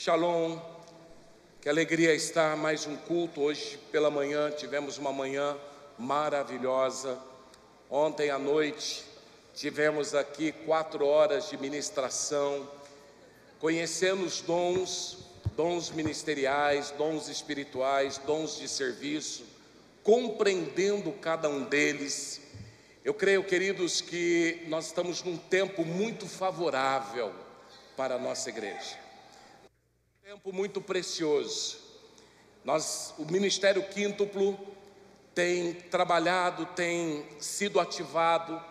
Shalom, 0.00 0.60
que 1.60 1.68
alegria 1.68 2.14
estar 2.14 2.56
mais 2.56 2.86
um 2.86 2.94
culto. 2.94 3.40
Hoje 3.40 3.76
pela 3.90 4.08
manhã 4.08 4.48
tivemos 4.52 4.96
uma 4.96 5.12
manhã 5.12 5.56
maravilhosa. 5.98 7.18
Ontem 7.90 8.30
à 8.30 8.38
noite 8.38 9.04
tivemos 9.56 10.14
aqui 10.14 10.52
quatro 10.52 11.04
horas 11.04 11.50
de 11.50 11.56
ministração, 11.56 12.70
conhecendo 13.58 14.24
os 14.24 14.40
dons, 14.40 15.18
dons 15.56 15.90
ministeriais, 15.90 16.92
dons 16.92 17.28
espirituais, 17.28 18.18
dons 18.18 18.56
de 18.56 18.68
serviço, 18.68 19.44
compreendendo 20.04 21.10
cada 21.10 21.48
um 21.48 21.64
deles. 21.64 22.40
Eu 23.04 23.14
creio, 23.14 23.42
queridos, 23.42 24.00
que 24.00 24.64
nós 24.68 24.86
estamos 24.86 25.24
num 25.24 25.36
tempo 25.36 25.84
muito 25.84 26.24
favorável 26.28 27.32
para 27.96 28.14
a 28.14 28.18
nossa 28.18 28.48
igreja 28.48 29.07
tempo 30.28 30.52
muito 30.52 30.78
precioso. 30.78 31.78
Nós, 32.62 33.14
o 33.16 33.24
Ministério 33.24 33.82
Quíntuplo 33.82 34.60
tem 35.34 35.72
trabalhado, 35.72 36.66
tem 36.66 37.26
sido 37.40 37.80
ativado 37.80 38.62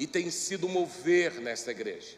e 0.00 0.04
tem 0.08 0.32
sido 0.32 0.68
mover 0.68 1.34
nesta 1.34 1.70
igreja. 1.70 2.16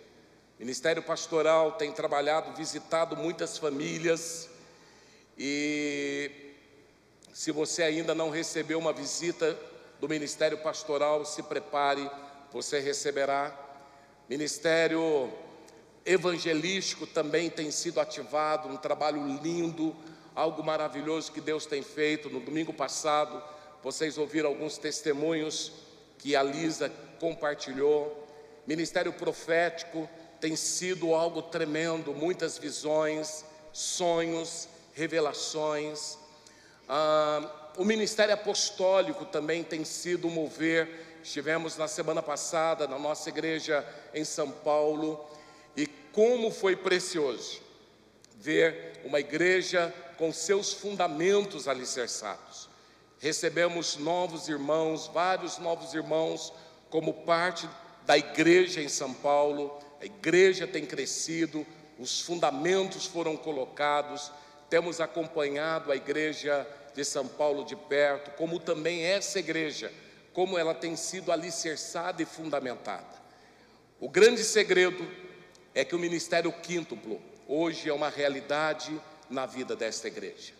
O 0.57 0.61
Ministério 0.61 1.03
Pastoral 1.03 1.73
tem 1.73 1.93
trabalhado, 1.93 2.57
visitado 2.57 3.15
muitas 3.15 3.59
famílias 3.59 4.49
e 5.37 6.31
se 7.31 7.53
você 7.53 7.83
ainda 7.83 8.15
não 8.15 8.31
recebeu 8.31 8.79
uma 8.79 8.95
visita 8.95 9.55
do 10.01 10.09
Ministério 10.09 10.57
Pastoral, 10.63 11.27
se 11.27 11.43
prepare, 11.43 12.11
você 12.51 12.81
receberá. 12.81 13.55
Ministério 14.31 15.31
evangelístico 16.09 17.07
também 17.07 17.51
tem 17.51 17.71
sido 17.71 18.01
ativado, 18.01 18.69
um 18.69 18.79
trabalho 18.79 19.23
lindo, 19.43 19.95
algo 20.35 20.65
maravilhoso 20.65 21.31
que 21.31 21.41
Deus 21.41 21.67
tem 21.67 21.83
feito. 21.83 22.31
No 22.31 22.41
domingo 22.41 22.73
passado, 22.73 23.43
vocês 23.83 24.17
ouviram 24.17 24.49
alguns 24.49 24.79
testemunhos 24.79 25.71
que 26.17 26.35
a 26.35 26.43
Lisa 26.43 26.91
compartilhou. 27.21 28.27
Ministério 28.67 29.13
profético 29.13 30.09
tem 30.41 30.57
sido 30.57 31.15
algo 31.15 31.43
tremendo, 31.43 32.15
muitas 32.15 32.57
visões, 32.57 33.45
sonhos, 33.71 34.67
revelações. 34.95 36.17
Ah, 36.89 37.73
o 37.77 37.85
ministério 37.85 38.33
apostólico 38.33 39.27
também 39.27 39.63
tem 39.63 39.85
sido 39.85 40.31
mover. 40.31 41.19
Estivemos 41.23 41.77
na 41.77 41.87
semana 41.87 42.23
passada 42.23 42.89
na 42.89 42.99
nossa 42.99 43.29
igreja 43.29 43.87
em 44.15 44.25
São 44.25 44.51
Paulo 44.51 45.29
como 46.19 46.51
foi 46.51 46.75
precioso 46.75 47.61
ver 48.41 49.03
uma 49.05 49.21
igreja 49.21 49.95
com 50.17 50.33
seus 50.33 50.73
fundamentos 50.73 51.69
alicerçados. 51.69 52.69
Recebemos 53.21 53.97
novos 53.97 54.49
irmãos, 54.49 55.07
vários 55.07 55.59
novos 55.59 55.95
irmãos, 55.95 56.53
como 56.91 57.23
parte 57.23 57.69
da 58.05 58.19
igreja 58.19 58.83
em 58.83 58.89
São 58.89 59.15
Paulo. 59.15 59.79
A 60.01 60.07
igreja 60.07 60.67
tem 60.67 60.85
crescido, 60.85 61.65
os 62.01 62.21
fundamentos 62.21 63.07
foram 63.07 63.37
colocados. 63.37 64.33
Temos 64.69 65.01
acompanhado 65.01 65.93
a 65.93 65.95
igreja 65.95 66.67
de 66.97 67.05
São 67.05 67.29
Paulo 67.29 67.65
de 67.65 67.77
perto, 67.77 68.33
como 68.33 68.59
também 68.59 69.05
essa 69.05 69.39
igreja, 69.39 69.93
como 70.33 70.59
ela 70.59 70.75
tem 70.75 70.97
sido 70.97 71.31
alicerçada 71.31 72.21
e 72.21 72.27
fundamentada. 72.27 73.07
O 74.01 74.09
grande 74.09 74.43
segredo 74.43 75.28
é 75.79 75.85
que 75.85 75.95
o 75.95 75.99
ministério 75.99 76.51
quíntuplo 76.51 77.21
hoje 77.47 77.89
é 77.89 77.93
uma 77.93 78.09
realidade 78.09 79.01
na 79.31 79.47
vida 79.47 79.77
desta 79.77 80.09
igreja. 80.09 80.53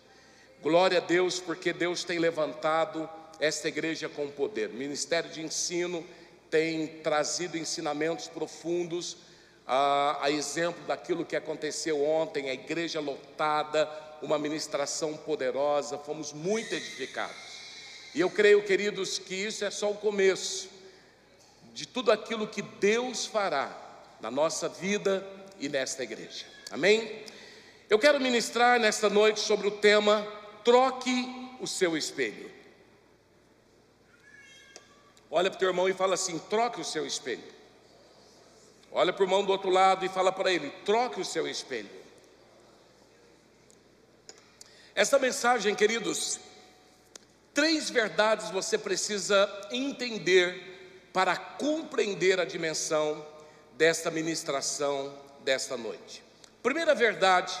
Glória 0.61 0.99
a 0.99 1.01
Deus, 1.01 1.41
porque 1.41 1.73
Deus 1.73 2.05
tem 2.05 2.19
levantado 2.19 3.09
esta 3.37 3.67
igreja 3.67 4.07
com 4.07 4.29
poder. 4.31 4.69
O 4.69 4.75
ministério 4.75 5.29
de 5.29 5.41
ensino 5.41 6.07
tem 6.49 6.87
trazido 7.03 7.57
ensinamentos 7.57 8.29
profundos, 8.29 9.17
a, 9.67 10.19
a 10.21 10.31
exemplo 10.31 10.85
daquilo 10.87 11.25
que 11.25 11.35
aconteceu 11.35 12.01
ontem, 12.01 12.49
a 12.49 12.53
igreja 12.53 13.01
lotada, 13.01 13.91
uma 14.21 14.39
ministração 14.39 15.17
poderosa, 15.17 15.97
fomos 15.97 16.31
muito 16.31 16.73
edificados. 16.73 17.35
E 18.15 18.21
eu 18.21 18.29
creio, 18.29 18.63
queridos, 18.63 19.19
que 19.19 19.35
isso 19.35 19.65
é 19.65 19.69
só 19.69 19.91
o 19.91 19.95
começo 19.95 20.69
de 21.73 21.85
tudo 21.85 22.09
aquilo 22.09 22.47
que 22.47 22.61
Deus 22.61 23.25
fará 23.25 23.88
na 24.19 24.29
nossa 24.29 24.67
vida 24.67 25.25
e 25.59 25.69
nesta 25.69 26.03
igreja. 26.03 26.45
Amém? 26.71 27.23
Eu 27.89 27.97
quero 27.97 28.19
ministrar 28.19 28.79
nesta 28.79 29.09
noite 29.09 29.39
sobre 29.39 29.67
o 29.67 29.71
tema 29.71 30.27
Troque 30.63 31.57
o 31.59 31.67
seu 31.67 31.97
espelho. 31.97 32.51
Olha 35.31 35.49
para 35.49 35.57
o 35.57 35.59
teu 35.59 35.69
irmão 35.69 35.87
e 35.87 35.93
fala 35.93 36.15
assim: 36.15 36.37
troque 36.37 36.81
o 36.81 36.85
seu 36.85 37.05
espelho. 37.05 37.43
Olha 38.91 39.13
para 39.13 39.21
o 39.21 39.25
irmão 39.25 39.43
do 39.43 39.51
outro 39.51 39.69
lado 39.69 40.05
e 40.05 40.09
fala 40.09 40.31
para 40.31 40.51
ele: 40.51 40.69
troque 40.85 41.21
o 41.21 41.25
seu 41.25 41.47
espelho. 41.47 41.89
Esta 44.93 45.17
mensagem, 45.17 45.73
queridos, 45.75 46.39
três 47.53 47.89
verdades 47.89 48.51
você 48.51 48.77
precisa 48.77 49.49
entender 49.71 51.09
para 51.13 51.35
compreender 51.37 52.39
a 52.39 52.45
dimensão 52.45 53.25
desta 53.79 54.11
ministração 54.11 55.17
desta 55.39 55.77
noite. 55.77 56.21
Primeira 56.61 56.93
verdade, 56.93 57.57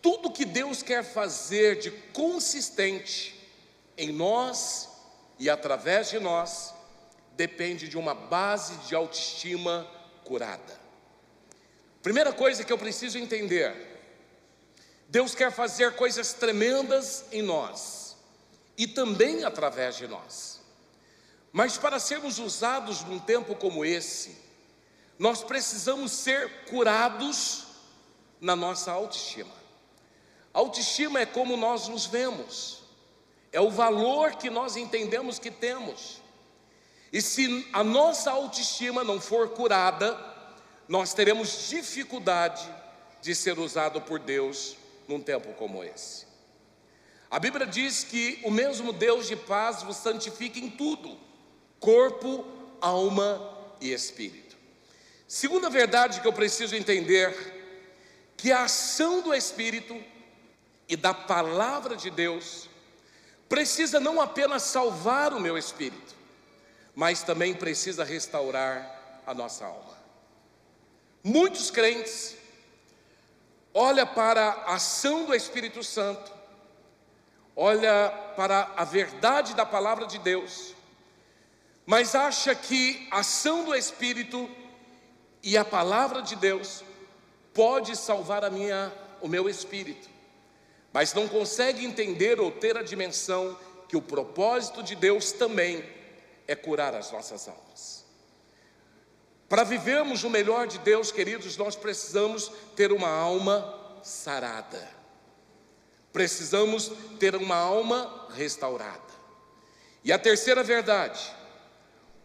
tudo 0.00 0.32
que 0.32 0.46
Deus 0.46 0.82
quer 0.82 1.04
fazer 1.04 1.78
de 1.78 1.90
consistente 1.90 3.38
em 3.98 4.10
nós 4.12 4.88
e 5.38 5.50
através 5.50 6.08
de 6.08 6.18
nós 6.18 6.72
depende 7.32 7.86
de 7.86 7.98
uma 7.98 8.14
base 8.14 8.74
de 8.86 8.94
autoestima 8.94 9.86
curada. 10.24 10.80
Primeira 12.02 12.32
coisa 12.32 12.64
que 12.64 12.72
eu 12.72 12.78
preciso 12.78 13.18
entender: 13.18 13.74
Deus 15.06 15.34
quer 15.34 15.52
fazer 15.52 15.96
coisas 15.96 16.32
tremendas 16.32 17.26
em 17.30 17.42
nós 17.42 18.16
e 18.74 18.86
também 18.86 19.44
através 19.44 19.96
de 19.96 20.08
nós. 20.08 20.62
Mas 21.52 21.76
para 21.76 22.00
sermos 22.00 22.38
usados 22.38 23.04
num 23.04 23.18
tempo 23.18 23.54
como 23.54 23.84
esse, 23.84 24.48
nós 25.20 25.44
precisamos 25.44 26.12
ser 26.12 26.64
curados 26.64 27.66
na 28.40 28.56
nossa 28.56 28.90
autoestima. 28.90 29.52
Autoestima 30.50 31.20
é 31.20 31.26
como 31.26 31.58
nós 31.58 31.88
nos 31.88 32.06
vemos, 32.06 32.82
é 33.52 33.60
o 33.60 33.70
valor 33.70 34.36
que 34.36 34.48
nós 34.48 34.76
entendemos 34.76 35.38
que 35.38 35.50
temos. 35.50 36.22
E 37.12 37.20
se 37.20 37.68
a 37.70 37.84
nossa 37.84 38.30
autoestima 38.30 39.04
não 39.04 39.20
for 39.20 39.50
curada, 39.50 40.18
nós 40.88 41.12
teremos 41.12 41.68
dificuldade 41.68 42.66
de 43.20 43.34
ser 43.34 43.58
usado 43.58 44.00
por 44.00 44.18
Deus 44.18 44.74
num 45.06 45.20
tempo 45.20 45.52
como 45.52 45.84
esse. 45.84 46.24
A 47.30 47.38
Bíblia 47.38 47.66
diz 47.66 48.04
que 48.04 48.40
o 48.42 48.50
mesmo 48.50 48.90
Deus 48.90 49.28
de 49.28 49.36
paz 49.36 49.82
vos 49.82 49.98
santifica 49.98 50.58
em 50.58 50.70
tudo: 50.70 51.18
corpo, 51.78 52.46
alma 52.80 53.76
e 53.82 53.92
espírito. 53.92 54.49
Segunda 55.30 55.70
verdade 55.70 56.20
que 56.20 56.26
eu 56.26 56.32
preciso 56.32 56.74
entender, 56.74 57.32
que 58.36 58.50
a 58.50 58.64
ação 58.64 59.20
do 59.22 59.32
Espírito 59.32 59.96
e 60.88 60.96
da 60.96 61.14
palavra 61.14 61.94
de 61.94 62.10
Deus 62.10 62.68
precisa 63.48 64.00
não 64.00 64.20
apenas 64.20 64.64
salvar 64.64 65.32
o 65.32 65.38
meu 65.38 65.56
espírito, 65.56 66.16
mas 66.96 67.22
também 67.22 67.54
precisa 67.54 68.02
restaurar 68.02 69.22
a 69.24 69.32
nossa 69.32 69.66
alma. 69.66 69.96
Muitos 71.22 71.70
crentes 71.70 72.36
olha 73.72 74.04
para 74.04 74.48
a 74.48 74.74
ação 74.74 75.26
do 75.26 75.32
Espírito 75.32 75.84
Santo, 75.84 76.32
olha 77.54 78.10
para 78.34 78.72
a 78.76 78.82
verdade 78.82 79.54
da 79.54 79.64
palavra 79.64 80.06
de 80.06 80.18
Deus, 80.18 80.74
mas 81.86 82.16
acha 82.16 82.52
que 82.52 83.06
a 83.12 83.20
ação 83.20 83.64
do 83.64 83.76
Espírito 83.76 84.58
e 85.42 85.56
a 85.56 85.64
palavra 85.64 86.22
de 86.22 86.36
Deus 86.36 86.84
pode 87.54 87.96
salvar 87.96 88.44
a 88.44 88.50
minha, 88.50 88.92
o 89.20 89.28
meu 89.28 89.48
espírito, 89.48 90.08
mas 90.92 91.14
não 91.14 91.28
consegue 91.28 91.84
entender 91.84 92.40
ou 92.40 92.50
ter 92.50 92.76
a 92.76 92.82
dimensão 92.82 93.58
que 93.88 93.96
o 93.96 94.02
propósito 94.02 94.82
de 94.82 94.94
Deus 94.94 95.32
também 95.32 95.84
é 96.46 96.54
curar 96.54 96.94
as 96.94 97.10
nossas 97.10 97.48
almas. 97.48 98.04
Para 99.48 99.64
vivermos 99.64 100.22
o 100.22 100.30
melhor 100.30 100.68
de 100.68 100.78
Deus, 100.78 101.10
queridos, 101.10 101.56
nós 101.56 101.74
precisamos 101.74 102.52
ter 102.76 102.92
uma 102.92 103.08
alma 103.08 103.98
sarada. 104.02 104.88
Precisamos 106.12 106.92
ter 107.18 107.34
uma 107.34 107.56
alma 107.56 108.28
restaurada. 108.34 109.10
E 110.04 110.12
a 110.12 110.18
terceira 110.18 110.62
verdade, 110.62 111.20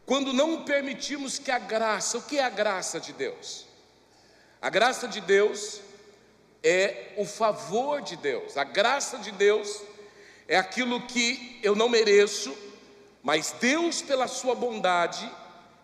quando 0.05 0.31
não 0.31 0.63
permitimos 0.63 1.39
que 1.39 1.49
a 1.49 1.57
graça, 1.57 2.17
o 2.17 2.21
que 2.21 2.37
é 2.37 2.43
a 2.43 2.49
graça 2.49 2.99
de 2.99 3.11
Deus? 3.11 3.65
A 4.61 4.69
graça 4.69 5.07
de 5.07 5.19
Deus 5.19 5.81
é 6.63 7.13
o 7.17 7.25
favor 7.25 8.01
de 8.01 8.15
Deus, 8.15 8.57
a 8.57 8.63
graça 8.63 9.17
de 9.17 9.31
Deus 9.31 9.81
é 10.47 10.57
aquilo 10.57 11.01
que 11.07 11.59
eu 11.63 11.75
não 11.75 11.89
mereço, 11.89 12.55
mas 13.23 13.55
Deus, 13.59 14.01
pela 14.01 14.27
Sua 14.27 14.53
bondade, 14.53 15.29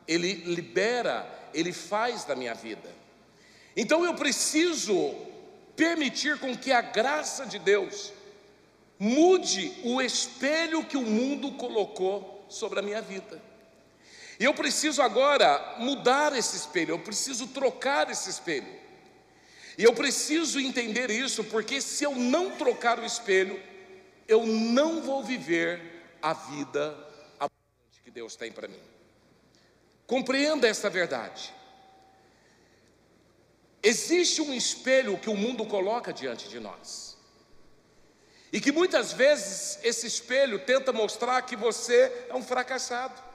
Ele 0.08 0.34
libera, 0.34 1.28
Ele 1.54 1.74
faz 1.74 2.24
da 2.24 2.36
minha 2.36 2.54
vida. 2.54 2.90
Então 3.76 4.06
eu 4.06 4.14
preciso 4.14 5.16
permitir 5.76 6.40
com 6.40 6.56
que 6.56 6.72
a 6.72 6.82
graça 6.82 7.46
de 7.46 7.58
Deus 7.58 8.14
mude 9.00 9.74
o 9.84 10.00
espelho 10.00 10.86
que 10.86 10.98
o 10.98 11.02
mundo 11.02 11.54
colocou 11.54 12.46
sobre 12.48 12.80
a 12.80 12.84
minha 12.84 13.02
vida. 13.02 13.42
E 14.42 14.44
eu 14.44 14.56
preciso 14.56 15.04
agora 15.04 15.76
mudar 15.78 16.36
esse 16.36 16.58
espelho, 16.58 16.96
eu 16.96 16.98
preciso 16.98 17.46
trocar 17.50 18.10
esse 18.10 18.28
espelho. 18.28 18.76
E 19.78 19.84
eu 19.84 19.94
preciso 19.94 20.60
entender 20.60 21.12
isso, 21.12 21.44
porque 21.44 21.80
se 21.80 22.04
eu 22.04 22.16
não 22.16 22.50
trocar 22.58 22.98
o 22.98 23.06
espelho, 23.06 23.62
eu 24.28 24.44
não 24.44 25.00
vou 25.04 25.24
viver 25.24 25.80
a 26.20 26.34
vida 26.34 26.90
abundante 27.40 28.02
que 28.04 28.10
Deus 28.10 28.36
tem 28.36 28.52
para 28.52 28.68
mim. 28.68 28.82
Compreenda 30.08 30.68
essa 30.68 30.90
verdade. 30.90 31.54
Existe 33.84 34.42
um 34.42 34.52
espelho 34.52 35.20
que 35.20 35.30
o 35.30 35.38
mundo 35.38 35.68
coloca 35.68 36.12
diante 36.12 36.50
de 36.50 36.60
nós. 36.60 37.16
E 38.52 38.60
que 38.60 38.72
muitas 38.72 39.14
vezes 39.14 39.78
esse 39.84 40.08
espelho 40.08 40.58
tenta 40.66 40.92
mostrar 40.92 41.40
que 41.44 41.56
você 41.56 42.26
é 42.28 42.34
um 42.34 42.42
fracassado, 42.42 43.30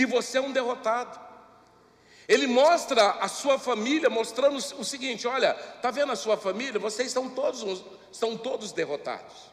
que 0.00 0.06
você 0.06 0.38
é 0.38 0.40
um 0.40 0.50
derrotado. 0.50 1.20
Ele 2.26 2.46
mostra 2.46 3.10
a 3.20 3.28
sua 3.28 3.58
família, 3.58 4.08
mostrando 4.08 4.56
o 4.56 4.84
seguinte: 4.84 5.28
olha, 5.28 5.54
está 5.76 5.90
vendo 5.90 6.10
a 6.10 6.16
sua 6.16 6.38
família? 6.38 6.80
Vocês 6.80 7.08
estão 7.08 7.28
todos, 7.28 7.84
estão 8.10 8.34
todos 8.34 8.72
derrotados. 8.72 9.50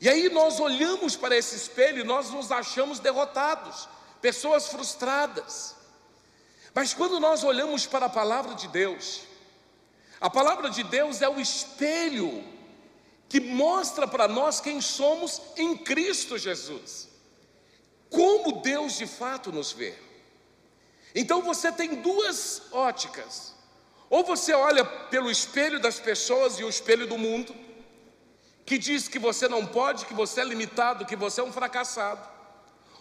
E 0.00 0.08
aí 0.08 0.28
nós 0.30 0.58
olhamos 0.58 1.14
para 1.14 1.36
esse 1.36 1.54
espelho 1.54 2.00
e 2.00 2.04
nós 2.04 2.30
nos 2.30 2.50
achamos 2.50 2.98
derrotados, 2.98 3.88
pessoas 4.20 4.66
frustradas. 4.66 5.76
Mas 6.74 6.92
quando 6.92 7.20
nós 7.20 7.44
olhamos 7.44 7.86
para 7.86 8.06
a 8.06 8.08
palavra 8.10 8.56
de 8.56 8.66
Deus, 8.66 9.20
a 10.20 10.28
palavra 10.28 10.70
de 10.70 10.82
Deus 10.82 11.22
é 11.22 11.28
o 11.28 11.38
espelho 11.38 12.42
que 13.28 13.38
mostra 13.38 14.08
para 14.08 14.26
nós 14.26 14.60
quem 14.60 14.80
somos 14.80 15.40
em 15.56 15.76
Cristo 15.76 16.36
Jesus. 16.36 17.11
Como 18.12 18.60
Deus 18.60 18.96
de 18.96 19.06
fato 19.06 19.50
nos 19.50 19.72
vê. 19.72 19.94
Então 21.14 21.42
você 21.42 21.72
tem 21.72 21.96
duas 21.96 22.62
óticas. 22.70 23.54
Ou 24.08 24.22
você 24.22 24.52
olha 24.52 24.84
pelo 24.84 25.30
espelho 25.30 25.80
das 25.80 25.98
pessoas 25.98 26.58
e 26.58 26.64
o 26.64 26.68
espelho 26.68 27.06
do 27.06 27.16
mundo, 27.16 27.54
que 28.66 28.76
diz 28.76 29.08
que 29.08 29.18
você 29.18 29.48
não 29.48 29.66
pode, 29.66 30.04
que 30.04 30.12
você 30.12 30.42
é 30.42 30.44
limitado, 30.44 31.06
que 31.06 31.16
você 31.16 31.40
é 31.40 31.44
um 31.44 31.52
fracassado. 31.52 32.28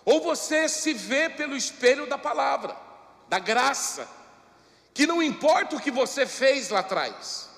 Ou 0.05 0.21
você 0.21 0.69
se 0.69 0.93
vê 0.93 1.29
pelo 1.29 1.55
espelho 1.55 2.07
da 2.07 2.17
palavra, 2.17 2.75
da 3.27 3.39
graça, 3.39 4.07
que 4.93 5.05
não 5.05 5.21
importa 5.21 5.75
o 5.75 5.81
que 5.81 5.91
você 5.91 6.25
fez 6.25 6.69
lá 6.69 6.79
atrás, 6.79 7.49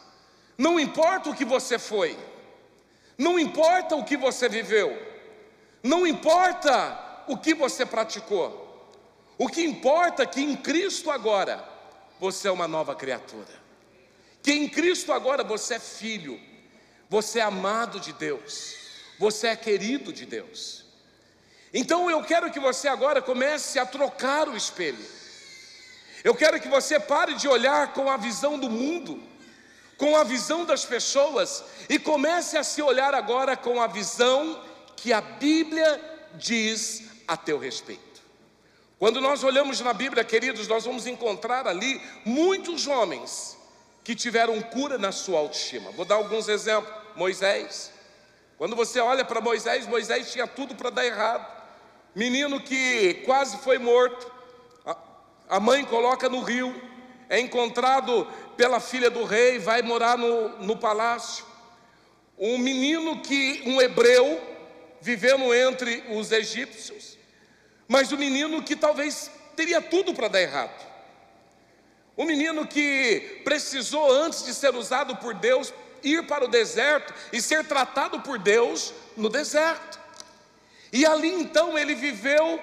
não 0.57 0.79
importa 0.79 1.29
o 1.29 1.35
que 1.35 1.45
você 1.45 1.79
foi, 1.79 2.17
não 3.17 3.39
importa 3.39 3.95
o 3.95 4.03
que 4.03 4.17
você 4.17 4.49
viveu, 4.49 4.91
não 5.83 6.05
importa 6.05 7.02
o 7.27 7.37
que 7.37 7.53
você 7.53 7.85
praticou, 7.85 8.63
o 9.37 9.47
que 9.47 9.63
importa 9.63 10.23
é 10.23 10.25
que 10.27 10.41
em 10.41 10.55
Cristo 10.55 11.09
agora 11.09 11.63
você 12.19 12.47
é 12.47 12.51
uma 12.51 12.67
nova 12.67 12.95
criatura. 12.95 13.61
Que 14.41 14.51
em 14.51 14.67
Cristo 14.67 15.11
agora 15.11 15.43
você 15.43 15.75
é 15.75 15.79
filho, 15.79 16.39
você 17.09 17.39
é 17.39 17.43
amado 17.43 17.99
de 17.99 18.13
Deus, 18.13 18.75
você 19.17 19.47
é 19.47 19.55
querido 19.55 20.11
de 20.11 20.25
Deus. 20.25 20.85
Então 21.73 22.09
eu 22.09 22.23
quero 22.23 22.51
que 22.51 22.59
você 22.59 22.87
agora 22.87 23.21
comece 23.21 23.79
a 23.79 23.85
trocar 23.85 24.47
o 24.47 24.55
espelho. 24.55 25.05
Eu 26.23 26.35
quero 26.35 26.59
que 26.59 26.67
você 26.67 26.99
pare 26.99 27.35
de 27.35 27.47
olhar 27.47 27.93
com 27.93 28.09
a 28.09 28.15
visão 28.15 28.57
do 28.59 28.69
mundo, 28.69 29.21
com 29.97 30.15
a 30.15 30.23
visão 30.23 30.65
das 30.65 30.85
pessoas 30.85 31.63
e 31.89 31.97
comece 31.97 32.57
a 32.57 32.63
se 32.63 32.81
olhar 32.81 33.13
agora 33.13 33.57
com 33.57 33.81
a 33.81 33.87
visão 33.87 34.61
que 34.95 35.11
a 35.11 35.21
Bíblia 35.21 35.99
diz 36.35 37.03
a 37.27 37.37
teu 37.37 37.57
respeito. 37.57 38.21
Quando 38.99 39.19
nós 39.19 39.43
olhamos 39.43 39.81
na 39.81 39.93
Bíblia, 39.93 40.23
queridos, 40.23 40.67
nós 40.67 40.85
vamos 40.85 41.05
encontrar 41.07 41.67
ali 41.67 42.01
muitos 42.23 42.87
homens 42.87 43.57
que 44.03 44.15
tiveram 44.15 44.61
cura 44.61 44.97
na 44.97 45.11
sua 45.11 45.39
autoestima. 45.39 45.91
Vou 45.91 46.05
dar 46.05 46.15
alguns 46.15 46.47
exemplos. 46.47 47.03
Moisés. 47.15 47.91
Quando 48.57 48.75
você 48.75 48.99
olha 48.99 49.25
para 49.25 49.41
Moisés, 49.41 49.87
Moisés 49.87 50.31
tinha 50.31 50.47
tudo 50.47 50.75
para 50.75 50.89
dar 50.89 51.05
errado. 51.05 51.45
Menino 52.15 52.59
que 52.59 53.15
quase 53.25 53.57
foi 53.57 53.77
morto. 53.77 54.31
A 55.49 55.59
mãe 55.59 55.83
coloca 55.85 56.29
no 56.29 56.41
rio. 56.41 56.73
É 57.29 57.39
encontrado 57.39 58.27
pela 58.55 58.79
filha 58.79 59.09
do 59.09 59.23
rei, 59.23 59.57
vai 59.57 59.81
morar 59.81 60.17
no, 60.17 60.49
no 60.59 60.77
palácio. 60.77 61.45
Um 62.37 62.57
menino 62.57 63.21
que, 63.21 63.63
um 63.65 63.81
hebreu, 63.81 64.41
vivendo 65.03 65.53
entre 65.53 66.03
os 66.09 66.31
egípcios 66.31 67.13
mas 67.87 68.11
o 68.11 68.17
menino 68.17 68.63
que 68.63 68.75
talvez 68.75 69.29
teria 69.55 69.81
tudo 69.81 70.13
para 70.13 70.27
dar 70.27 70.41
errado. 70.41 70.93
O 72.15 72.25
menino 72.25 72.67
que 72.67 73.41
precisou, 73.43 74.11
antes 74.11 74.45
de 74.45 74.53
ser 74.53 74.73
usado 74.75 75.15
por 75.17 75.33
Deus, 75.33 75.73
ir 76.03 76.25
para 76.25 76.45
o 76.45 76.47
deserto 76.47 77.13
e 77.31 77.41
ser 77.41 77.65
tratado 77.65 78.19
por 78.21 78.37
Deus 78.37 78.93
no 79.17 79.29
deserto. 79.29 79.99
E 80.91 81.05
ali 81.05 81.29
então 81.29 81.77
ele 81.77 81.95
viveu 81.95 82.59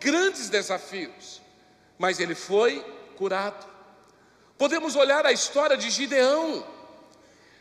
grandes 0.00 0.48
desafios, 0.48 1.42
mas 1.98 2.18
ele 2.18 2.34
foi 2.34 2.80
curado. 3.16 3.66
Podemos 4.56 4.96
olhar 4.96 5.26
a 5.26 5.32
história 5.32 5.76
de 5.76 5.90
Gideão. 5.90 6.73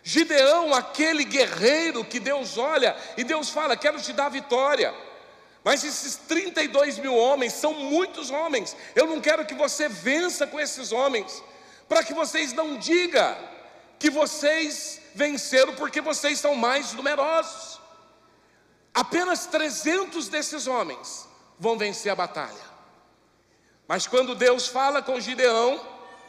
Gideão, 0.04 0.74
aquele 0.74 1.24
guerreiro 1.24 2.04
que 2.04 2.20
Deus 2.20 2.58
olha 2.58 2.96
e 3.16 3.24
Deus 3.24 3.50
fala: 3.50 3.78
Quero 3.78 4.02
te 4.02 4.12
dar 4.12 4.30
vitória. 4.30 4.94
Mas 5.64 5.82
esses 5.84 6.18
32 6.18 7.00
mil 7.00 7.16
homens 7.16 7.54
são 7.54 7.74
muitos 7.74 8.30
homens. 8.30 8.76
Eu 8.94 9.08
não 9.08 9.22
quero 9.22 9.46
que 9.46 9.54
você 9.54 9.88
vença 9.88 10.46
com 10.46 10.60
esses 10.60 10.92
homens, 10.92 11.42
para 11.88 12.04
que 12.04 12.14
vocês 12.14 12.52
não 12.52 12.78
digam 12.78 13.54
que 13.98 14.10
vocês 14.10 15.00
venceram 15.16 15.74
porque 15.76 16.02
vocês 16.02 16.38
são 16.38 16.54
mais 16.54 16.92
numerosos. 16.92 17.80
Apenas 18.94 19.46
300 19.46 20.28
desses 20.28 20.68
homens 20.68 21.26
vão 21.58 21.78
vencer 21.78 22.12
a 22.12 22.16
batalha. 22.16 22.74
Mas 23.88 24.06
quando 24.06 24.36
Deus 24.36 24.68
fala 24.68 25.02
com 25.02 25.22
Gideão, 25.22 25.82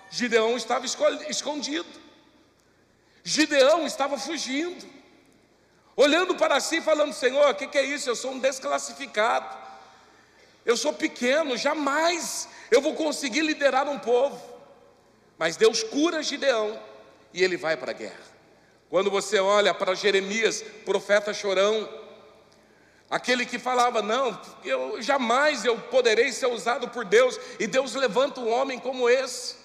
Gideão 0.09 0.57
estava 0.57 0.87
escondido. 0.87 2.03
Gideão 3.25 3.87
estava 3.87 4.16
fugindo 4.16 4.95
olhando 5.97 6.35
para 6.35 6.61
si, 6.61 6.81
falando: 6.81 7.12
Senhor, 7.12 7.50
o 7.50 7.54
que, 7.54 7.66
que 7.66 7.78
é 7.78 7.85
isso? 7.85 8.09
Eu 8.09 8.16
sou 8.16 8.33
um 8.33 8.38
desclassificado, 8.38 9.47
eu 10.64 10.76
sou 10.76 10.93
pequeno, 10.93 11.57
jamais 11.57 12.49
eu 12.71 12.81
vou 12.81 12.95
conseguir 12.95 13.43
liderar 13.43 13.88
um 13.88 13.99
povo. 13.99 14.54
Mas 15.37 15.57
Deus 15.57 15.83
cura 15.83 16.23
Gideão 16.23 16.81
e 17.33 17.43
ele 17.43 17.57
vai 17.57 17.76
para 17.76 17.90
a 17.90 17.95
guerra. 17.95 18.35
Quando 18.88 19.11
você 19.11 19.40
olha 19.40 19.75
para 19.75 19.95
Jeremias, 19.95 20.62
profeta 20.85 21.35
chorão, 21.35 21.88
aquele 23.11 23.45
que 23.45 23.59
falava: 23.59 24.00
Não, 24.00 24.40
eu 24.64 25.02
jamais 25.02 25.64
eu 25.64 25.78
poderei 25.78 26.33
ser 26.33 26.47
usado 26.47 26.88
por 26.88 27.04
Deus, 27.04 27.38
e 27.59 27.66
Deus 27.66 27.95
levanta 27.95 28.40
um 28.40 28.50
homem 28.50 28.78
como 28.78 29.09
esse. 29.09 29.63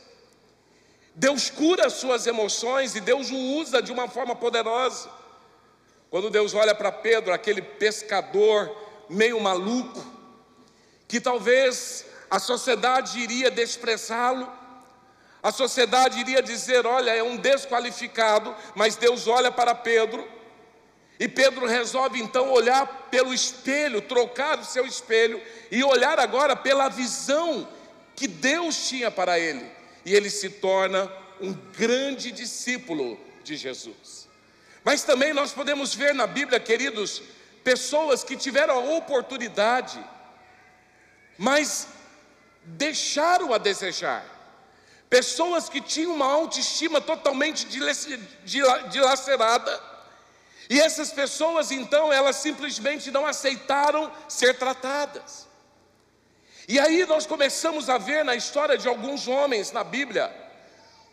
Deus 1.19 1.49
cura 1.49 1.87
as 1.87 1.93
suas 1.95 2.25
emoções 2.25 2.95
e 2.95 3.01
Deus 3.01 3.29
o 3.29 3.35
usa 3.35 3.81
de 3.81 3.91
uma 3.91 4.07
forma 4.07 4.37
poderosa. 4.37 5.09
Quando 6.09 6.29
Deus 6.29 6.53
olha 6.53 6.73
para 6.73 6.93
Pedro, 6.93 7.33
aquele 7.33 7.61
pescador 7.61 8.73
meio 9.09 9.37
maluco, 9.41 10.01
que 11.09 11.19
talvez 11.19 12.05
a 12.31 12.39
sociedade 12.39 13.19
iria 13.19 13.51
desprezá-lo, 13.51 14.49
a 15.43 15.51
sociedade 15.51 16.21
iria 16.21 16.41
dizer: 16.41 16.85
olha, 16.85 17.11
é 17.11 17.21
um 17.21 17.35
desqualificado, 17.35 18.55
mas 18.73 18.95
Deus 18.95 19.27
olha 19.27 19.51
para 19.51 19.75
Pedro, 19.75 20.25
e 21.19 21.27
Pedro 21.27 21.65
resolve 21.65 22.21
então 22.21 22.49
olhar 22.49 23.09
pelo 23.11 23.33
espelho, 23.33 24.01
trocar 24.01 24.57
o 24.57 24.63
seu 24.63 24.85
espelho 24.85 25.41
e 25.69 25.83
olhar 25.83 26.17
agora 26.17 26.55
pela 26.55 26.87
visão 26.87 27.67
que 28.15 28.25
Deus 28.25 28.87
tinha 28.87 29.11
para 29.11 29.37
ele, 29.37 29.78
e 30.05 30.13
ele 30.13 30.29
se 30.29 30.49
torna 30.49 31.11
um 31.41 31.53
grande 31.53 32.31
discípulo 32.31 33.19
de 33.43 33.55
Jesus. 33.55 34.27
Mas 34.83 35.03
também 35.03 35.33
nós 35.33 35.51
podemos 35.51 35.93
ver 35.93 36.13
na 36.15 36.27
Bíblia, 36.27 36.59
queridos, 36.59 37.21
pessoas 37.63 38.23
que 38.23 38.37
tiveram 38.37 38.75
a 38.75 38.97
oportunidade, 38.97 39.99
mas 41.37 41.87
deixaram 42.63 43.53
a 43.53 43.57
desejar. 43.57 44.25
pessoas 45.09 45.67
que 45.67 45.81
tinham 45.81 46.13
uma 46.13 46.27
autoestima 46.27 47.01
totalmente 47.01 47.65
dilacerada, 48.45 49.89
e 50.69 50.79
essas 50.79 51.11
pessoas 51.11 51.71
então, 51.71 52.13
elas 52.13 52.35
simplesmente 52.35 53.09
não 53.09 53.25
aceitaram 53.25 54.11
ser 54.27 54.55
tratadas. 54.59 55.48
E 56.69 56.77
aí 56.79 57.03
nós 57.07 57.25
começamos 57.25 57.89
a 57.89 57.97
ver 57.97 58.23
na 58.23 58.35
história 58.35 58.77
de 58.77 58.87
alguns 58.87 59.27
homens 59.27 59.71
na 59.71 59.83
Bíblia, 59.83 60.31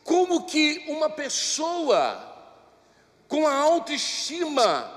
como 0.05 0.45
que 0.45 0.85
uma 0.87 1.09
pessoa 1.09 2.37
com 3.27 3.47
a 3.47 3.55
autoestima 3.55 4.93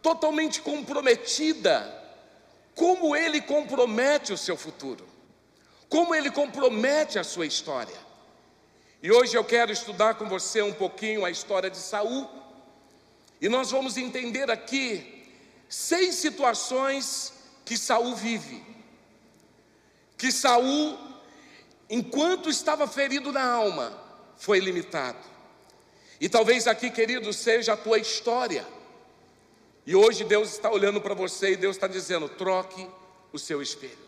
totalmente 0.00 0.62
comprometida, 0.62 2.02
como 2.74 3.14
ele 3.14 3.42
compromete 3.42 4.32
o 4.32 4.38
seu 4.38 4.56
futuro, 4.56 5.06
como 5.90 6.14
ele 6.14 6.30
compromete 6.30 7.18
a 7.18 7.22
sua 7.22 7.44
história. 7.44 7.98
E 9.02 9.12
hoje 9.12 9.36
eu 9.36 9.44
quero 9.44 9.70
estudar 9.70 10.14
com 10.14 10.26
você 10.26 10.62
um 10.62 10.72
pouquinho 10.72 11.26
a 11.26 11.30
história 11.30 11.68
de 11.68 11.76
Saul. 11.76 12.26
E 13.38 13.50
nós 13.50 13.70
vamos 13.70 13.98
entender 13.98 14.50
aqui 14.50 15.28
seis 15.68 16.14
situações 16.14 17.34
que 17.66 17.76
Saul 17.76 18.16
vive. 18.16 18.73
Que 20.24 20.32
Saul, 20.32 20.98
enquanto 21.90 22.48
estava 22.48 22.86
ferido 22.88 23.30
na 23.30 23.44
alma, 23.44 23.92
foi 24.38 24.58
limitado. 24.58 25.18
E 26.18 26.30
talvez 26.30 26.66
aqui, 26.66 26.88
querido, 26.88 27.30
seja 27.30 27.74
a 27.74 27.76
tua 27.76 27.98
história. 27.98 28.66
E 29.84 29.94
hoje 29.94 30.24
Deus 30.24 30.50
está 30.50 30.70
olhando 30.70 30.98
para 30.98 31.12
você 31.12 31.52
e 31.52 31.56
Deus 31.56 31.76
está 31.76 31.86
dizendo: 31.86 32.26
troque 32.26 32.88
o 33.34 33.38
seu 33.38 33.60
espelho. 33.60 33.98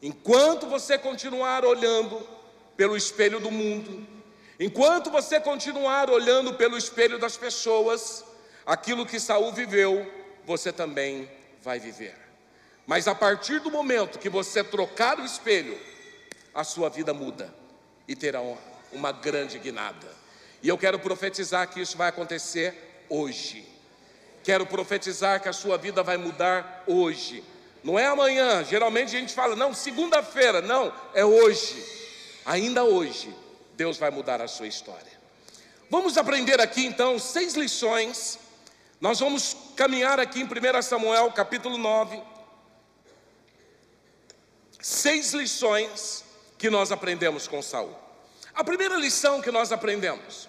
Enquanto 0.00 0.66
você 0.66 0.96
continuar 0.96 1.66
olhando 1.66 2.26
pelo 2.74 2.96
espelho 2.96 3.38
do 3.40 3.50
mundo, 3.50 4.06
enquanto 4.58 5.10
você 5.10 5.38
continuar 5.38 6.08
olhando 6.08 6.54
pelo 6.54 6.78
espelho 6.78 7.18
das 7.18 7.36
pessoas, 7.36 8.24
aquilo 8.64 9.04
que 9.04 9.20
Saul 9.20 9.52
viveu, 9.52 10.10
você 10.46 10.72
também 10.72 11.30
vai 11.60 11.78
viver. 11.78 12.29
Mas 12.90 13.06
a 13.06 13.14
partir 13.14 13.60
do 13.60 13.70
momento 13.70 14.18
que 14.18 14.28
você 14.28 14.64
trocar 14.64 15.20
o 15.20 15.24
espelho, 15.24 15.78
a 16.52 16.64
sua 16.64 16.90
vida 16.90 17.14
muda 17.14 17.54
e 18.08 18.16
terá 18.16 18.40
uma 18.90 19.12
grande 19.12 19.60
guinada. 19.60 20.08
E 20.60 20.68
eu 20.68 20.76
quero 20.76 20.98
profetizar 20.98 21.68
que 21.68 21.80
isso 21.80 21.96
vai 21.96 22.08
acontecer 22.08 23.06
hoje. 23.08 23.64
Quero 24.42 24.66
profetizar 24.66 25.40
que 25.40 25.48
a 25.48 25.52
sua 25.52 25.78
vida 25.78 26.02
vai 26.02 26.16
mudar 26.16 26.82
hoje. 26.84 27.44
Não 27.84 27.96
é 27.96 28.06
amanhã. 28.06 28.64
Geralmente 28.64 29.14
a 29.14 29.20
gente 29.20 29.34
fala, 29.34 29.54
não, 29.54 29.72
segunda-feira. 29.72 30.60
Não, 30.60 30.92
é 31.14 31.24
hoje. 31.24 31.80
Ainda 32.44 32.82
hoje, 32.82 33.32
Deus 33.76 33.98
vai 33.98 34.10
mudar 34.10 34.42
a 34.42 34.48
sua 34.48 34.66
história. 34.66 35.12
Vamos 35.88 36.18
aprender 36.18 36.60
aqui 36.60 36.86
então 36.86 37.20
seis 37.20 37.54
lições. 37.54 38.36
Nós 39.00 39.20
vamos 39.20 39.56
caminhar 39.76 40.18
aqui 40.18 40.40
em 40.40 40.44
1 40.44 40.82
Samuel 40.82 41.30
capítulo 41.30 41.78
9. 41.78 42.29
Seis 44.80 45.32
lições 45.32 46.24
que 46.58 46.70
nós 46.70 46.90
aprendemos 46.90 47.46
com 47.46 47.62
Saul. 47.62 47.94
A 48.54 48.64
primeira 48.64 48.96
lição 48.96 49.40
que 49.40 49.50
nós 49.50 49.72
aprendemos: 49.72 50.48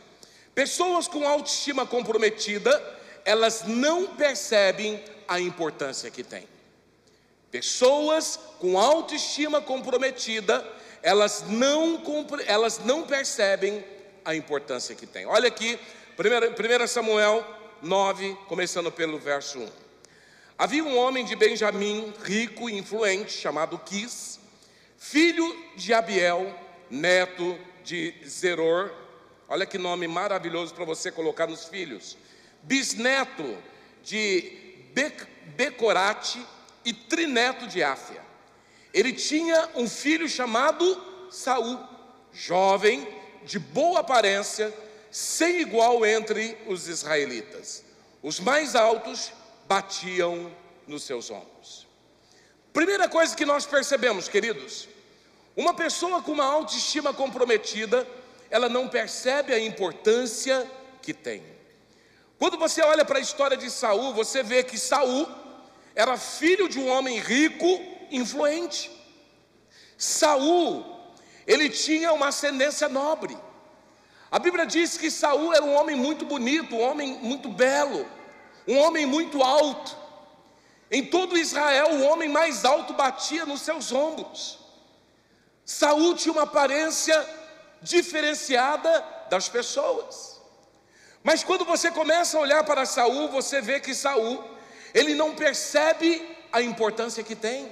pessoas 0.53 1.07
com 1.07 1.27
autoestima 1.27 1.85
comprometida 1.85 2.99
elas 3.25 3.63
não 3.65 4.07
percebem 4.07 5.03
a 5.27 5.39
importância 5.39 6.09
que 6.09 6.23
tem. 6.23 6.47
Pessoas 7.49 8.39
com 8.59 8.79
autoestima 8.79 9.61
comprometida, 9.61 10.65
elas 11.01 11.43
não, 11.47 12.01
elas 12.45 12.79
não 12.79 13.03
percebem 13.03 13.83
a 14.23 14.35
importância 14.35 14.95
que 14.95 15.05
tem. 15.05 15.25
Olha 15.25 15.47
aqui, 15.47 15.77
1 16.17 16.87
Samuel 16.87 17.45
9, 17.81 18.37
começando 18.47 18.91
pelo 18.91 19.19
verso 19.19 19.59
1. 19.59 19.90
Havia 20.61 20.83
um 20.83 20.95
homem 20.95 21.25
de 21.25 21.35
Benjamim, 21.35 22.13
rico 22.23 22.69
e 22.69 22.77
influente, 22.77 23.31
chamado 23.31 23.79
Quis, 23.79 24.39
filho 24.95 25.57
de 25.75 25.91
Abiel, 25.91 26.55
neto 26.87 27.57
de 27.83 28.13
Zeror. 28.23 28.93
Olha 29.49 29.65
que 29.65 29.79
nome 29.79 30.07
maravilhoso 30.07 30.71
para 30.75 30.85
você 30.85 31.11
colocar 31.11 31.47
nos 31.47 31.65
filhos 31.65 32.15
bisneto 32.61 33.57
de 34.03 34.53
Becorate 35.55 36.39
e 36.85 36.93
trineto 36.93 37.65
de 37.65 37.81
Áfia. 37.81 38.21
Ele 38.93 39.13
tinha 39.13 39.67
um 39.73 39.89
filho 39.89 40.29
chamado 40.29 41.27
Saul, 41.31 41.79
jovem, 42.31 43.07
de 43.45 43.57
boa 43.57 44.01
aparência, 44.01 44.71
sem 45.09 45.59
igual 45.59 46.05
entre 46.05 46.55
os 46.67 46.87
israelitas. 46.87 47.83
Os 48.21 48.39
mais 48.39 48.75
altos 48.75 49.33
batiam 49.71 50.51
nos 50.85 51.03
seus 51.03 51.31
ombros. 51.31 51.87
Primeira 52.73 53.07
coisa 53.07 53.33
que 53.33 53.45
nós 53.45 53.65
percebemos, 53.65 54.27
queridos, 54.27 54.89
uma 55.55 55.73
pessoa 55.73 56.21
com 56.21 56.33
uma 56.33 56.43
autoestima 56.43 57.13
comprometida, 57.13 58.05
ela 58.49 58.67
não 58.67 58.89
percebe 58.89 59.53
a 59.53 59.59
importância 59.59 60.69
que 61.01 61.13
tem. 61.13 61.41
Quando 62.37 62.57
você 62.57 62.81
olha 62.81 63.05
para 63.05 63.17
a 63.19 63.21
história 63.21 63.55
de 63.55 63.71
Saul, 63.71 64.13
você 64.13 64.43
vê 64.43 64.61
que 64.61 64.77
Saul 64.77 65.25
era 65.95 66.17
filho 66.17 66.67
de 66.67 66.77
um 66.77 66.89
homem 66.89 67.17
rico, 67.17 67.69
influente. 68.11 68.91
Saul, 69.97 70.83
ele 71.47 71.69
tinha 71.69 72.11
uma 72.11 72.27
ascendência 72.27 72.89
nobre. 72.89 73.37
A 74.29 74.37
Bíblia 74.37 74.65
diz 74.65 74.97
que 74.97 75.09
Saul 75.09 75.53
era 75.53 75.63
um 75.63 75.75
homem 75.75 75.95
muito 75.95 76.25
bonito, 76.25 76.75
um 76.75 76.81
homem 76.81 77.19
muito 77.21 77.47
belo, 77.47 78.05
um 78.67 78.77
homem 78.77 79.05
muito 79.05 79.41
alto. 79.41 79.97
Em 80.89 81.05
todo 81.05 81.37
Israel, 81.37 81.91
o 81.91 82.03
homem 82.03 82.27
mais 82.27 82.65
alto 82.65 82.93
batia 82.93 83.45
nos 83.45 83.61
seus 83.61 83.91
ombros. 83.91 84.59
Saul 85.63 86.15
tinha 86.15 86.33
uma 86.33 86.43
aparência 86.43 87.17
diferenciada 87.81 89.03
das 89.29 89.47
pessoas. 89.47 90.41
Mas 91.23 91.43
quando 91.43 91.63
você 91.63 91.89
começa 91.91 92.37
a 92.37 92.41
olhar 92.41 92.63
para 92.63 92.85
Saul, 92.85 93.29
você 93.29 93.61
vê 93.61 93.79
que 93.79 93.93
Saul, 93.93 94.43
ele 94.93 95.13
não 95.13 95.33
percebe 95.33 96.37
a 96.51 96.61
importância 96.61 97.23
que 97.23 97.35
tem. 97.35 97.71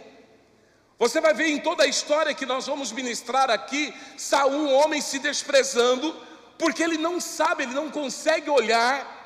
Você 0.98 1.20
vai 1.20 1.34
ver 1.34 1.48
em 1.48 1.60
toda 1.60 1.84
a 1.84 1.88
história 1.88 2.34
que 2.34 2.46
nós 2.46 2.68
vamos 2.68 2.92
ministrar 2.92 3.50
aqui, 3.50 3.94
Saul, 4.18 4.52
um 4.52 4.74
homem 4.74 5.02
se 5.02 5.20
desprezando, 5.20 6.16
porque 6.58 6.84
ele 6.84 6.98
não 6.98 7.20
sabe, 7.20 7.64
ele 7.64 7.74
não 7.74 7.90
consegue 7.90 8.50
olhar 8.50 9.19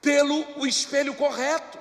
pelo 0.00 0.46
o 0.56 0.66
espelho 0.66 1.14
correto. 1.14 1.78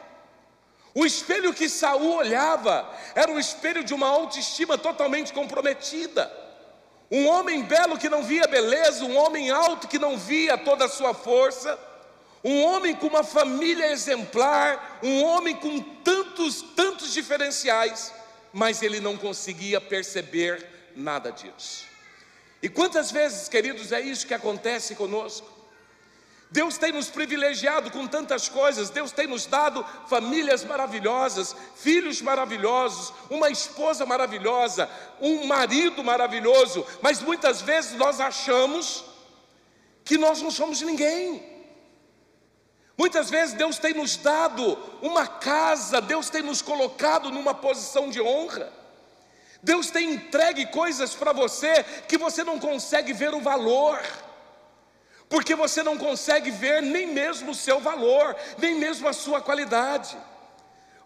O 0.93 1.05
espelho 1.05 1.53
que 1.53 1.69
Saul 1.69 2.15
olhava 2.15 2.89
era 3.15 3.31
o 3.31 3.39
espelho 3.39 3.83
de 3.83 3.93
uma 3.93 4.07
autoestima 4.07 4.77
totalmente 4.77 5.31
comprometida. 5.31 6.31
Um 7.11 7.27
homem 7.27 7.63
belo 7.63 7.97
que 7.97 8.09
não 8.09 8.23
via 8.23 8.47
beleza, 8.47 9.05
um 9.05 9.17
homem 9.17 9.49
alto 9.49 9.87
que 9.87 9.97
não 9.97 10.17
via 10.17 10.57
toda 10.57 10.85
a 10.85 10.89
sua 10.89 11.13
força, 11.13 11.79
um 12.43 12.63
homem 12.63 12.95
com 12.95 13.07
uma 13.07 13.23
família 13.23 13.91
exemplar, 13.91 14.99
um 15.03 15.23
homem 15.23 15.55
com 15.55 15.79
tantos, 15.79 16.61
tantos 16.61 17.13
diferenciais, 17.13 18.13
mas 18.53 18.81
ele 18.81 18.99
não 18.99 19.17
conseguia 19.17 19.81
perceber 19.81 20.65
nada 20.95 21.31
disso. 21.31 21.85
E 22.61 22.69
quantas 22.69 23.11
vezes, 23.11 23.47
queridos, 23.47 23.91
é 23.91 24.01
isso 24.01 24.27
que 24.27 24.33
acontece 24.33 24.95
conosco? 24.95 25.58
Deus 26.51 26.79
tem 26.79 26.91
nos 26.91 27.09
privilegiado 27.09 27.91
com 27.91 28.07
tantas 28.07 28.49
coisas, 28.49 28.89
Deus 28.89 29.11
tem 29.11 29.27
nos 29.27 29.45
dado 29.45 29.85
famílias 30.07 30.63
maravilhosas, 30.63 31.55
filhos 31.75 32.21
maravilhosos, 32.23 33.13
uma 33.29 33.51
esposa 33.51 34.03
maravilhosa, 34.03 34.89
um 35.21 35.45
marido 35.45 36.03
maravilhoso, 36.03 36.85
mas 37.01 37.21
muitas 37.21 37.61
vezes 37.61 37.93
nós 37.93 38.19
achamos 38.19 39.05
que 40.03 40.17
nós 40.17 40.41
não 40.41 40.49
somos 40.49 40.81
ninguém. 40.81 41.47
Muitas 42.97 43.29
vezes 43.29 43.53
Deus 43.53 43.77
tem 43.77 43.93
nos 43.93 44.17
dado 44.17 44.75
uma 45.03 45.27
casa, 45.27 46.01
Deus 46.01 46.31
tem 46.31 46.41
nos 46.41 46.63
colocado 46.63 47.29
numa 47.29 47.53
posição 47.53 48.09
de 48.09 48.19
honra. 48.19 48.73
Deus 49.61 49.91
tem 49.91 50.13
entregue 50.15 50.65
coisas 50.65 51.13
para 51.13 51.31
você 51.31 51.83
que 52.07 52.17
você 52.17 52.43
não 52.43 52.57
consegue 52.57 53.13
ver 53.13 53.35
o 53.35 53.39
valor 53.39 54.01
porque 55.29 55.53
você 55.53 55.83
não 55.83 55.95
consegue 55.95 56.49
ver 56.49 56.81
nem 56.81 57.05
mesmo 57.05 57.51
o 57.51 57.55
seu 57.55 57.79
valor, 57.79 58.35
nem 58.57 58.75
mesmo 58.75 59.07
a 59.07 59.13
sua 59.13 59.39
qualidade. 59.39 60.17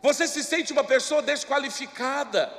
Você 0.01 0.27
se 0.27 0.43
sente 0.43 0.71
uma 0.71 0.83
pessoa 0.83 1.21
desqualificada, 1.21 2.51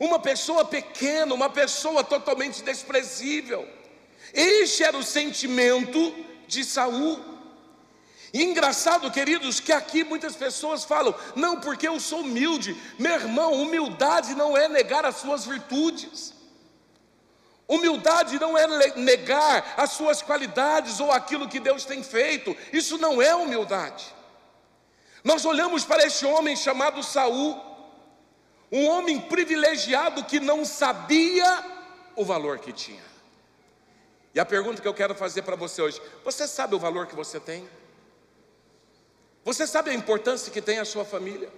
uma 0.00 0.18
pessoa 0.18 0.64
pequena, 0.64 1.32
uma 1.32 1.48
pessoa 1.48 2.02
totalmente 2.02 2.62
desprezível. 2.62 3.68
Este 4.34 4.82
era 4.82 4.96
o 4.96 5.02
sentimento 5.02 6.12
de 6.48 6.64
Saul. 6.64 7.20
E 8.32 8.42
engraçado, 8.42 9.10
queridos, 9.10 9.60
que 9.60 9.72
aqui 9.72 10.04
muitas 10.04 10.36
pessoas 10.36 10.84
falam: 10.84 11.14
não, 11.34 11.60
porque 11.60 11.88
eu 11.88 11.98
sou 12.00 12.20
humilde. 12.20 12.76
Meu 12.98 13.12
irmão, 13.12 13.54
humildade 13.54 14.34
não 14.34 14.56
é 14.56 14.68
negar 14.68 15.06
as 15.06 15.16
suas 15.16 15.46
virtudes. 15.46 16.35
Humildade 17.68 18.38
não 18.38 18.56
é 18.56 18.94
negar 18.96 19.74
as 19.76 19.90
suas 19.90 20.22
qualidades 20.22 21.00
ou 21.00 21.10
aquilo 21.10 21.48
que 21.48 21.58
Deus 21.58 21.84
tem 21.84 22.02
feito. 22.02 22.56
Isso 22.72 22.96
não 22.96 23.20
é 23.20 23.34
humildade. 23.34 24.14
Nós 25.24 25.44
olhamos 25.44 25.84
para 25.84 26.06
este 26.06 26.24
homem 26.24 26.54
chamado 26.54 27.02
Saul, 27.02 27.60
um 28.70 28.86
homem 28.86 29.20
privilegiado 29.20 30.24
que 30.24 30.38
não 30.38 30.64
sabia 30.64 31.64
o 32.14 32.24
valor 32.24 32.60
que 32.60 32.72
tinha. 32.72 33.04
E 34.32 34.38
a 34.38 34.44
pergunta 34.44 34.80
que 34.80 34.86
eu 34.86 34.94
quero 34.94 35.14
fazer 35.14 35.42
para 35.42 35.56
você 35.56 35.82
hoje: 35.82 36.00
você 36.22 36.46
sabe 36.46 36.76
o 36.76 36.78
valor 36.78 37.08
que 37.08 37.16
você 37.16 37.40
tem? 37.40 37.68
Você 39.44 39.66
sabe 39.66 39.90
a 39.90 39.94
importância 39.94 40.52
que 40.52 40.62
tem 40.62 40.78
a 40.78 40.84
sua 40.84 41.04
família? 41.04 41.50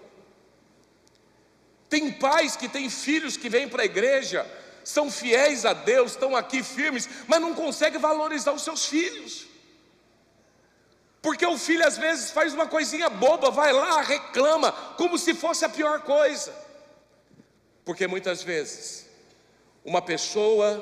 Tem 1.89 2.13
pais 2.13 2.55
que 2.55 2.69
têm 2.69 2.89
filhos 2.89 3.37
que 3.37 3.49
vêm 3.49 3.69
para 3.69 3.83
a 3.83 3.87
igreja, 3.87 4.47
são 4.89 5.11
fiéis 5.11 5.67
a 5.67 5.75
Deus, 5.75 6.13
estão 6.13 6.35
aqui 6.35 6.63
firmes, 6.63 7.07
mas 7.27 7.43
não 7.43 7.55
conseguem 7.55 8.01
valorizar 8.01 8.53
os 8.53 8.63
seus 8.63 8.87
filhos. 8.87 9.47
Porque 11.21 11.45
o 11.45 11.59
filho 11.59 11.87
às 11.87 11.99
vezes 11.99 12.31
faz 12.31 12.55
uma 12.55 12.67
coisinha 12.67 13.11
boba, 13.11 13.51
vai 13.51 13.71
lá, 13.71 14.01
reclama, 14.01 14.73
como 14.97 15.19
se 15.19 15.35
fosse 15.35 15.63
a 15.63 15.69
pior 15.69 16.01
coisa. 16.01 16.55
Porque 17.85 18.07
muitas 18.07 18.43
vezes, 18.43 19.07
uma 19.85 20.01
pessoa 20.01 20.81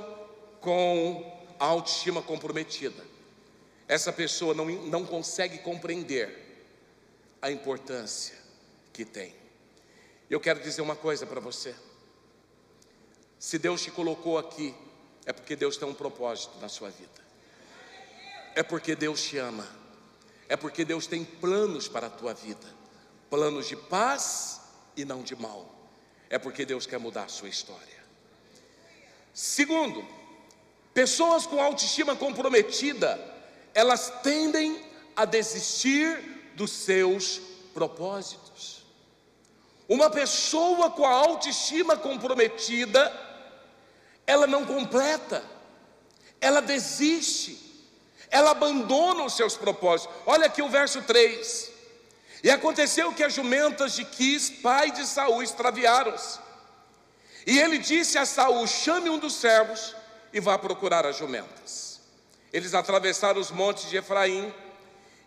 com 0.61 1.45
a 1.59 1.65
autoestima 1.65 2.23
comprometida, 2.23 3.03
essa 3.89 4.13
pessoa 4.13 4.55
não, 4.55 4.67
não 4.67 5.05
consegue 5.05 5.59
compreender 5.59 6.63
a 7.43 7.51
importância 7.51 8.37
que 8.93 9.05
tem. 9.05 9.35
Eu 10.31 10.39
quero 10.39 10.61
dizer 10.61 10.81
uma 10.81 10.95
coisa 10.95 11.27
para 11.27 11.41
você. 11.41 11.75
Se 13.39 13.59
Deus 13.59 13.83
te 13.83 13.91
colocou 13.91 14.39
aqui, 14.39 14.75
é 15.25 15.33
porque 15.33 15.57
Deus 15.57 15.77
tem 15.77 15.89
um 15.89 15.95
propósito 15.95 16.59
na 16.61 16.69
sua 16.69 16.91
vida. 16.91 17.27
É 18.55 18.63
porque 18.63 18.95
Deus 18.95 19.23
te 19.23 19.39
ama. 19.39 19.67
É 20.49 20.57
porque 20.57 20.85
Deus 20.85 21.07
tem 21.07 21.25
planos 21.25 21.89
para 21.89 22.07
a 22.07 22.11
tua 22.11 22.33
vida. 22.33 22.67
Planos 23.29 23.67
de 23.67 23.77
paz 23.77 24.61
e 24.97 25.05
não 25.05 25.23
de 25.23 25.37
mal. 25.37 25.69
É 26.31 26.39
porque 26.39 26.65
Deus 26.65 26.87
quer 26.87 26.99
mudar 26.99 27.25
a 27.25 27.29
sua 27.29 27.49
história. 27.49 27.97
Segundo, 29.35 30.07
pessoas 30.95 31.47
com 31.47 31.61
autoestima 31.61 32.17
comprometida, 32.17 33.21
elas 33.75 34.11
tendem 34.23 34.83
a 35.15 35.25
desistir 35.25 36.53
dos 36.55 36.71
seus 36.71 37.41
propósitos. 37.75 38.87
Uma 39.89 40.09
pessoa 40.09 40.91
com 40.91 41.05
a 41.05 41.11
autoestima 41.11 41.97
comprometida, 41.97 43.26
ela 44.27 44.47
não 44.47 44.67
completa, 44.67 45.45
ela 46.41 46.61
desiste, 46.61 47.59
ela 48.31 48.51
abandona 48.51 49.25
os 49.25 49.37
seus 49.37 49.57
propósitos. 49.57 50.15
Olha 50.27 50.47
aqui 50.47 50.61
o 50.61 50.69
verso 50.69 51.03
3. 51.03 51.73
E 52.43 52.51
aconteceu 52.51 53.13
que 53.13 53.25
as 53.25 53.33
jumentas 53.33 53.95
de 53.95 54.05
Quis, 54.05 54.51
pai 54.51 54.91
de 54.91 55.07
Saul, 55.07 55.43
extraviaram-se. 55.43 56.39
E 57.47 57.59
ele 57.59 57.79
disse 57.79 58.19
a 58.19 58.27
Saul: 58.27 58.67
chame 58.67 59.09
um 59.09 59.19
dos 59.19 59.35
servos 59.35 59.95
e 60.33 60.41
vá 60.41 60.59
procurar 60.59 61.07
as 61.07 61.17
jumentas. 61.17 62.01
Eles 62.53 62.75
atravessaram 62.75 63.41
os 63.41 63.51
montes 63.51 63.89
de 63.89 63.97
Efraim 63.97 64.53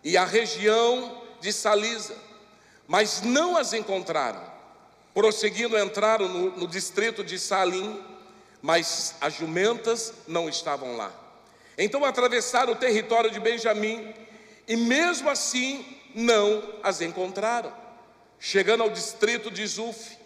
e 0.03 0.18
a 0.18 0.25
região 0.25 1.22
de 1.39 1.51
Salisa, 1.53 2.15
mas 2.88 3.22
não 3.22 3.58
as 3.58 3.74
encontraram. 3.74 4.41
Prosseguindo, 5.13 5.77
entraram 5.77 6.27
no, 6.27 6.51
no 6.58 6.68
distrito 6.68 7.24
de 7.24 7.39
Salim, 7.39 8.01
mas 8.61 9.15
as 9.21 9.33
jumentas 9.33 10.13
não 10.27 10.49
estavam 10.49 10.95
lá. 10.95 11.11
Então 11.77 12.03
atravessaram 12.03 12.73
o 12.73 12.75
território 12.75 13.31
de 13.31 13.39
Benjamim 13.39 14.13
e 14.67 14.75
mesmo 14.75 15.29
assim 15.29 15.97
não 16.13 16.61
as 16.83 17.01
encontraram. 17.01 17.73
Chegando 18.39 18.83
ao 18.83 18.89
distrito 18.89 19.50
de 19.50 19.65
Zuf, 19.65 20.17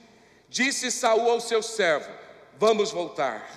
disse 0.49 0.91
Saul 0.91 1.29
ao 1.29 1.41
seu 1.41 1.61
servo: 1.61 2.09
Vamos 2.57 2.91
voltar. 2.91 3.47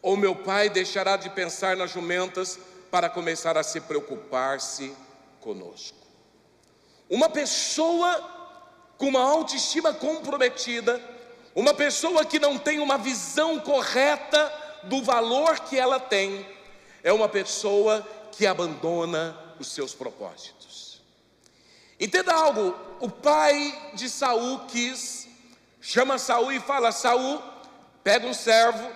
Ou 0.00 0.16
meu 0.16 0.34
pai 0.34 0.70
deixará 0.70 1.16
de 1.16 1.28
pensar 1.30 1.76
nas 1.76 1.90
jumentas 1.90 2.58
para 2.90 3.10
começar 3.10 3.56
a 3.58 3.62
se 3.62 3.80
preocupar-se 3.80 4.94
conosco. 5.40 5.98
Uma 7.10 7.28
pessoa 7.28 8.36
com 8.96 9.06
uma 9.08 9.22
autoestima 9.22 9.94
comprometida, 9.94 11.00
uma 11.54 11.74
pessoa 11.74 12.24
que 12.24 12.38
não 12.38 12.58
tem 12.58 12.78
uma 12.78 12.98
visão 12.98 13.58
correta 13.58 14.52
do 14.84 15.02
valor 15.02 15.60
que 15.60 15.78
ela 15.78 15.98
tem, 15.98 16.46
é 17.02 17.12
uma 17.12 17.28
pessoa 17.28 18.06
que 18.32 18.46
abandona 18.46 19.36
os 19.58 19.68
seus 19.72 19.94
propósitos. 19.94 21.02
Entenda 21.98 22.32
algo, 22.32 22.76
o 23.00 23.10
pai 23.10 23.90
de 23.94 24.08
Saul 24.08 24.60
quis, 24.66 25.28
chama 25.80 26.18
Saul 26.18 26.52
e 26.52 26.60
fala: 26.60 26.92
Saul, 26.92 27.42
pega 28.04 28.26
um 28.26 28.34
servo, 28.34 28.88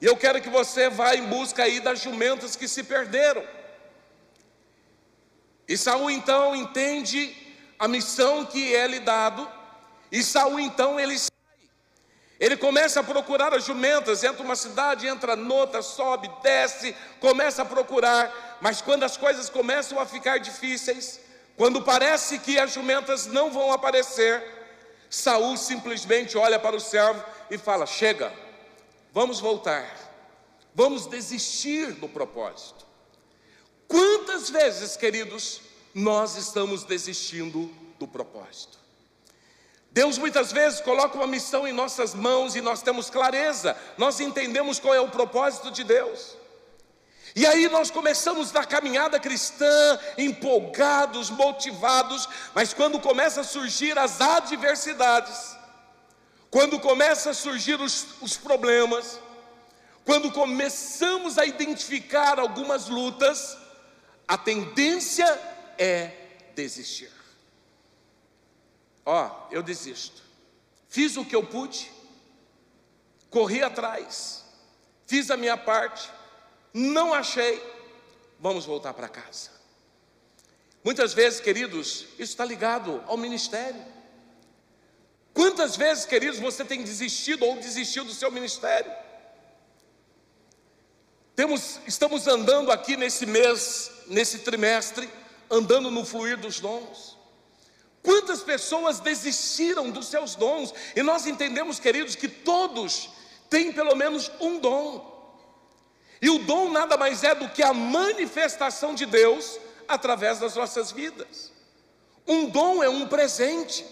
e 0.00 0.06
eu 0.06 0.16
quero 0.16 0.40
que 0.40 0.48
você 0.48 0.88
vá 0.88 1.14
em 1.14 1.26
busca 1.26 1.64
aí 1.64 1.78
das 1.78 2.00
jumentas 2.00 2.56
que 2.56 2.66
se 2.66 2.82
perderam. 2.82 3.44
E 5.68 5.76
Saul 5.76 6.10
então 6.10 6.56
entende 6.56 7.36
a 7.78 7.86
missão 7.86 8.44
que 8.44 8.74
é 8.74 8.86
lhe 8.86 9.00
dado, 9.00 9.48
e 10.10 10.22
Saul 10.22 10.58
então 10.58 10.98
ele. 10.98 11.16
Ele 12.42 12.56
começa 12.56 12.98
a 12.98 13.04
procurar 13.04 13.54
as 13.54 13.64
jumentas, 13.64 14.24
entra 14.24 14.42
uma 14.42 14.56
cidade, 14.56 15.06
entra 15.06 15.36
noutra, 15.36 15.80
sobe, 15.80 16.28
desce, 16.42 16.92
começa 17.20 17.62
a 17.62 17.64
procurar, 17.64 18.58
mas 18.60 18.82
quando 18.82 19.04
as 19.04 19.16
coisas 19.16 19.48
começam 19.48 20.00
a 20.00 20.04
ficar 20.04 20.38
difíceis, 20.38 21.20
quando 21.56 21.82
parece 21.82 22.40
que 22.40 22.58
as 22.58 22.72
jumentas 22.72 23.26
não 23.26 23.52
vão 23.52 23.70
aparecer, 23.70 24.42
Saul 25.08 25.56
simplesmente 25.56 26.36
olha 26.36 26.58
para 26.58 26.74
o 26.74 26.80
servo 26.80 27.24
e 27.48 27.56
fala: 27.56 27.86
"Chega. 27.86 28.32
Vamos 29.12 29.38
voltar. 29.38 29.86
Vamos 30.74 31.06
desistir 31.06 31.92
do 31.92 32.08
propósito. 32.08 32.84
Quantas 33.86 34.50
vezes, 34.50 34.96
queridos, 34.96 35.60
nós 35.94 36.36
estamos 36.36 36.82
desistindo 36.82 37.70
do 38.00 38.08
propósito? 38.08 38.81
Deus 39.92 40.16
muitas 40.16 40.50
vezes 40.50 40.80
coloca 40.80 41.18
uma 41.18 41.26
missão 41.26 41.68
em 41.68 41.72
nossas 41.72 42.14
mãos 42.14 42.56
e 42.56 42.62
nós 42.62 42.80
temos 42.80 43.10
clareza, 43.10 43.76
nós 43.98 44.20
entendemos 44.20 44.80
qual 44.80 44.94
é 44.94 45.00
o 45.00 45.10
propósito 45.10 45.70
de 45.70 45.84
Deus. 45.84 46.34
E 47.36 47.46
aí 47.46 47.68
nós 47.68 47.90
começamos 47.90 48.52
na 48.52 48.64
caminhada 48.64 49.20
cristã, 49.20 49.98
empolgados, 50.16 51.28
motivados, 51.28 52.26
mas 52.54 52.72
quando 52.72 52.98
começa 52.98 53.42
a 53.42 53.44
surgir 53.44 53.98
as 53.98 54.20
adversidades, 54.22 55.56
quando 56.50 56.80
começa 56.80 57.30
a 57.30 57.34
surgir 57.34 57.78
os, 57.78 58.06
os 58.22 58.36
problemas, 58.36 59.20
quando 60.06 60.32
começamos 60.32 61.36
a 61.36 61.44
identificar 61.44 62.38
algumas 62.38 62.88
lutas, 62.88 63.58
a 64.26 64.38
tendência 64.38 65.26
é 65.78 66.12
desistir. 66.54 67.21
Ó, 69.04 69.48
eu 69.50 69.62
desisto. 69.62 70.22
Fiz 70.88 71.16
o 71.16 71.24
que 71.24 71.34
eu 71.34 71.44
pude, 71.44 71.90
corri 73.30 73.62
atrás, 73.62 74.44
fiz 75.06 75.30
a 75.30 75.36
minha 75.36 75.56
parte, 75.56 76.10
não 76.72 77.14
achei, 77.14 77.62
vamos 78.38 78.64
voltar 78.64 78.92
para 78.94 79.08
casa. 79.08 79.50
Muitas 80.84 81.14
vezes, 81.14 81.40
queridos, 81.40 82.06
isso 82.18 82.32
está 82.32 82.44
ligado 82.44 83.02
ao 83.06 83.16
ministério. 83.16 83.82
Quantas 85.32 85.76
vezes, 85.76 86.04
queridos, 86.04 86.38
você 86.38 86.64
tem 86.64 86.82
desistido 86.82 87.44
ou 87.44 87.56
desistiu 87.56 88.04
do 88.04 88.12
seu 88.12 88.30
ministério? 88.30 88.92
Temos, 91.34 91.80
estamos 91.86 92.26
andando 92.26 92.70
aqui 92.70 92.96
nesse 92.96 93.24
mês, 93.24 93.90
nesse 94.08 94.40
trimestre, 94.40 95.08
andando 95.50 95.90
no 95.90 96.04
fluir 96.04 96.36
dos 96.36 96.60
dons. 96.60 97.11
Quantas 98.02 98.42
pessoas 98.42 98.98
desistiram 98.98 99.90
dos 99.90 100.08
seus 100.08 100.34
dons? 100.34 100.74
E 100.96 101.02
nós 101.02 101.26
entendemos, 101.26 101.78
queridos, 101.78 102.16
que 102.16 102.28
todos 102.28 103.10
têm 103.48 103.72
pelo 103.72 103.94
menos 103.94 104.30
um 104.40 104.58
dom. 104.58 105.12
E 106.20 106.28
o 106.28 106.38
dom 106.40 106.70
nada 106.70 106.96
mais 106.96 107.22
é 107.22 107.34
do 107.34 107.48
que 107.48 107.62
a 107.62 107.72
manifestação 107.72 108.94
de 108.94 109.06
Deus 109.06 109.58
através 109.86 110.38
das 110.40 110.56
nossas 110.56 110.90
vidas. 110.90 111.52
Um 112.26 112.48
dom 112.48 112.82
é 112.82 112.88
um 112.88 113.06
presente. 113.06 113.84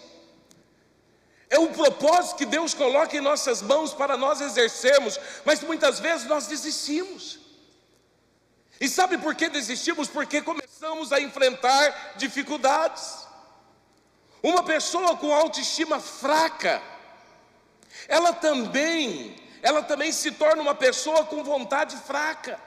É 1.49 1.59
um 1.59 1.73
propósito 1.73 2.37
que 2.37 2.45
Deus 2.45 2.73
coloca 2.73 3.15
em 3.15 3.21
nossas 3.21 3.61
mãos 3.61 3.93
para 3.93 4.15
nós 4.15 4.39
exercermos, 4.39 5.19
mas 5.43 5.61
muitas 5.61 5.99
vezes 5.99 6.25
nós 6.25 6.47
desistimos. 6.47 7.39
E 8.79 8.87
sabe 8.87 9.17
por 9.17 9.35
que 9.35 9.49
desistimos? 9.49 10.07
Porque 10.07 10.41
começamos 10.41 11.11
a 11.11 11.19
enfrentar 11.19 12.13
dificuldades. 12.15 13.27
Uma 14.41 14.63
pessoa 14.63 15.15
com 15.17 15.33
autoestima 15.33 15.99
fraca, 15.99 16.81
ela 18.07 18.33
também 18.33 19.41
ela 19.61 19.83
também 19.83 20.11
se 20.11 20.31
torna 20.31 20.61
uma 20.61 20.73
pessoa 20.73 21.23
com 21.25 21.43
vontade 21.43 21.95
fraca. 21.97 22.59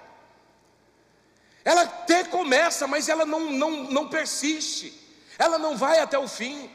Ela 1.64 1.82
até 1.82 2.24
começa, 2.24 2.86
mas 2.86 3.08
ela 3.08 3.24
não, 3.24 3.50
não, 3.50 3.70
não 3.84 4.08
persiste, 4.08 4.92
ela 5.38 5.58
não 5.58 5.76
vai 5.76 5.98
até 5.98 6.18
o 6.18 6.28
fim. 6.28 6.70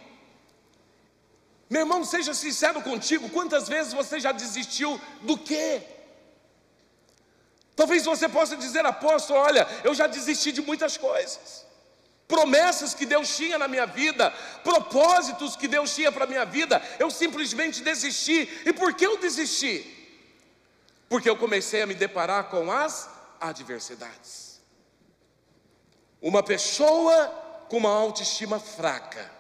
Meu 1.70 1.82
irmão, 1.82 2.04
seja 2.04 2.34
sincero 2.34 2.82
contigo, 2.82 3.30
quantas 3.30 3.70
vezes 3.70 3.94
você 3.94 4.20
já 4.20 4.32
desistiu 4.32 5.00
do 5.22 5.38
quê? 5.38 5.84
Talvez 7.76 8.04
você 8.04 8.28
possa 8.28 8.58
dizer, 8.58 8.86
apóstolo, 8.86 9.40
olha, 9.40 9.68
eu 9.84 9.94
já 9.94 10.08
desisti 10.08 10.52
de 10.52 10.62
muitas 10.62 10.98
coisas. 10.98 11.66
Promessas 12.30 12.94
que 12.94 13.08
Deus 13.08 13.36
tinha 13.36 13.58
na 13.58 13.68
minha 13.68 13.88
vida, 13.88 14.30
propósitos 14.64 15.56
que 15.56 15.68
Deus 15.68 15.96
tinha 15.96 16.12
para 16.12 16.26
a 16.26 16.28
minha 16.28 16.46
vida, 16.46 16.80
eu 17.00 17.10
simplesmente 17.10 17.82
desisti. 17.82 18.48
E 18.68 18.72
por 18.72 18.94
que 18.94 19.04
eu 19.04 19.18
desisti? 19.18 19.84
Porque 21.10 21.28
eu 21.28 21.36
comecei 21.36 21.82
a 21.82 21.88
me 21.88 21.96
deparar 21.96 22.52
com 22.52 22.72
as 22.72 23.10
adversidades. 23.42 24.62
Uma 26.22 26.44
pessoa 26.44 27.30
com 27.68 27.78
uma 27.78 27.90
autoestima 27.90 28.60
fraca 28.60 29.32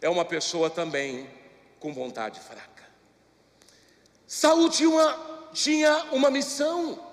é 0.00 0.08
uma 0.08 0.24
pessoa 0.24 0.68
também 0.68 1.30
com 1.78 1.94
vontade 1.94 2.40
fraca. 2.40 2.82
Saul 4.26 4.68
tinha 4.68 4.88
uma, 4.88 5.48
tinha 5.52 5.96
uma 6.10 6.28
missão, 6.28 7.05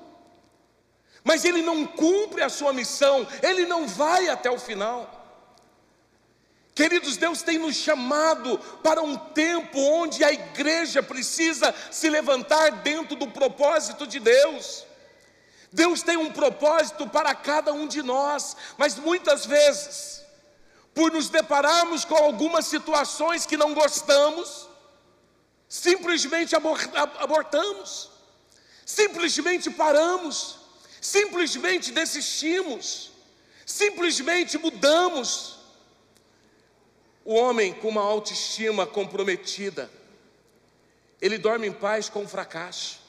mas 1.23 1.45
ele 1.45 1.61
não 1.61 1.85
cumpre 1.85 2.41
a 2.43 2.49
sua 2.49 2.73
missão, 2.73 3.27
ele 3.41 3.65
não 3.65 3.87
vai 3.87 4.29
até 4.29 4.49
o 4.51 4.59
final. 4.59 5.21
Queridos, 6.75 7.17
Deus 7.17 7.43
tem 7.43 7.59
nos 7.59 7.75
chamado 7.75 8.57
para 8.81 9.01
um 9.01 9.15
tempo 9.15 9.79
onde 9.79 10.23
a 10.23 10.31
igreja 10.31 11.03
precisa 11.03 11.73
se 11.91 12.09
levantar 12.09 12.71
dentro 12.81 13.15
do 13.15 13.27
propósito 13.27 14.07
de 14.07 14.19
Deus. 14.19 14.83
Deus 15.71 16.01
tem 16.01 16.17
um 16.17 16.31
propósito 16.31 17.07
para 17.07 17.33
cada 17.35 17.71
um 17.73 17.87
de 17.87 18.01
nós, 18.01 18.55
mas 18.77 18.95
muitas 18.95 19.45
vezes 19.45 20.23
por 20.93 21.11
nos 21.11 21.29
depararmos 21.29 22.05
com 22.05 22.15
algumas 22.15 22.65
situações 22.65 23.45
que 23.45 23.57
não 23.57 23.73
gostamos, 23.73 24.67
simplesmente 25.67 26.55
abortamos, 26.55 28.11
simplesmente 28.85 29.71
paramos, 29.71 30.59
simplesmente 31.03 31.91
desistimos, 31.91 33.11
simplesmente 33.65 34.57
mudamos. 34.57 35.59
O 37.25 37.35
homem 37.35 37.73
com 37.73 37.89
uma 37.89 38.01
autoestima 38.01 38.87
comprometida, 38.87 39.91
ele 41.21 41.37
dorme 41.37 41.67
em 41.67 41.73
paz 41.73 42.07
com 42.07 42.23
o 42.23 42.27
fracasso. 42.27 43.01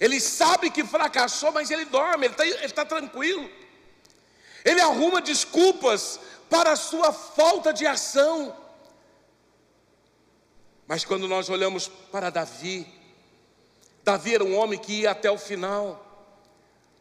Ele 0.00 0.20
sabe 0.20 0.68
que 0.68 0.84
fracassou, 0.84 1.52
mas 1.52 1.70
ele 1.70 1.84
dorme, 1.84 2.26
ele 2.26 2.64
está 2.64 2.84
tá 2.84 2.96
tranquilo. 2.96 3.48
Ele 4.64 4.80
arruma 4.80 5.20
desculpas 5.20 6.18
para 6.50 6.72
a 6.72 6.76
sua 6.76 7.12
falta 7.12 7.72
de 7.72 7.86
ação. 7.86 8.56
Mas 10.88 11.04
quando 11.04 11.28
nós 11.28 11.48
olhamos 11.48 11.86
para 11.86 12.30
Davi, 12.30 12.86
Davi 14.02 14.34
era 14.34 14.44
um 14.44 14.56
homem 14.56 14.78
que 14.78 15.02
ia 15.02 15.12
até 15.12 15.30
o 15.30 15.38
final. 15.38 16.11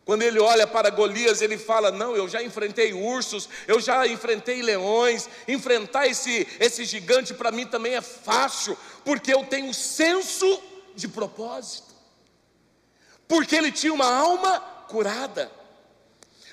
Quando 0.06 0.24
ele 0.24 0.40
olha 0.40 0.66
para 0.66 0.90
Golias, 0.90 1.42
ele 1.42 1.58
fala: 1.58 1.92
Não, 1.92 2.16
eu 2.16 2.28
já 2.28 2.42
enfrentei 2.42 2.94
ursos, 2.94 3.48
eu 3.68 3.80
já 3.80 4.08
enfrentei 4.08 4.62
leões, 4.62 5.30
enfrentar 5.48 6.08
esse, 6.08 6.48
esse 6.60 6.86
gigante 6.86 7.34
para 7.34 7.52
mim 7.52 7.66
também 7.66 7.96
é 7.96 8.02
fácil, 8.02 8.78
porque 9.06 9.34
eu 9.34 9.46
tenho 9.46 9.74
senso 9.74 10.62
de 10.96 11.08
propósito, 11.08 11.94
porque 13.28 13.56
ele 13.56 13.72
tinha 13.72 13.94
uma 13.94 14.12
alma 14.12 14.60
curada. 14.88 15.52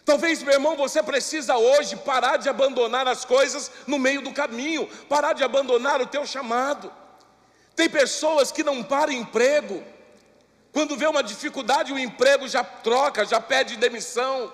Talvez, 0.05 0.43
meu 0.43 0.55
irmão, 0.55 0.75
você 0.75 1.03
precisa 1.03 1.57
hoje 1.59 1.95
parar 1.97 2.39
de 2.39 2.49
abandonar 2.49 3.07
as 3.07 3.27
coisas 3.27 3.71
no 3.87 3.99
meio 3.99 4.23
do 4.23 4.33
caminho, 4.33 4.87
parar 5.07 5.35
de 5.35 5.45
abandonar 5.45 6.01
o 6.01 6.07
teu 6.07 6.25
chamado. 6.25 6.91
Tem 7.77 7.91
pessoas 7.91 8.51
que 8.51 8.65
não 8.65 8.83
param 8.83 9.13
emprego, 9.13 9.85
quando 10.79 10.97
vê 10.97 11.09
uma 11.09 11.25
dificuldade, 11.25 11.93
o 11.93 11.99
emprego 11.99 12.47
já 12.47 12.63
troca, 12.63 13.25
já 13.25 13.41
pede 13.41 13.75
demissão. 13.77 14.53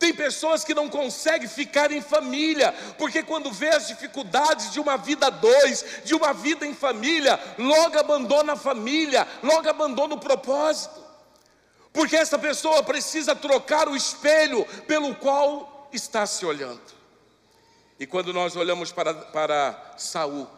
Tem 0.00 0.12
pessoas 0.12 0.64
que 0.64 0.74
não 0.74 0.88
conseguem 0.88 1.46
ficar 1.46 1.92
em 1.92 2.00
família, 2.00 2.74
porque 2.98 3.22
quando 3.22 3.52
vê 3.52 3.68
as 3.68 3.86
dificuldades 3.86 4.72
de 4.72 4.80
uma 4.80 4.96
vida 4.96 5.30
dois, 5.30 6.02
de 6.04 6.12
uma 6.12 6.32
vida 6.32 6.66
em 6.66 6.74
família, 6.74 7.38
logo 7.56 7.96
abandona 7.96 8.54
a 8.54 8.56
família, 8.56 9.28
logo 9.44 9.68
abandona 9.68 10.16
o 10.16 10.18
propósito 10.18 11.04
porque 11.92 12.16
essa 12.16 12.36
pessoa 12.36 12.82
precisa 12.82 13.36
trocar 13.36 13.88
o 13.88 13.94
espelho 13.94 14.64
pelo 14.88 15.14
qual 15.14 15.88
está 15.92 16.26
se 16.26 16.44
olhando. 16.44 16.82
E 18.00 18.04
quando 18.04 18.32
nós 18.32 18.56
olhamos 18.56 18.90
para, 18.90 19.14
para 19.14 19.94
Saul, 19.96 20.48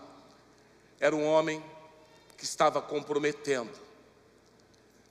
era 0.99 1.15
um 1.15 1.27
homem 1.27 1.63
que 2.39 2.45
estava 2.45 2.81
comprometendo 2.81 3.86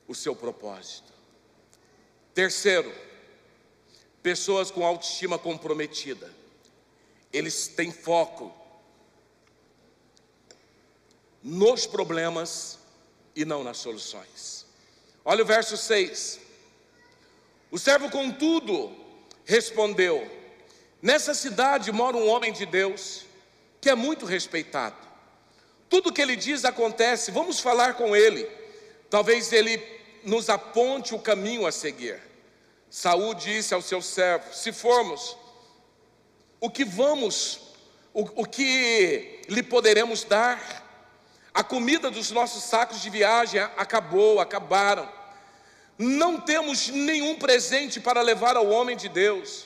o 0.08 0.16
seu 0.16 0.36
propósito. 0.36 1.14
Terceiro, 2.34 2.94
pessoas 4.22 4.72
com 4.72 4.86
autoestima 4.86 5.38
comprometida, 5.38 6.32
eles 7.32 7.68
têm 7.68 7.92
foco 7.92 8.54
nos 11.42 11.86
problemas 11.86 12.80
e 13.36 13.46
não 13.46 13.64
nas 13.64 13.78
soluções. 13.78 14.66
Olha 15.24 15.44
o 15.44 15.46
verso 15.46 15.78
6. 15.78 16.40
O 17.70 17.78
servo, 17.78 18.10
contudo, 18.10 18.96
respondeu: 19.44 20.30
Nessa 21.02 21.34
cidade 21.34 21.92
mora 21.92 22.18
um 22.18 22.28
homem 22.28 22.52
de 22.52 22.66
Deus 22.66 23.26
que 23.80 23.90
é 23.90 23.96
muito 23.96 24.26
respeitado. 24.26 24.96
Tudo 25.88 26.12
que 26.12 26.22
ele 26.22 26.36
diz 26.36 26.66
acontece, 26.66 27.30
vamos 27.30 27.60
falar 27.60 27.94
com 27.94 28.16
ele. 28.16 28.50
Talvez 29.10 29.54
ele 29.54 29.78
nos 30.26 30.50
aponte 30.50 31.14
o 31.14 31.20
caminho 31.20 31.66
a 31.66 31.72
seguir. 31.72 32.20
Saul 32.90 33.34
disse 33.34 33.74
ao 33.74 33.82
seu 33.82 34.02
servo: 34.02 34.54
Se 34.54 34.72
formos, 34.74 35.38
o 36.60 36.70
que 36.70 36.84
vamos, 36.84 37.62
o, 38.14 38.42
o 38.42 38.46
que 38.46 39.42
lhe 39.48 39.64
poderemos 39.64 40.24
dar? 40.24 40.84
A 41.54 41.64
comida 41.64 42.12
dos 42.12 42.32
nossos 42.32 42.64
sacos 42.64 43.02
de 43.02 43.10
viagem 43.10 43.62
acabou, 43.78 44.42
acabaram. 44.42 45.10
Não 45.98 46.42
temos 46.42 46.90
nenhum 46.90 47.36
presente 47.36 48.02
para 48.02 48.22
levar 48.22 48.58
ao 48.58 48.68
homem 48.68 48.98
de 48.98 49.08
Deus. 49.08 49.66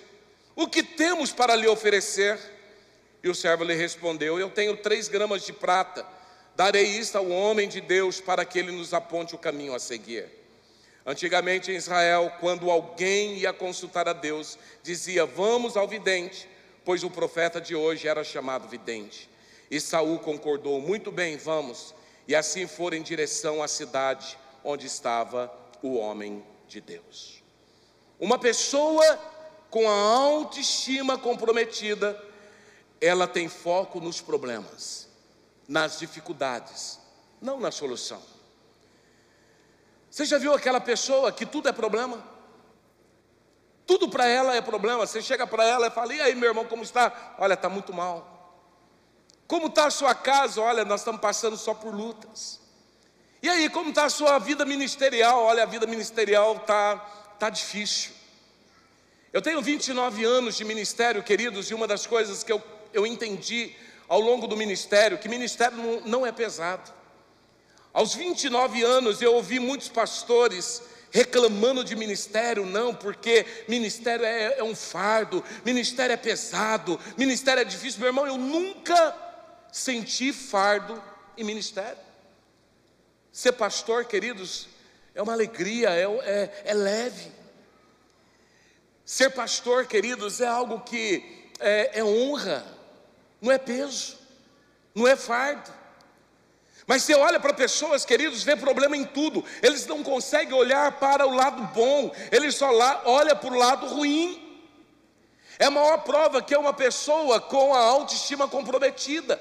O 0.56 0.68
que 0.68 0.84
temos 0.84 1.32
para 1.32 1.56
lhe 1.56 1.68
oferecer? 1.68 2.38
E 3.24 3.30
o 3.30 3.36
servo 3.36 3.64
lhe 3.64 3.74
respondeu: 3.74 4.40
Eu 4.40 4.50
tenho 4.50 4.78
três 4.78 5.08
gramas 5.08 5.46
de 5.46 5.54
prata. 5.54 6.06
Darei 6.56 6.86
isto 6.86 7.18
ao 7.18 7.30
homem 7.30 7.70
de 7.70 7.80
Deus 7.80 8.20
para 8.20 8.44
que 8.44 8.60
ele 8.60 8.72
nos 8.72 8.94
aponte 8.94 9.34
o 9.34 9.38
caminho 9.38 9.74
a 9.74 9.80
seguir. 9.80 10.39
Antigamente 11.06 11.72
em 11.72 11.76
Israel, 11.76 12.32
quando 12.40 12.70
alguém 12.70 13.38
ia 13.38 13.54
consultar 13.54 14.08
a 14.08 14.14
Deus, 14.14 14.58
dizia: 14.84 15.26
Vamos 15.26 15.76
ao 15.78 15.88
vidente, 15.88 16.48
pois 16.84 17.04
o 17.04 17.10
profeta 17.10 17.60
de 17.60 17.76
hoje 17.76 18.08
era 18.08 18.24
chamado 18.24 18.68
vidente. 18.68 19.30
E 19.72 19.80
Saul 19.80 20.20
concordou: 20.20 20.82
Muito 20.82 21.12
bem, 21.12 21.38
vamos. 21.38 21.94
E 22.28 22.36
assim 22.36 22.68
foram 22.68 22.98
em 22.98 23.02
direção 23.02 23.64
à 23.64 23.68
cidade 23.68 24.38
onde 24.64 24.86
estava 24.86 25.52
o 25.82 25.96
homem 25.96 26.44
de 26.68 26.80
Deus. 26.80 27.42
Uma 28.20 28.38
pessoa 28.38 29.18
com 29.70 29.90
a 29.90 29.94
autoestima 29.94 31.18
comprometida, 31.18 32.22
ela 33.00 33.28
tem 33.28 33.48
foco 33.48 34.00
nos 34.00 34.20
problemas, 34.20 35.08
nas 35.68 36.00
dificuldades, 36.00 37.00
não 37.42 37.60
na 37.60 37.72
solução. 37.72 38.22
Você 40.10 40.26
já 40.26 40.38
viu 40.38 40.54
aquela 40.54 40.82
pessoa 40.82 41.32
que 41.32 41.46
tudo 41.46 41.70
é 41.70 41.72
problema? 41.72 42.24
Tudo 43.86 44.10
para 44.10 44.28
ela 44.28 44.56
é 44.56 44.62
problema. 44.62 45.06
Você 45.06 45.22
chega 45.22 45.46
para 45.46 45.64
ela 45.64 45.88
e 45.88 45.92
fala: 45.92 46.14
E 46.14 46.22
aí, 46.22 46.36
meu 46.36 46.50
irmão, 46.50 46.66
como 46.66 46.84
está? 46.84 47.36
Olha, 47.38 47.54
está 47.54 47.70
muito 47.70 47.94
mal. 47.94 48.38
Como 49.48 49.68
está 49.68 49.88
a 49.88 49.92
sua 49.92 50.14
casa? 50.14 50.62
Olha, 50.62 50.86
nós 50.86 51.02
estamos 51.02 51.22
passando 51.22 51.58
só 51.58 51.74
por 51.74 51.94
lutas. 51.94 52.60
E 53.42 53.50
aí, 53.50 53.70
como 53.70 53.90
está 53.90 54.06
a 54.06 54.10
sua 54.10 54.38
vida 54.38 54.66
ministerial? 54.66 55.44
Olha, 55.44 55.64
a 55.64 55.66
vida 55.66 55.88
ministerial 55.88 56.58
está 56.58 56.98
tá 57.40 57.50
difícil. 57.50 58.12
Eu 59.32 59.42
tenho 59.42 59.62
29 59.62 60.26
anos 60.26 60.56
de 60.56 60.66
ministério, 60.66 61.24
queridos, 61.24 61.70
e 61.70 61.74
uma 61.74 61.88
das 61.88 62.06
coisas 62.06 62.44
que 62.44 62.52
eu, 62.52 62.62
eu 62.94 63.06
entendi 63.06 63.76
ao 64.08 64.20
longo 64.20 64.48
do 64.48 64.58
ministério, 64.58 65.18
que 65.18 65.30
ministério 65.30 65.78
não, 65.78 66.02
não 66.02 66.26
é 66.26 66.32
pesado. 66.32 66.99
Aos 67.94 68.14
29 68.14 68.84
anos 68.84 69.22
eu 69.22 69.34
ouvi 69.34 69.60
muitos 69.60 69.90
pastores 69.90 70.82
reclamando 71.12 71.84
de 71.84 71.96
ministério, 71.96 72.66
não, 72.66 72.94
porque 72.94 73.46
ministério 73.68 74.26
é, 74.26 74.60
é 74.60 74.64
um 74.64 74.76
fardo, 74.76 75.44
ministério 75.66 76.14
é 76.14 76.18
pesado, 76.18 77.00
ministério 77.18 77.62
é 77.62 77.66
difícil. 77.66 78.00
Meu 78.00 78.10
irmão, 78.10 78.28
eu 78.28 78.38
nunca 78.38 79.16
senti 79.72 80.32
fardo 80.32 81.02
em 81.38 81.44
ministério. 81.44 81.98
Ser 83.32 83.54
pastor, 83.54 84.06
queridos, 84.06 84.68
é 85.16 85.22
uma 85.22 85.34
alegria, 85.34 85.90
é, 85.90 86.04
é, 86.04 86.64
é 86.66 86.74
leve. 86.74 87.32
Ser 89.04 89.32
pastor, 89.32 89.88
queridos, 89.88 90.42
é 90.42 90.48
algo 90.48 90.82
que 90.82 91.50
é, 91.60 92.00
é 92.00 92.04
honra, 92.04 92.66
não 93.42 93.52
é 93.52 93.58
peso, 93.58 94.18
não 94.94 95.08
é 95.08 95.16
fardo. 95.16 95.79
Mas 96.90 97.04
você 97.04 97.14
olha 97.14 97.40
para 97.40 97.54
pessoas, 97.54 98.04
queridos, 98.04 98.42
vê 98.42 98.56
problema 98.56 98.98
em 98.98 99.06
tudo. 99.06 99.46
Eles 99.62 99.86
não 99.86 100.02
conseguem 100.02 100.56
olhar 100.56 100.94
para 100.94 101.28
o 101.28 101.36
lado 101.36 101.62
bom, 101.66 102.12
eles 102.32 102.56
só 102.56 102.72
lá, 102.72 103.04
olham 103.06 103.38
para 103.38 103.54
o 103.54 103.56
lado 103.56 103.86
ruim. 103.86 104.66
É 105.60 105.66
a 105.66 105.70
maior 105.70 106.00
prova 106.00 106.42
que 106.42 106.52
é 106.52 106.58
uma 106.58 106.74
pessoa 106.74 107.40
com 107.40 107.76
a 107.76 107.80
autoestima 107.80 108.48
comprometida. 108.48 109.40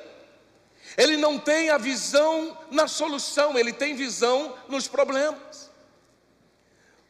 Ele 0.94 1.16
não 1.16 1.38
tem 1.38 1.70
a 1.70 1.78
visão 1.78 2.54
na 2.70 2.86
solução, 2.86 3.58
ele 3.58 3.72
tem 3.72 3.94
visão 3.94 4.54
nos 4.68 4.86
problemas. 4.86 5.70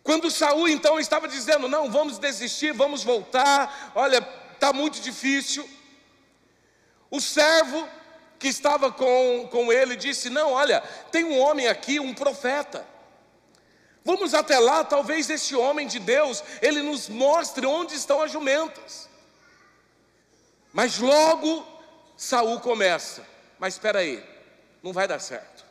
Quando 0.04 0.30
Saul 0.30 0.68
então 0.68 1.00
estava 1.00 1.26
dizendo: 1.26 1.66
"Não, 1.66 1.90
vamos 1.90 2.16
desistir, 2.16 2.72
vamos 2.72 3.02
voltar. 3.02 3.90
Olha, 3.92 4.24
está 4.54 4.72
muito 4.72 5.00
difícil". 5.00 5.68
O 7.10 7.20
servo 7.20 7.88
que 8.38 8.48
estava 8.48 8.92
com, 8.92 9.48
com 9.50 9.72
ele 9.72 9.96
disse: 9.96 10.30
Não, 10.30 10.52
olha, 10.52 10.80
tem 11.10 11.24
um 11.24 11.38
homem 11.38 11.68
aqui, 11.68 11.98
um 11.98 12.14
profeta. 12.14 12.86
Vamos 14.04 14.32
até 14.32 14.58
lá, 14.58 14.84
talvez 14.84 15.28
esse 15.28 15.54
homem 15.54 15.86
de 15.86 15.98
Deus, 15.98 16.42
ele 16.62 16.82
nos 16.82 17.08
mostre 17.08 17.66
onde 17.66 17.94
estão 17.94 18.22
as 18.22 18.30
jumentas. 18.30 19.08
Mas 20.72 20.98
logo 20.98 21.66
Saul 22.16 22.60
começa. 22.60 23.26
Mas 23.58 23.74
espera 23.74 23.98
aí, 23.98 24.24
não 24.82 24.92
vai 24.92 25.06
dar 25.06 25.18
certo. 25.18 25.66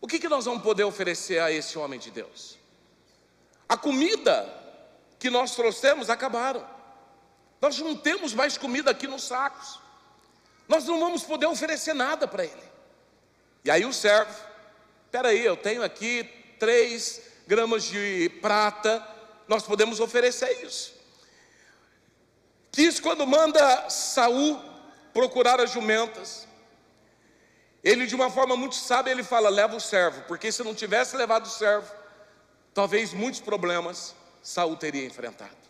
O 0.00 0.06
que, 0.06 0.18
que 0.18 0.28
nós 0.28 0.44
vamos 0.44 0.62
poder 0.62 0.84
oferecer 0.84 1.40
a 1.40 1.50
esse 1.50 1.78
homem 1.78 1.98
de 1.98 2.10
Deus? 2.10 2.58
A 3.68 3.76
comida 3.76 4.46
que 5.18 5.30
nós 5.30 5.54
trouxemos 5.56 6.10
acabaram. 6.10 6.64
Nós 7.60 7.78
não 7.78 7.96
temos 7.96 8.34
mais 8.34 8.58
comida 8.58 8.90
aqui 8.90 9.06
nos 9.06 9.24
sacos. 9.24 9.80
Nós 10.68 10.84
não 10.84 10.98
vamos 10.98 11.22
poder 11.22 11.46
oferecer 11.46 11.94
nada 11.94 12.26
para 12.26 12.44
ele. 12.44 12.64
E 13.64 13.70
aí 13.70 13.84
o 13.84 13.92
servo, 13.92 14.34
espera 15.06 15.28
aí, 15.28 15.44
eu 15.44 15.56
tenho 15.56 15.82
aqui 15.82 16.28
três 16.58 17.22
gramas 17.46 17.84
de 17.84 18.28
prata, 18.40 19.06
nós 19.46 19.62
podemos 19.62 20.00
oferecer 20.00 20.64
isso. 20.64 20.94
Quis 22.72 22.98
quando 22.98 23.26
manda 23.26 23.88
Saul 23.88 24.60
procurar 25.12 25.60
as 25.60 25.70
jumentas, 25.70 26.48
ele 27.82 28.06
de 28.06 28.14
uma 28.14 28.30
forma 28.30 28.56
muito 28.56 28.74
sábia, 28.74 29.12
ele 29.12 29.22
fala, 29.22 29.48
leva 29.48 29.76
o 29.76 29.80
servo, 29.80 30.22
porque 30.22 30.50
se 30.50 30.62
não 30.64 30.74
tivesse 30.74 31.16
levado 31.16 31.46
o 31.46 31.50
servo, 31.50 31.90
talvez 32.72 33.12
muitos 33.12 33.40
problemas 33.40 34.14
Saul 34.42 34.76
teria 34.76 35.06
enfrentado. 35.06 35.63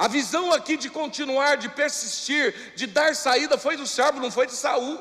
A 0.00 0.08
visão 0.08 0.50
aqui 0.50 0.78
de 0.78 0.88
continuar, 0.88 1.58
de 1.58 1.68
persistir, 1.68 2.72
de 2.74 2.86
dar 2.86 3.14
saída 3.14 3.58
foi 3.58 3.76
do 3.76 3.86
servo, 3.86 4.18
não 4.18 4.30
foi 4.30 4.46
de 4.46 4.54
Saul. 4.54 4.98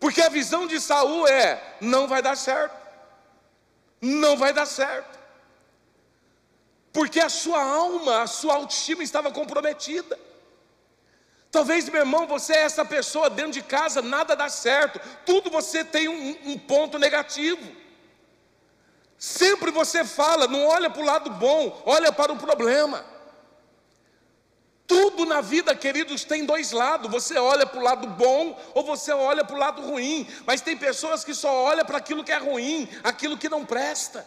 Porque 0.00 0.20
a 0.20 0.28
visão 0.28 0.66
de 0.66 0.80
Saul 0.80 1.24
é: 1.28 1.76
não 1.80 2.08
vai 2.08 2.20
dar 2.20 2.36
certo. 2.36 2.76
Não 4.00 4.36
vai 4.36 4.52
dar 4.52 4.66
certo. 4.66 5.16
Porque 6.92 7.20
a 7.20 7.28
sua 7.28 7.62
alma, 7.62 8.22
a 8.22 8.26
sua 8.26 8.54
autoestima 8.54 9.04
estava 9.04 9.30
comprometida. 9.30 10.18
Talvez, 11.52 11.88
meu 11.88 12.00
irmão, 12.00 12.26
você 12.26 12.54
é 12.54 12.62
essa 12.62 12.84
pessoa 12.84 13.30
dentro 13.30 13.52
de 13.52 13.62
casa, 13.62 14.02
nada 14.02 14.34
dá 14.34 14.48
certo, 14.48 14.98
tudo 15.24 15.48
você 15.48 15.84
tem 15.84 16.08
um, 16.08 16.36
um 16.50 16.58
ponto 16.58 16.98
negativo. 16.98 17.64
Sempre 19.16 19.70
você 19.70 20.04
fala, 20.04 20.48
não 20.48 20.66
olha 20.66 20.90
para 20.90 21.02
o 21.02 21.06
lado 21.06 21.30
bom, 21.30 21.80
olha 21.86 22.10
para 22.10 22.32
o 22.32 22.36
problema. 22.36 23.14
Tudo 24.86 25.24
na 25.24 25.40
vida, 25.40 25.74
queridos, 25.74 26.24
tem 26.24 26.44
dois 26.44 26.70
lados. 26.70 27.10
Você 27.10 27.36
olha 27.36 27.66
para 27.66 27.80
o 27.80 27.82
lado 27.82 28.06
bom 28.06 28.58
ou 28.72 28.84
você 28.84 29.12
olha 29.12 29.44
para 29.44 29.56
o 29.56 29.58
lado 29.58 29.82
ruim. 29.82 30.28
Mas 30.46 30.60
tem 30.60 30.76
pessoas 30.76 31.24
que 31.24 31.34
só 31.34 31.52
olham 31.64 31.84
para 31.84 31.98
aquilo 31.98 32.22
que 32.22 32.32
é 32.32 32.36
ruim, 32.36 32.88
aquilo 33.02 33.36
que 33.36 33.48
não 33.48 33.64
presta. 33.64 34.26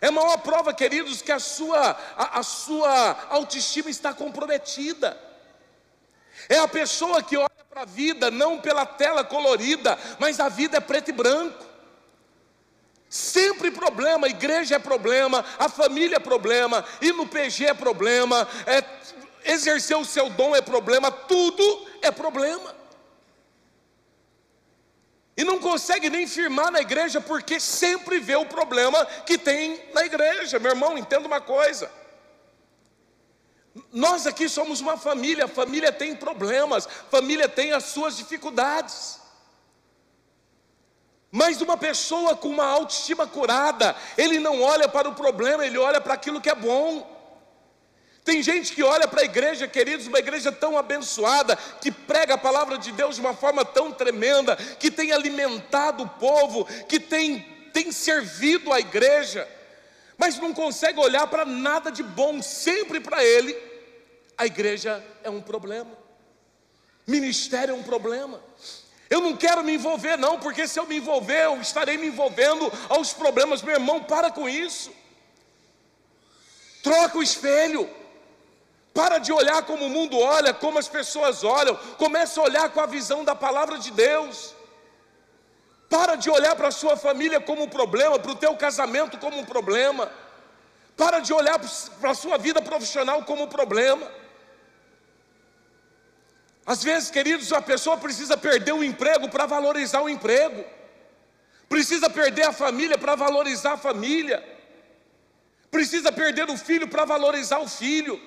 É 0.00 0.08
a 0.08 0.12
maior 0.12 0.38
prova, 0.38 0.72
queridos, 0.72 1.20
que 1.22 1.30
a 1.30 1.38
sua, 1.38 1.96
a, 2.16 2.40
a 2.40 2.42
sua 2.42 3.26
autoestima 3.28 3.90
está 3.90 4.12
comprometida. 4.14 5.16
É 6.48 6.58
a 6.58 6.66
pessoa 6.66 7.22
que 7.22 7.36
olha 7.36 7.50
para 7.68 7.82
a 7.82 7.84
vida 7.84 8.30
não 8.30 8.58
pela 8.58 8.84
tela 8.84 9.22
colorida, 9.22 9.98
mas 10.18 10.40
a 10.40 10.48
vida 10.48 10.78
é 10.78 10.80
preto 10.80 11.10
e 11.10 11.12
branco. 11.12 11.70
Sempre 13.10 13.70
problema, 13.70 14.28
igreja 14.28 14.76
é 14.76 14.78
problema, 14.78 15.44
a 15.58 15.68
família 15.68 16.16
é 16.16 16.20
problema, 16.20 16.84
ir 17.00 17.12
no 17.12 17.26
PG 17.26 17.66
é 17.66 17.74
problema, 17.74 18.46
é 18.66 18.80
exercer 19.44 19.96
o 19.96 20.04
seu 20.04 20.28
dom 20.30 20.54
é 20.54 20.60
problema, 20.60 21.10
tudo 21.10 21.86
é 22.02 22.10
problema. 22.10 22.74
E 25.36 25.44
não 25.44 25.58
consegue 25.58 26.10
nem 26.10 26.26
firmar 26.26 26.70
na 26.70 26.80
igreja 26.80 27.20
porque 27.20 27.58
sempre 27.58 28.18
vê 28.18 28.36
o 28.36 28.44
problema 28.44 29.06
que 29.24 29.38
tem 29.38 29.82
na 29.94 30.04
igreja. 30.04 30.58
Meu 30.58 30.72
irmão, 30.72 30.98
entenda 30.98 31.26
uma 31.26 31.40
coisa. 31.40 31.90
Nós 33.92 34.26
aqui 34.26 34.48
somos 34.48 34.80
uma 34.80 34.96
família, 34.96 35.44
a 35.44 35.48
família 35.48 35.92
tem 35.92 36.14
problemas, 36.14 36.86
família 37.10 37.48
tem 37.48 37.72
as 37.72 37.84
suas 37.84 38.16
dificuldades. 38.16 39.18
Mas 41.30 41.60
uma 41.60 41.76
pessoa 41.76 42.36
com 42.36 42.48
uma 42.48 42.64
autoestima 42.64 43.26
curada, 43.26 43.94
ele 44.18 44.40
não 44.40 44.60
olha 44.60 44.88
para 44.88 45.08
o 45.08 45.14
problema, 45.14 45.64
ele 45.64 45.78
olha 45.78 46.00
para 46.00 46.14
aquilo 46.14 46.40
que 46.40 46.50
é 46.50 46.54
bom. 46.54 47.19
Tem 48.24 48.42
gente 48.42 48.74
que 48.74 48.82
olha 48.82 49.08
para 49.08 49.22
a 49.22 49.24
igreja, 49.24 49.66
queridos, 49.66 50.06
uma 50.06 50.18
igreja 50.18 50.52
tão 50.52 50.76
abençoada, 50.76 51.56
que 51.56 51.90
prega 51.90 52.34
a 52.34 52.38
palavra 52.38 52.76
de 52.76 52.92
Deus 52.92 53.14
de 53.14 53.20
uma 53.20 53.34
forma 53.34 53.64
tão 53.64 53.90
tremenda, 53.92 54.56
que 54.56 54.90
tem 54.90 55.12
alimentado 55.12 56.02
o 56.02 56.08
povo, 56.08 56.64
que 56.86 57.00
tem, 57.00 57.40
tem 57.72 57.90
servido 57.90 58.72
a 58.72 58.78
igreja, 58.78 59.48
mas 60.18 60.38
não 60.38 60.52
consegue 60.52 61.00
olhar 61.00 61.26
para 61.28 61.46
nada 61.46 61.90
de 61.90 62.02
bom, 62.02 62.42
sempre 62.42 63.00
para 63.00 63.24
ele. 63.24 63.56
A 64.36 64.44
igreja 64.44 65.02
é 65.24 65.30
um 65.30 65.40
problema, 65.40 65.90
ministério 67.06 67.72
é 67.72 67.76
um 67.76 67.82
problema. 67.82 68.40
Eu 69.08 69.20
não 69.20 69.36
quero 69.36 69.64
me 69.64 69.74
envolver, 69.74 70.16
não, 70.16 70.38
porque 70.38 70.68
se 70.68 70.78
eu 70.78 70.86
me 70.86 70.98
envolver, 70.98 71.46
eu 71.46 71.60
estarei 71.60 71.98
me 71.98 72.06
envolvendo 72.06 72.72
aos 72.88 73.12
problemas. 73.12 73.60
Meu 73.60 73.74
irmão, 73.74 74.04
para 74.04 74.30
com 74.30 74.48
isso. 74.48 74.92
Troca 76.80 77.18
o 77.18 77.22
espelho. 77.22 77.90
Para 78.92 79.18
de 79.18 79.32
olhar 79.32 79.62
como 79.62 79.86
o 79.86 79.90
mundo 79.90 80.18
olha, 80.18 80.52
como 80.52 80.78
as 80.78 80.88
pessoas 80.88 81.44
olham. 81.44 81.76
Começa 81.96 82.40
a 82.40 82.44
olhar 82.44 82.70
com 82.70 82.80
a 82.80 82.86
visão 82.86 83.24
da 83.24 83.34
palavra 83.34 83.78
de 83.78 83.90
Deus. 83.90 84.54
Para 85.88 86.16
de 86.16 86.28
olhar 86.30 86.56
para 86.56 86.68
a 86.68 86.72
sua 86.72 86.96
família 86.96 87.40
como 87.40 87.62
um 87.64 87.68
problema, 87.68 88.18
para 88.18 88.32
o 88.32 88.36
teu 88.36 88.54
casamento 88.56 89.18
como 89.18 89.38
um 89.38 89.44
problema. 89.44 90.10
Para 90.96 91.20
de 91.20 91.32
olhar 91.32 91.58
para 92.00 92.10
a 92.10 92.14
sua 92.14 92.36
vida 92.36 92.60
profissional 92.60 93.24
como 93.24 93.44
um 93.44 93.48
problema. 93.48 94.06
Às 96.66 96.82
vezes, 96.82 97.10
queridos, 97.10 97.52
a 97.52 97.62
pessoa 97.62 97.96
precisa 97.96 98.36
perder 98.36 98.72
o 98.72 98.84
emprego 98.84 99.28
para 99.28 99.46
valorizar 99.46 100.02
o 100.02 100.08
emprego. 100.08 100.64
Precisa 101.68 102.10
perder 102.10 102.46
a 102.48 102.52
família 102.52 102.98
para 102.98 103.14
valorizar 103.14 103.72
a 103.74 103.76
família. 103.76 104.44
Precisa 105.70 106.10
perder 106.10 106.50
o 106.50 106.56
filho 106.56 106.88
para 106.88 107.04
valorizar 107.04 107.60
o 107.60 107.68
filho 107.68 108.20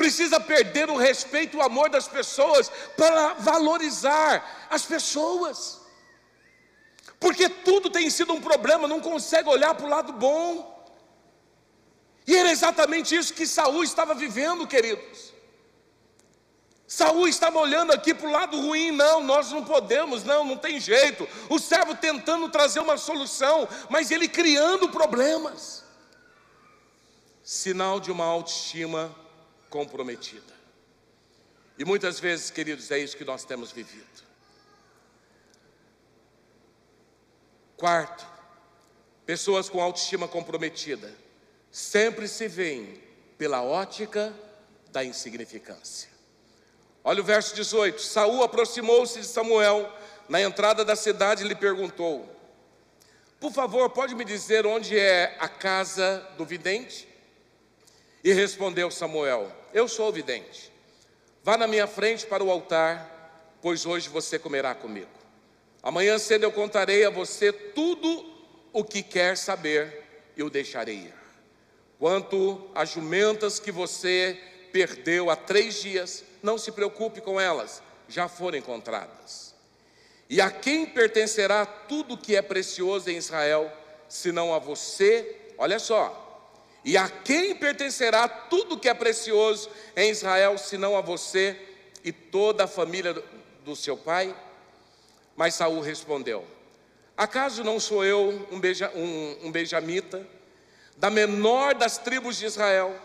precisa 0.00 0.40
perder 0.40 0.88
o 0.88 0.96
respeito 0.96 1.54
e 1.54 1.60
o 1.60 1.62
amor 1.62 1.90
das 1.90 2.08
pessoas 2.08 2.72
para 2.96 3.34
valorizar 3.34 4.66
as 4.70 4.82
pessoas. 4.82 5.78
Porque 7.18 7.50
tudo 7.50 7.90
tem 7.90 8.08
sido 8.08 8.32
um 8.32 8.40
problema, 8.40 8.88
não 8.88 9.02
consegue 9.02 9.50
olhar 9.50 9.74
para 9.74 9.84
o 9.84 9.90
lado 9.90 10.14
bom. 10.14 10.50
E 12.26 12.34
era 12.34 12.50
exatamente 12.50 13.14
isso 13.14 13.34
que 13.34 13.46
Saul 13.46 13.84
estava 13.84 14.14
vivendo, 14.14 14.66
queridos. 14.66 15.34
Saul 16.86 17.28
estava 17.28 17.58
olhando 17.58 17.92
aqui 17.92 18.14
para 18.14 18.26
o 18.26 18.32
lado 18.32 18.58
ruim, 18.58 18.90
não, 18.90 19.22
nós 19.22 19.52
não 19.52 19.62
podemos, 19.62 20.24
não, 20.24 20.46
não 20.46 20.56
tem 20.56 20.80
jeito. 20.80 21.28
O 21.50 21.58
servo 21.58 21.94
tentando 21.94 22.48
trazer 22.48 22.80
uma 22.80 22.96
solução, 22.96 23.68
mas 23.90 24.10
ele 24.10 24.28
criando 24.28 24.88
problemas. 24.88 25.84
Sinal 27.42 28.00
de 28.00 28.10
uma 28.10 28.24
autoestima 28.24 29.14
comprometida. 29.70 30.52
E 31.78 31.84
muitas 31.84 32.20
vezes, 32.20 32.50
queridos, 32.50 32.90
é 32.90 32.98
isso 32.98 33.16
que 33.16 33.24
nós 33.24 33.44
temos 33.44 33.72
vivido. 33.72 34.04
Quarto, 37.76 38.26
pessoas 39.24 39.70
com 39.70 39.80
autoestima 39.80 40.28
comprometida 40.28 41.10
sempre 41.70 42.28
se 42.28 42.46
veem 42.48 43.02
pela 43.38 43.62
ótica 43.62 44.34
da 44.92 45.02
insignificância. 45.02 46.10
Olha 47.02 47.22
o 47.22 47.24
verso 47.24 47.54
18: 47.54 48.02
Saul 48.02 48.42
aproximou-se 48.42 49.18
de 49.18 49.26
Samuel 49.26 49.90
na 50.28 50.40
entrada 50.40 50.84
da 50.84 50.94
cidade 50.94 51.42
e 51.42 51.48
lhe 51.48 51.54
perguntou: 51.54 52.28
Por 53.38 53.52
favor, 53.52 53.88
pode 53.88 54.14
me 54.14 54.24
dizer 54.24 54.66
onde 54.66 54.98
é 54.98 55.36
a 55.40 55.48
casa 55.48 56.28
do 56.36 56.44
vidente? 56.44 57.08
E 58.22 58.34
respondeu 58.34 58.90
Samuel: 58.90 59.50
Eu 59.72 59.86
sou 59.86 60.08
o 60.08 60.12
vidente. 60.12 60.72
Vá 61.44 61.56
na 61.56 61.66
minha 61.66 61.86
frente 61.86 62.26
para 62.26 62.42
o 62.42 62.50
altar, 62.50 63.56
pois 63.62 63.86
hoje 63.86 64.08
você 64.08 64.38
comerá 64.38 64.74
comigo. 64.74 65.08
Amanhã 65.82 66.18
cedo 66.18 66.44
eu 66.44 66.52
contarei 66.52 67.04
a 67.04 67.10
você 67.10 67.52
tudo 67.52 68.26
o 68.72 68.84
que 68.84 69.02
quer 69.02 69.36
saber 69.36 70.04
e 70.36 70.42
o 70.42 70.50
deixarei 70.50 70.96
ir. 70.96 71.14
Quanto 71.98 72.68
às 72.74 72.90
jumentas 72.90 73.60
que 73.60 73.70
você 73.70 74.38
perdeu 74.72 75.30
há 75.30 75.36
três 75.36 75.80
dias, 75.80 76.24
não 76.42 76.58
se 76.58 76.72
preocupe 76.72 77.20
com 77.20 77.40
elas, 77.40 77.82
já 78.08 78.28
foram 78.28 78.58
encontradas. 78.58 79.54
E 80.28 80.40
a 80.40 80.50
quem 80.50 80.86
pertencerá 80.86 81.64
tudo 81.64 82.16
que 82.16 82.36
é 82.36 82.42
precioso 82.42 83.10
em 83.10 83.16
Israel, 83.16 83.70
senão 84.08 84.54
a 84.54 84.58
você? 84.58 85.52
Olha 85.56 85.78
só. 85.78 86.29
E 86.84 86.96
a 86.96 87.08
quem 87.08 87.54
pertencerá 87.54 88.26
tudo 88.28 88.78
que 88.78 88.88
é 88.88 88.94
precioso 88.94 89.68
em 89.96 90.10
Israel, 90.10 90.56
senão 90.56 90.96
a 90.96 91.00
você 91.00 91.58
e 92.02 92.10
toda 92.10 92.64
a 92.64 92.68
família 92.68 93.14
do 93.64 93.76
seu 93.76 93.96
pai? 93.96 94.34
Mas 95.36 95.54
Saul 95.54 95.80
respondeu: 95.80 96.46
Acaso 97.16 97.62
não 97.62 97.78
sou 97.78 98.04
eu 98.04 98.46
um, 98.50 98.58
beja, 98.58 98.90
um, 98.94 99.46
um 99.46 99.52
benjamita, 99.52 100.26
da 100.96 101.10
menor 101.10 101.74
das 101.74 101.98
tribos 101.98 102.38
de 102.38 102.46
Israel? 102.46 102.98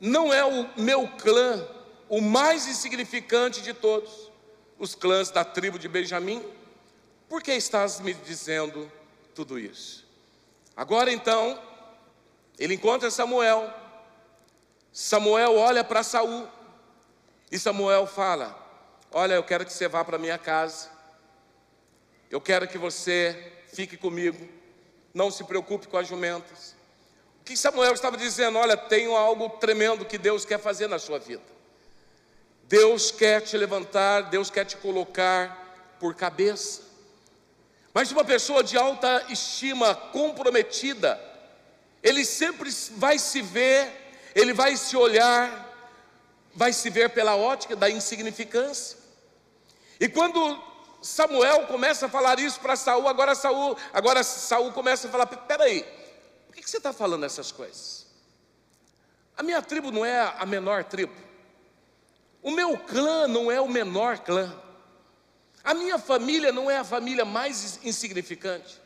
Não 0.00 0.32
é 0.32 0.44
o 0.44 0.68
meu 0.76 1.06
clã 1.18 1.66
o 2.08 2.20
mais 2.20 2.66
insignificante 2.66 3.62
de 3.62 3.72
todos, 3.72 4.30
os 4.78 4.94
clãs 4.94 5.30
da 5.30 5.44
tribo 5.44 5.78
de 5.78 5.88
Benjamim? 5.88 6.44
Por 7.28 7.42
que 7.42 7.52
estás 7.52 8.00
me 8.00 8.14
dizendo 8.14 8.90
tudo 9.34 9.58
isso? 9.58 10.06
Agora 10.76 11.12
então, 11.12 11.58
ele 12.58 12.74
encontra 12.74 13.10
Samuel. 13.10 13.72
Samuel 14.92 15.56
olha 15.56 15.82
para 15.82 16.02
Saul 16.02 16.48
e 17.50 17.58
Samuel 17.58 18.06
fala: 18.06 18.56
Olha, 19.10 19.34
eu 19.34 19.44
quero 19.44 19.64
que 19.64 19.72
você 19.72 19.88
vá 19.88 20.04
para 20.04 20.18
minha 20.18 20.38
casa. 20.38 20.88
Eu 22.30 22.40
quero 22.40 22.66
que 22.66 22.78
você 22.78 23.52
fique 23.72 23.96
comigo. 23.96 24.48
Não 25.12 25.30
se 25.30 25.44
preocupe 25.44 25.86
com 25.86 25.96
as 25.96 26.08
jumentas. 26.08 26.74
O 27.40 27.44
que 27.44 27.56
Samuel 27.56 27.92
estava 27.92 28.16
dizendo? 28.16 28.58
Olha, 28.58 28.76
tenho 28.76 29.14
algo 29.14 29.50
tremendo 29.50 30.04
que 30.04 30.18
Deus 30.18 30.44
quer 30.44 30.58
fazer 30.58 30.88
na 30.88 30.98
sua 30.98 31.18
vida. 31.18 31.42
Deus 32.64 33.10
quer 33.10 33.42
te 33.42 33.56
levantar, 33.56 34.22
Deus 34.22 34.50
quer 34.50 34.64
te 34.64 34.76
colocar 34.76 35.96
por 36.00 36.14
cabeça. 36.14 36.82
Mas 37.92 38.10
uma 38.10 38.24
pessoa 38.24 38.64
de 38.64 38.76
alta 38.76 39.26
estima, 39.28 39.94
comprometida, 39.94 41.20
ele 42.04 42.22
sempre 42.22 42.70
vai 42.96 43.18
se 43.18 43.40
ver, 43.40 43.90
ele 44.34 44.52
vai 44.52 44.76
se 44.76 44.94
olhar, 44.94 45.72
vai 46.54 46.70
se 46.70 46.90
ver 46.90 47.08
pela 47.08 47.34
ótica 47.34 47.74
da 47.74 47.88
insignificância. 47.88 48.98
E 49.98 50.06
quando 50.06 50.62
Samuel 51.00 51.66
começa 51.66 52.04
a 52.04 52.08
falar 52.10 52.38
isso 52.38 52.60
para 52.60 52.76
Saul, 52.76 53.08
agora 53.08 53.34
Saul, 53.34 53.74
agora 53.90 54.22
Saul 54.22 54.70
começa 54.72 55.08
a 55.08 55.10
falar: 55.10 55.26
peraí, 55.26 55.82
por 56.46 56.54
que 56.54 56.68
você 56.68 56.76
está 56.76 56.92
falando 56.92 57.24
essas 57.24 57.50
coisas? 57.50 58.04
A 59.34 59.42
minha 59.42 59.62
tribo 59.62 59.90
não 59.90 60.04
é 60.04 60.20
a 60.38 60.44
menor 60.44 60.84
tribo. 60.84 61.14
O 62.42 62.50
meu 62.50 62.76
clã 62.76 63.26
não 63.26 63.50
é 63.50 63.58
o 63.62 63.66
menor 63.66 64.18
clã. 64.18 64.54
A 65.64 65.72
minha 65.72 65.98
família 65.98 66.52
não 66.52 66.70
é 66.70 66.76
a 66.76 66.84
família 66.84 67.24
mais 67.24 67.80
insignificante. 67.82 68.83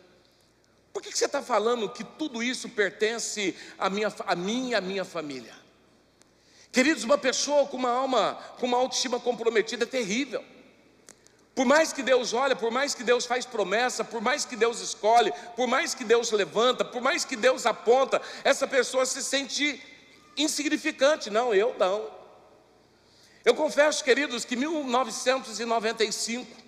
Por 0.99 1.03
que 1.03 1.17
você 1.17 1.27
está 1.27 1.41
falando 1.41 1.89
que 1.89 2.03
tudo 2.03 2.43
isso 2.43 2.69
pertence 2.71 3.55
a, 3.79 3.89
minha, 3.89 4.13
a 4.27 4.35
mim 4.35 4.71
e 4.71 4.75
a 4.75 4.81
minha 4.81 5.05
família? 5.05 5.55
Queridos, 6.73 7.05
uma 7.05 7.17
pessoa 7.17 7.69
com 7.69 7.77
uma 7.77 7.89
alma, 7.89 8.37
com 8.59 8.67
uma 8.67 8.79
autoestima 8.79 9.21
comprometida 9.21 9.85
é 9.85 9.87
terrível. 9.87 10.45
Por 11.55 11.65
mais 11.65 11.93
que 11.93 12.03
Deus 12.03 12.33
olha, 12.33 12.57
por 12.57 12.73
mais 12.73 12.97
que 12.97 13.05
Deus 13.05 13.27
faz 13.27 13.47
promessa, 13.47 14.03
por 14.03 14.21
mais 14.21 14.45
que 14.45 14.57
Deus 14.57 14.81
escolhe, 14.81 15.33
por 15.55 15.69
mais 15.69 15.95
que 15.95 16.03
Deus 16.03 16.33
levanta, 16.33 16.85
por 16.85 17.01
mais 17.01 17.25
que 17.25 17.37
Deus 17.37 17.65
aponta, 17.65 18.21
essa 18.43 18.67
pessoa 18.67 19.07
se 19.07 19.23
sente 19.23 19.81
insignificante. 20.37 21.31
Não, 21.31 21.55
eu 21.55 21.77
não. 21.79 22.11
Eu 23.45 23.55
confesso, 23.55 24.03
queridos, 24.03 24.45
que 24.45 24.57
em 24.57 24.59
1995 24.59 26.68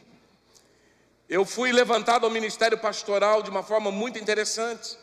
eu 1.31 1.45
fui 1.45 1.71
levantado 1.71 2.27
ao 2.27 2.31
ministério 2.31 2.77
pastoral 2.77 3.41
de 3.41 3.51
uma 3.51 3.63
forma 3.63 3.93
muito 3.93 4.19
interessante. 4.19 4.99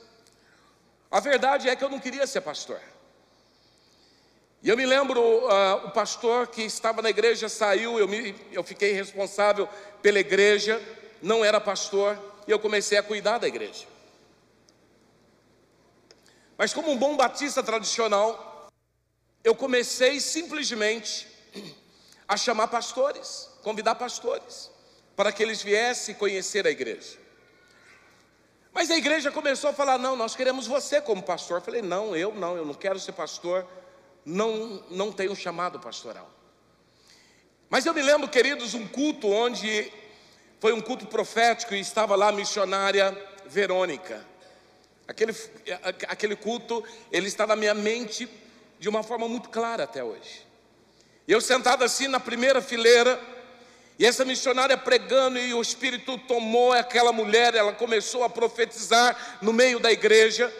A 1.09 1.21
verdade 1.21 1.69
é 1.69 1.75
que 1.75 1.81
eu 1.81 1.87
não 1.87 2.01
queria 2.01 2.27
ser 2.27 2.41
pastor. 2.41 2.81
E 4.61 4.67
eu 4.67 4.75
me 4.75 4.85
lembro, 4.85 5.21
uh, 5.21 5.87
o 5.87 5.91
pastor 5.91 6.47
que 6.47 6.63
estava 6.63 7.01
na 7.01 7.09
igreja 7.09 7.47
saiu, 7.47 7.97
eu, 7.97 8.09
me, 8.09 8.35
eu 8.51 8.61
fiquei 8.61 8.91
responsável 8.91 9.69
pela 10.01 10.19
igreja, 10.19 10.83
não 11.21 11.45
era 11.45 11.61
pastor, 11.61 12.19
e 12.45 12.51
eu 12.51 12.59
comecei 12.59 12.97
a 12.97 13.03
cuidar 13.03 13.37
da 13.37 13.47
igreja. 13.47 13.85
Mas, 16.57 16.73
como 16.73 16.91
um 16.91 16.97
bom 16.97 17.15
batista 17.15 17.63
tradicional, 17.63 18.69
eu 19.45 19.55
comecei 19.55 20.19
simplesmente 20.19 21.25
a 22.27 22.35
chamar 22.35 22.67
pastores, 22.67 23.49
convidar 23.63 23.95
pastores 23.95 24.75
para 25.17 25.31
que 25.31 25.41
eles 25.41 25.63
viessem 25.63 26.13
conhecer 26.13 26.67
a 26.67 26.69
igreja. 26.69 27.17
Mas 28.71 28.91
a 28.91 28.95
igreja 28.95 29.31
começou 29.31 29.71
a 29.71 29.73
falar: 29.73 29.97
não, 29.97 30.15
nós 30.15 30.35
queremos 30.35 30.67
você 30.67 31.01
como 31.01 31.23
pastor. 31.23 31.57
Eu 31.57 31.61
falei: 31.63 31.81
não, 31.81 32.15
eu 32.15 32.35
não, 32.35 32.55
eu 32.55 32.63
não 32.63 32.75
quero 32.75 32.99
ser 32.99 33.13
pastor, 33.13 33.67
não, 34.23 34.83
não 34.91 35.11
tenho 35.11 35.35
chamado 35.35 35.79
pastoral. 35.79 36.29
Mas 37.67 37.87
eu 37.87 37.93
me 37.95 38.01
lembro, 38.03 38.29
queridos, 38.29 38.75
um 38.75 38.87
culto 38.87 39.27
onde 39.27 39.91
foi 40.59 40.71
um 40.71 40.79
culto 40.79 41.07
profético 41.07 41.73
e 41.73 41.79
estava 41.79 42.15
lá 42.15 42.29
a 42.29 42.31
missionária 42.31 43.11
Verônica. 43.47 44.23
Aquele, 45.07 45.33
aquele 46.07 46.35
culto, 46.35 46.83
ele 47.11 47.27
está 47.27 47.47
na 47.47 47.55
minha 47.55 47.73
mente 47.73 48.29
de 48.77 48.87
uma 48.87 49.01
forma 49.01 49.27
muito 49.27 49.49
clara 49.49 49.85
até 49.85 50.03
hoje. 50.03 50.45
Eu 51.27 51.41
sentado 51.41 51.83
assim 51.83 52.07
na 52.07 52.19
primeira 52.19 52.61
fileira, 52.61 53.19
e 53.99 54.05
essa 54.05 54.23
missionária 54.23 54.77
pregando, 54.77 55.39
e 55.39 55.53
o 55.53 55.61
Espírito 55.61 56.17
tomou 56.19 56.71
aquela 56.71 57.11
mulher, 57.11 57.55
ela 57.55 57.73
começou 57.73 58.23
a 58.23 58.29
profetizar 58.29 59.39
no 59.41 59.51
meio 59.51 59.79
da 59.79 59.91
igreja, 59.91 60.53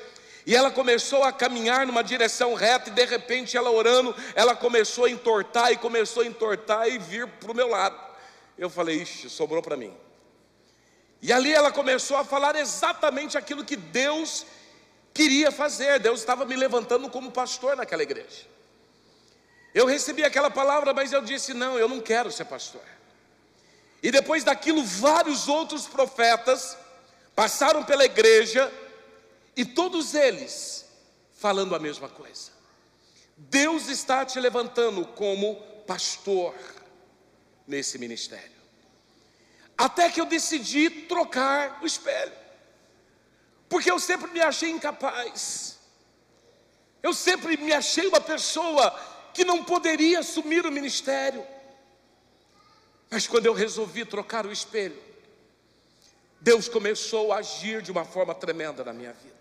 e 0.44 0.56
ela 0.56 0.72
começou 0.72 1.24
a 1.24 1.32
caminhar 1.32 1.86
numa 1.86 2.04
direção 2.04 2.56
reta, 2.56 2.90
e 2.90 2.94
de 2.94 3.06
repente 3.06 3.56
ela 3.56 3.70
orando, 3.70 4.16
ela 4.34 4.56
começou 4.56 5.06
a 5.06 5.10
entortar, 5.10 5.72
e 5.72 5.78
começou 5.78 6.24
a 6.24 6.26
entortar 6.26 6.88
e 6.88 6.98
vir 6.98 7.28
para 7.28 7.52
o 7.52 7.56
meu 7.56 7.68
lado. 7.68 8.00
Eu 8.58 8.72
falei, 8.72 9.04
ixi, 9.04 9.30
sobrou 9.30 9.62
para 9.62 9.78
mim. 9.78 9.96
E 11.22 11.32
ali 11.32 11.54
ela 11.54 11.72
começou 11.72 12.18
a 12.18 12.24
falar 12.24 12.56
exatamente 12.56 13.38
aquilo 13.38 13.64
que 13.64 13.76
Deus 13.76 14.48
queria 15.14 15.52
fazer, 15.52 16.00
Deus 16.00 16.20
estava 16.20 16.44
me 16.44 16.56
levantando 16.56 17.08
como 17.10 17.32
pastor 17.32 17.76
naquela 17.76 18.02
igreja. 18.02 18.46
Eu 19.76 19.86
recebi 19.86 20.24
aquela 20.24 20.50
palavra, 20.50 20.92
mas 20.92 21.14
eu 21.14 21.22
disse: 21.22 21.54
não, 21.54 21.78
eu 21.78 21.88
não 21.88 22.00
quero 22.00 22.32
ser 22.32 22.46
pastor. 22.46 22.97
E 24.02 24.12
depois 24.12 24.44
daquilo, 24.44 24.84
vários 24.84 25.48
outros 25.48 25.88
profetas 25.88 26.78
passaram 27.36 27.84
pela 27.84 28.06
igreja 28.06 28.72
e 29.56 29.66
todos 29.66 30.14
eles 30.14 30.86
falando 31.34 31.76
a 31.76 31.80
mesma 31.80 32.10
coisa. 32.10 32.52
Deus 33.36 33.88
está 33.88 34.26
te 34.26 34.40
levantando 34.40 35.06
como 35.06 35.56
pastor 35.86 36.56
nesse 37.68 37.98
ministério. 37.98 38.58
Até 39.78 40.10
que 40.10 40.20
eu 40.20 40.26
decidi 40.26 40.90
trocar 40.90 41.80
o 41.84 41.86
espelho, 41.86 42.34
porque 43.70 43.92
eu 43.92 44.00
sempre 44.00 44.32
me 44.32 44.42
achei 44.42 44.72
incapaz, 44.72 45.78
eu 47.04 47.14
sempre 47.14 47.58
me 47.58 47.72
achei 47.72 48.08
uma 48.08 48.20
pessoa 48.20 48.92
que 49.34 49.46
não 49.46 49.64
poderia 49.64 50.20
assumir 50.20 50.66
o 50.66 50.72
ministério. 50.72 51.46
Mas 53.10 53.26
quando 53.26 53.46
eu 53.46 53.54
resolvi 53.54 54.04
trocar 54.06 54.46
o 54.46 54.52
espelho, 54.52 55.02
Deus 56.42 56.68
começou 56.68 57.32
a 57.32 57.38
agir 57.38 57.82
de 57.82 57.92
uma 57.92 58.06
forma 58.06 58.36
tremenda 58.36 58.84
na 58.84 58.94
minha 58.94 59.14
vida. 59.14 59.36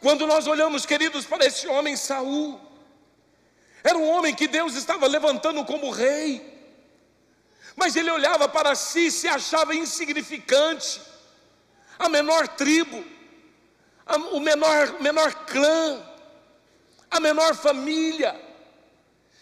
Quando 0.00 0.26
nós 0.26 0.46
olhamos, 0.46 0.86
queridos, 0.86 1.26
para 1.26 1.46
esse 1.46 1.66
homem 1.66 1.96
Saul, 1.96 2.60
era 3.82 3.96
um 3.96 4.08
homem 4.08 4.34
que 4.34 4.46
Deus 4.46 4.74
estava 4.74 5.06
levantando 5.06 5.64
como 5.64 5.90
rei, 5.90 6.58
mas 7.74 7.96
ele 7.96 8.10
olhava 8.10 8.48
para 8.48 8.74
si 8.74 9.06
e 9.06 9.10
se 9.10 9.26
achava 9.26 9.74
insignificante, 9.74 11.00
a 11.98 12.08
menor 12.08 12.48
tribo, 12.48 13.04
a, 14.06 14.16
o 14.16 14.40
menor, 14.40 15.00
menor 15.00 15.34
clã, 15.46 16.02
a 17.10 17.18
menor 17.20 17.54
família 17.54 18.49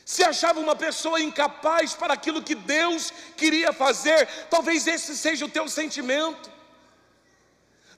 se 0.09 0.25
achava 0.25 0.59
uma 0.59 0.75
pessoa 0.75 1.21
incapaz 1.21 1.93
para 1.93 2.15
aquilo 2.15 2.43
que 2.43 2.55
Deus 2.55 3.13
queria 3.37 3.75
fazer, 3.75 4.27
talvez 4.49 4.87
esse 4.87 5.15
seja 5.15 5.45
o 5.45 5.51
teu 5.51 5.69
sentimento. 5.69 6.51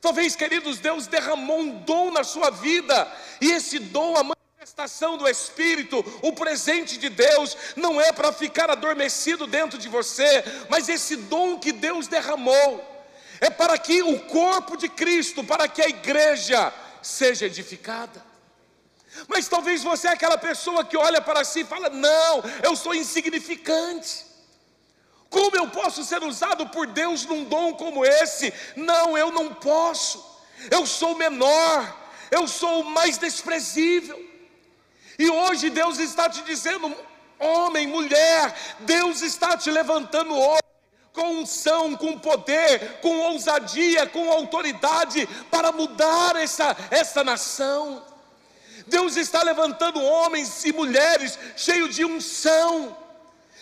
Talvez, 0.00 0.34
queridos, 0.34 0.80
Deus 0.80 1.06
derramou 1.06 1.60
um 1.60 1.78
dom 1.82 2.10
na 2.10 2.24
sua 2.24 2.50
vida, 2.50 3.06
e 3.40 3.52
esse 3.52 3.78
dom, 3.78 4.16
a 4.16 4.24
manifestação 4.24 5.16
do 5.16 5.28
Espírito, 5.28 6.04
o 6.20 6.32
presente 6.32 6.98
de 6.98 7.08
Deus, 7.08 7.56
não 7.76 8.00
é 8.00 8.10
para 8.10 8.32
ficar 8.32 8.68
adormecido 8.68 9.46
dentro 9.46 9.78
de 9.78 9.88
você, 9.88 10.42
mas 10.68 10.88
esse 10.88 11.14
dom 11.14 11.60
que 11.60 11.70
Deus 11.70 12.08
derramou, 12.08 12.84
é 13.40 13.50
para 13.50 13.78
que 13.78 14.02
o 14.02 14.18
corpo 14.22 14.76
de 14.76 14.88
Cristo, 14.88 15.44
para 15.44 15.68
que 15.68 15.80
a 15.80 15.88
igreja 15.88 16.74
seja 17.00 17.46
edificada. 17.46 18.29
Mas 19.28 19.48
talvez 19.48 19.82
você 19.82 20.08
é 20.08 20.12
aquela 20.12 20.38
pessoa 20.38 20.84
que 20.84 20.96
olha 20.96 21.20
para 21.20 21.44
si 21.44 21.60
e 21.60 21.64
fala: 21.64 21.88
Não, 21.90 22.42
eu 22.62 22.76
sou 22.76 22.94
insignificante. 22.94 24.26
Como 25.28 25.56
eu 25.56 25.68
posso 25.68 26.02
ser 26.04 26.22
usado 26.24 26.68
por 26.68 26.86
Deus 26.88 27.24
num 27.24 27.44
dom 27.44 27.74
como 27.74 28.04
esse? 28.04 28.52
Não, 28.74 29.16
eu 29.16 29.30
não 29.30 29.54
posso. 29.54 30.28
Eu 30.70 30.84
sou 30.84 31.16
menor, 31.16 31.96
eu 32.30 32.48
sou 32.48 32.80
o 32.80 32.84
mais 32.84 33.16
desprezível. 33.16 34.18
E 35.18 35.30
hoje 35.30 35.70
Deus 35.70 35.98
está 35.98 36.28
te 36.28 36.42
dizendo, 36.42 36.94
homem, 37.38 37.86
mulher, 37.86 38.54
Deus 38.80 39.22
está 39.22 39.56
te 39.56 39.70
levantando 39.70 40.34
hoje 40.34 40.60
com 41.12 41.40
unção, 41.40 41.96
com 41.96 42.18
poder, 42.18 43.00
com 43.00 43.18
ousadia, 43.20 44.06
com 44.06 44.30
autoridade 44.30 45.26
para 45.50 45.70
mudar 45.72 46.36
essa, 46.36 46.76
essa 46.90 47.22
nação. 47.22 48.09
Deus 48.90 49.16
está 49.16 49.42
levantando 49.42 50.02
homens 50.02 50.64
e 50.64 50.72
mulheres 50.72 51.38
cheios 51.56 51.94
de 51.94 52.04
unção 52.04 52.96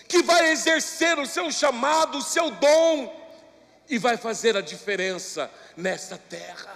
que 0.09 0.23
vai 0.23 0.51
exercer 0.51 1.19
o 1.19 1.27
seu 1.27 1.53
chamado, 1.53 2.19
o 2.19 2.23
seu 2.23 2.51
dom, 2.51 3.15
e 3.89 3.99
vai 3.99 4.17
fazer 4.17 4.57
a 4.57 4.63
diferença 4.63 5.51
nessa 5.77 6.17
terra. 6.17 6.75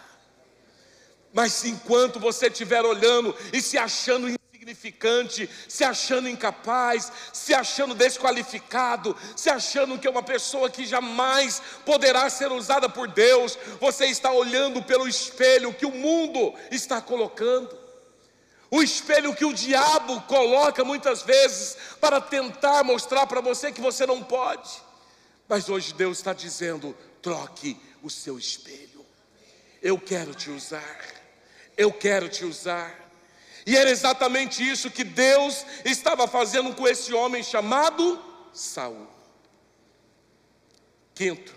Mas 1.33 1.65
enquanto 1.65 2.21
você 2.21 2.49
estiver 2.49 2.85
olhando 2.85 3.35
e 3.53 3.63
se 3.63 3.79
achando 3.79 4.29
insignificante, 4.29 5.49
se 5.67 5.83
achando 5.83 6.29
incapaz, 6.29 7.11
se 7.33 7.55
achando 7.55 7.95
desqualificado, 7.95 9.17
se 9.35 9.49
achando 9.49 9.99
que 9.99 10.07
é 10.07 10.11
uma 10.11 10.23
pessoa 10.23 10.69
que 10.69 10.85
jamais 10.85 11.63
poderá 11.87 12.29
ser 12.29 12.53
usada 12.53 12.89
por 12.89 13.09
Deus, 13.09 13.59
você 13.81 14.07
está 14.07 14.31
olhando 14.31 14.83
pelo 14.83 15.09
espelho 15.09 15.73
que 15.73 15.87
o 15.87 15.91
mundo 15.91 16.55
está 16.71 17.01
colocando 17.01 17.82
o 18.73 18.83
espelho 18.83 19.37
que 19.37 19.45
o 19.45 19.53
diabo 19.53 20.23
coloca 20.23 20.83
muitas 20.83 21.21
vezes 21.21 21.77
para 22.01 22.23
tentar 22.23 22.83
mostrar 22.83 23.27
para 23.27 23.43
você 23.43 23.71
que 23.71 23.83
você 23.83 24.07
não 24.07 24.25
pode. 24.25 24.71
Mas 25.47 25.69
hoje 25.69 25.93
Deus 25.93 26.17
está 26.17 26.33
dizendo: 26.33 26.97
troque 27.21 27.79
o 28.03 28.09
seu 28.09 28.39
espelho. 28.39 29.05
Eu 29.83 30.01
quero 30.01 30.35
te 30.35 30.49
usar. 30.49 31.05
Eu 31.77 31.93
quero 31.93 32.31
te 32.31 32.47
usar. 32.47 32.99
E 33.67 33.77
era 33.77 33.91
exatamente 33.91 34.67
isso 34.67 34.91
que 34.91 35.05
Deus 35.05 35.67
estava 35.85 36.27
fazendo 36.27 36.75
com 36.75 36.89
esse 36.89 37.13
homem 37.13 37.43
chamado 37.43 38.25
Saul. 38.55 39.07
Quinto, 41.15 41.55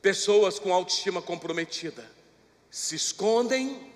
pessoas 0.00 0.58
com 0.58 0.72
autoestima 0.72 1.20
comprometida 1.20 2.10
se 2.70 2.96
escondem 2.96 3.92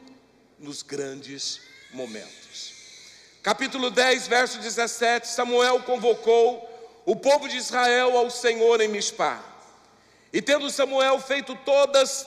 nos 0.59 0.83
grandes 0.83 1.70
momentos. 1.93 2.73
Capítulo 3.43 3.91
10, 3.91 4.29
verso 4.29 4.59
17: 4.59 5.29
Samuel 5.29 5.81
convocou 5.81 6.69
o 7.07 7.17
povo 7.17 7.49
de 7.49 7.57
Israel 7.57 8.17
ao 8.17 8.31
Senhor 8.31 8.81
em 8.81 8.89
Mispá. 8.89 9.43
E 10.33 10.41
tendo 10.43 10.71
Samuel 10.71 11.19
feito 11.21 11.55
todas 11.65 12.27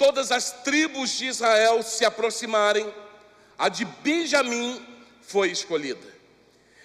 todas 0.00 0.32
as 0.32 0.50
tribos 0.64 1.10
de 1.10 1.26
Israel 1.26 1.82
se 1.82 2.06
aproximarem, 2.06 2.90
a 3.58 3.68
de 3.68 3.84
Benjamim 3.84 4.82
foi 5.20 5.50
escolhida. 5.50 6.08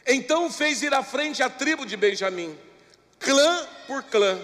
Então 0.06 0.51
fez 0.51 0.82
ir 0.84 0.93
à 0.93 1.01
frente 1.01 1.41
a 1.41 1.49
tribo 1.49 1.86
de 1.86 1.95
Benjamim, 1.95 2.60
clã 3.18 3.66
por 3.88 4.03
clã, 4.03 4.38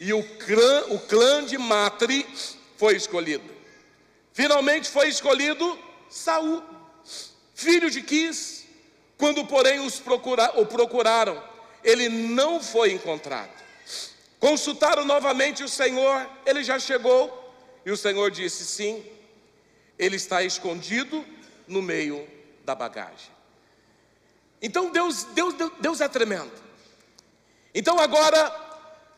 e 0.00 0.14
o 0.14 0.22
clã, 0.22 0.84
o 0.88 0.98
clã 1.00 1.44
de 1.44 1.58
Matri 1.58 2.26
foi 2.78 2.96
escolhido. 2.96 3.44
Finalmente 4.32 4.88
foi 4.88 5.08
escolhido 5.08 5.78
Saul 6.08 6.62
filho 7.58 7.90
de 7.90 8.00
Quis. 8.02 8.64
Quando, 9.18 9.44
porém, 9.44 9.80
os 9.80 9.98
procura, 9.98 10.52
o 10.60 10.64
procuraram, 10.64 11.42
ele 11.82 12.08
não 12.08 12.62
foi 12.62 12.92
encontrado. 12.92 13.50
Consultaram 14.38 15.04
novamente 15.04 15.64
o 15.64 15.68
Senhor, 15.68 16.24
ele 16.46 16.62
já 16.62 16.78
chegou, 16.78 17.52
e 17.84 17.90
o 17.90 17.96
Senhor 17.96 18.30
disse: 18.30 18.64
Sim, 18.64 19.04
ele 19.98 20.14
está 20.14 20.44
escondido 20.44 21.26
no 21.66 21.82
meio 21.82 22.28
da 22.64 22.76
bagagem. 22.76 23.32
Então 24.62 24.90
Deus, 24.90 25.24
Deus, 25.24 25.54
Deus 25.80 26.00
é 26.00 26.06
tremendo. 26.06 26.52
Então 27.74 27.98
agora, 27.98 28.54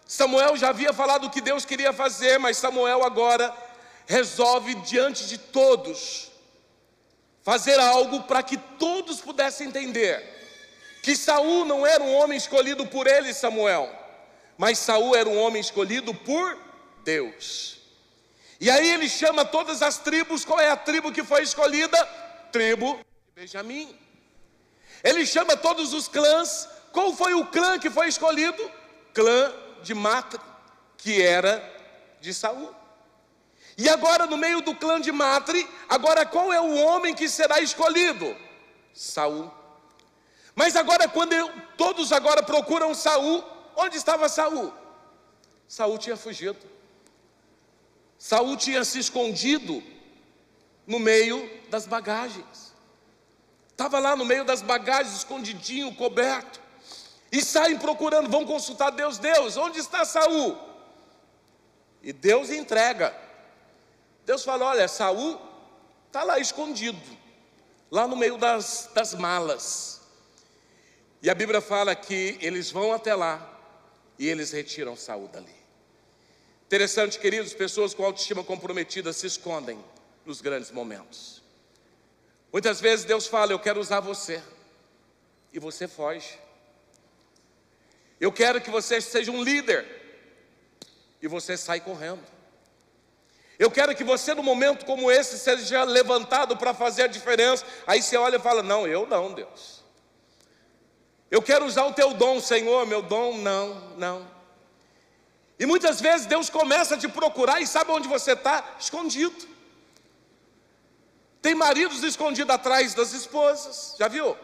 Samuel 0.06 0.56
já 0.56 0.70
havia 0.70 0.94
falado 0.94 1.26
o 1.26 1.30
que 1.30 1.42
Deus 1.42 1.66
queria 1.66 1.92
fazer, 1.92 2.38
mas 2.38 2.56
Samuel 2.56 3.04
agora 3.04 3.54
resolve 4.06 4.74
diante 4.76 5.26
de 5.26 5.36
todos 5.36 6.29
fazer 7.42 7.78
algo 7.78 8.22
para 8.24 8.42
que 8.42 8.56
todos 8.56 9.20
pudessem 9.20 9.68
entender 9.68 10.38
que 11.02 11.16
Saul 11.16 11.64
não 11.64 11.86
era 11.86 12.02
um 12.02 12.14
homem 12.14 12.36
escolhido 12.36 12.86
por 12.86 13.06
ele, 13.06 13.32
Samuel, 13.32 13.90
mas 14.58 14.78
Saul 14.78 15.16
era 15.16 15.28
um 15.28 15.38
homem 15.38 15.60
escolhido 15.60 16.14
por 16.14 16.58
Deus. 17.02 17.78
E 18.60 18.70
aí 18.70 18.90
ele 18.90 19.08
chama 19.08 19.44
todas 19.44 19.80
as 19.80 19.96
tribos, 19.96 20.44
qual 20.44 20.60
é 20.60 20.70
a 20.70 20.76
tribo 20.76 21.10
que 21.10 21.24
foi 21.24 21.42
escolhida? 21.42 21.98
Tribo 22.52 22.96
de 22.96 23.40
Benjamim. 23.42 23.98
Ele 25.02 25.24
chama 25.24 25.56
todos 25.56 25.94
os 25.94 26.06
clãs, 26.08 26.68
qual 26.92 27.14
foi 27.14 27.32
o 27.32 27.46
clã 27.46 27.78
que 27.78 27.88
foi 27.88 28.08
escolhido? 28.08 28.70
Clã 29.14 29.52
de 29.82 29.94
Matra, 29.94 30.40
que 30.98 31.22
era 31.22 31.62
de 32.20 32.34
Saul. 32.34 32.74
E 33.80 33.88
agora, 33.88 34.26
no 34.26 34.36
meio 34.36 34.60
do 34.60 34.74
clã 34.74 35.00
de 35.00 35.10
Matre, 35.10 35.66
agora 35.88 36.26
qual 36.26 36.52
é 36.52 36.60
o 36.60 36.74
homem 36.84 37.14
que 37.14 37.26
será 37.30 37.62
escolhido? 37.62 38.36
Saul. 38.92 39.50
Mas 40.54 40.76
agora, 40.76 41.08
quando 41.08 41.32
eu, 41.32 41.50
todos 41.78 42.12
agora 42.12 42.42
procuram 42.42 42.94
Saul, 42.94 43.42
onde 43.74 43.96
estava 43.96 44.28
Saul? 44.28 44.70
Saul 45.66 45.96
tinha 45.96 46.14
fugido. 46.14 46.58
Saul 48.18 48.54
tinha 48.58 48.84
se 48.84 48.98
escondido 48.98 49.82
no 50.86 50.98
meio 50.98 51.50
das 51.70 51.86
bagagens. 51.86 52.74
Estava 53.70 53.98
lá 53.98 54.14
no 54.14 54.26
meio 54.26 54.44
das 54.44 54.60
bagagens, 54.60 55.16
escondidinho, 55.16 55.94
coberto. 55.94 56.60
E 57.32 57.40
saem 57.42 57.78
procurando, 57.78 58.28
vão 58.28 58.44
consultar 58.44 58.90
Deus, 58.90 59.16
Deus, 59.16 59.56
onde 59.56 59.78
está 59.78 60.04
Saul? 60.04 60.58
E 62.02 62.12
Deus 62.12 62.50
entrega 62.50 63.29
Deus 64.30 64.44
fala: 64.44 64.66
olha, 64.66 64.86
Saul 64.86 65.40
está 66.06 66.22
lá 66.22 66.38
escondido, 66.38 67.02
lá 67.90 68.06
no 68.06 68.14
meio 68.14 68.38
das, 68.38 68.88
das 68.94 69.12
malas. 69.12 70.02
E 71.20 71.28
a 71.28 71.34
Bíblia 71.34 71.60
fala 71.60 71.96
que 71.96 72.38
eles 72.40 72.70
vão 72.70 72.92
até 72.92 73.12
lá 73.12 73.44
e 74.16 74.28
eles 74.28 74.52
retiram 74.52 74.94
Saul 74.94 75.26
dali. 75.26 75.52
Interessante, 76.64 77.18
queridos, 77.18 77.52
pessoas 77.52 77.92
com 77.92 78.04
autoestima 78.04 78.44
comprometida 78.44 79.12
se 79.12 79.26
escondem 79.26 79.84
nos 80.24 80.40
grandes 80.40 80.70
momentos. 80.70 81.42
Muitas 82.52 82.80
vezes 82.80 83.04
Deus 83.04 83.26
fala: 83.26 83.50
Eu 83.50 83.58
quero 83.58 83.80
usar 83.80 83.98
você, 83.98 84.40
e 85.52 85.58
você 85.58 85.88
foge. 85.88 86.38
Eu 88.20 88.30
quero 88.30 88.60
que 88.60 88.70
você 88.70 89.00
seja 89.00 89.32
um 89.32 89.42
líder, 89.42 89.84
e 91.20 91.26
você 91.26 91.56
sai 91.56 91.80
correndo. 91.80 92.22
Eu 93.60 93.70
quero 93.70 93.94
que 93.94 94.02
você, 94.02 94.32
num 94.32 94.42
momento 94.42 94.86
como 94.86 95.10
esse, 95.10 95.38
seja 95.38 95.84
levantado 95.84 96.56
para 96.56 96.72
fazer 96.72 97.02
a 97.02 97.06
diferença. 97.06 97.62
Aí 97.86 98.02
você 98.02 98.16
olha 98.16 98.36
e 98.36 98.40
fala: 98.40 98.62
Não, 98.62 98.86
eu 98.86 99.06
não, 99.06 99.34
Deus. 99.34 99.84
Eu 101.30 101.42
quero 101.42 101.66
usar 101.66 101.84
o 101.84 101.92
teu 101.92 102.14
dom, 102.14 102.40
Senhor, 102.40 102.86
meu 102.86 103.02
dom, 103.02 103.36
não, 103.36 103.74
não. 103.98 104.26
E 105.58 105.66
muitas 105.66 106.00
vezes 106.00 106.26
Deus 106.26 106.48
começa 106.48 106.94
a 106.94 106.98
te 106.98 107.06
procurar 107.06 107.60
e 107.60 107.66
sabe 107.66 107.90
onde 107.90 108.08
você 108.08 108.32
está? 108.32 108.64
Escondido. 108.80 109.46
Tem 111.42 111.54
maridos 111.54 112.02
escondidos 112.02 112.54
atrás 112.54 112.94
das 112.94 113.12
esposas, 113.12 113.94
já 113.98 114.08
viu? 114.08 114.38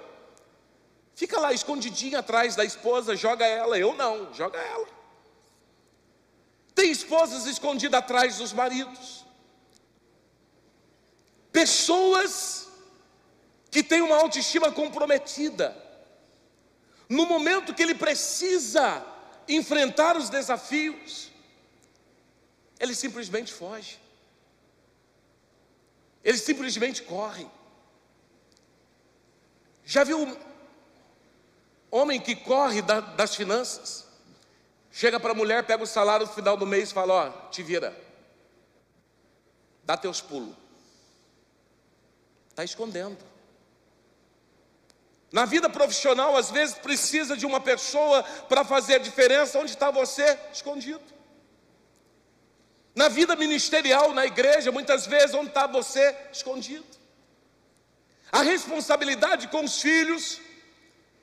Fica 1.15 1.41
lá 1.41 1.55
escondidinho 1.55 2.19
atrás 2.19 2.55
da 2.55 2.67
esposa, 2.67 3.17
joga 3.17 3.47
ela. 3.47 3.79
Eu 3.79 3.95
não, 3.95 4.35
joga 4.35 4.59
ela. 4.59 4.87
Tem 6.77 6.91
esposas 6.91 7.47
escondidas 7.47 7.99
atrás 7.99 8.37
dos 8.37 8.53
maridos. 8.53 9.25
Pessoas 11.51 12.69
que 13.71 13.83
têm 13.83 14.03
uma 14.03 14.17
autoestima 14.17 14.71
comprometida. 14.71 15.75
No 17.09 17.25
momento 17.25 17.73
que 17.73 17.83
ele 17.83 17.95
precisa 17.95 19.03
enfrentar 19.49 20.19
os 20.19 20.29
desafios, 20.29 21.31
ele 22.79 22.95
simplesmente 22.95 23.55
foge. 23.55 23.99
Ele 26.23 26.37
simplesmente 26.37 27.03
corre. 27.05 27.47
Já 29.83 30.05
viu 30.05 30.39
homem 31.91 32.21
que 32.21 32.37
corre 32.37 32.83
da, 32.83 33.01
das 33.01 33.35
finanças? 33.35 34.06
Chega 34.97 35.21
para 35.21 35.33
a 35.33 35.35
mulher, 35.35 35.63
pega 35.63 35.85
o 35.85 35.87
salário 35.87 36.27
no 36.27 36.33
final 36.33 36.57
do 36.57 36.65
mês 36.65 36.91
e 36.91 36.95
fala: 36.95 37.13
Ó, 37.13 37.31
te 37.51 37.63
vira, 37.63 37.95
dá 39.85 39.95
teus 39.95 40.23
pulos. 40.23 40.57
Está 42.49 42.65
escondendo. 42.65 43.19
Na 45.31 45.45
vida 45.45 45.69
profissional, 45.69 46.35
às 46.35 46.51
vezes 46.51 46.77
precisa 46.77 47.37
de 47.37 47.45
uma 47.45 47.61
pessoa 47.61 48.23
para 48.49 48.65
fazer 48.65 48.95
a 48.95 48.99
diferença. 48.99 49.59
Onde 49.59 49.73
está 49.73 49.91
você? 49.91 50.39
Escondido. 50.51 51.05
Na 52.95 53.09
vida 53.11 53.37
ministerial, 53.37 54.15
na 54.15 54.25
igreja, 54.25 54.73
muitas 54.73 55.07
vezes, 55.07 55.35
onde 55.35 55.49
está 55.49 55.67
você? 55.67 56.17
Escondido. 56.33 56.87
A 58.33 58.41
responsabilidade 58.41 59.49
com 59.49 59.63
os 59.63 59.79
filhos, 59.79 60.41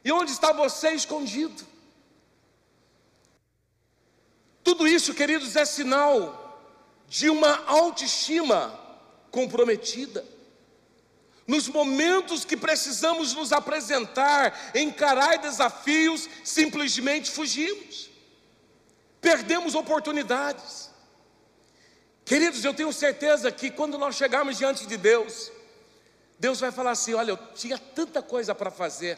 e 0.06 0.12
onde 0.12 0.32
está 0.32 0.52
você 0.52 0.92
escondido? 0.92 1.73
Tudo 4.64 4.88
isso, 4.88 5.14
queridos, 5.14 5.56
é 5.56 5.66
sinal 5.66 6.40
de 7.08 7.30
uma 7.30 7.66
autoestima 7.66 8.80
comprometida. 9.30 10.26
Nos 11.46 11.68
momentos 11.68 12.46
que 12.46 12.56
precisamos 12.56 13.34
nos 13.34 13.52
apresentar, 13.52 14.72
encarar 14.74 15.38
desafios, 15.38 16.30
simplesmente 16.44 17.30
fugimos. 17.30 18.10
Perdemos 19.20 19.76
oportunidades. 19.76 20.90
Queridos, 22.24 22.64
eu 22.64 22.74
tenho 22.74 22.94
certeza 22.94 23.52
que 23.52 23.70
quando 23.70 23.98
nós 23.98 24.16
chegarmos 24.16 24.58
diante 24.58 24.88
de 24.88 24.96
Deus, 24.96 25.52
Deus 26.40 26.62
vai 26.62 26.72
falar 26.72 26.92
assim: 26.92 27.14
olha, 27.14 27.32
eu 27.32 27.40
tinha 27.54 27.78
tanta 27.78 28.22
coisa 28.22 28.56
para 28.56 28.72
fazer 28.72 29.18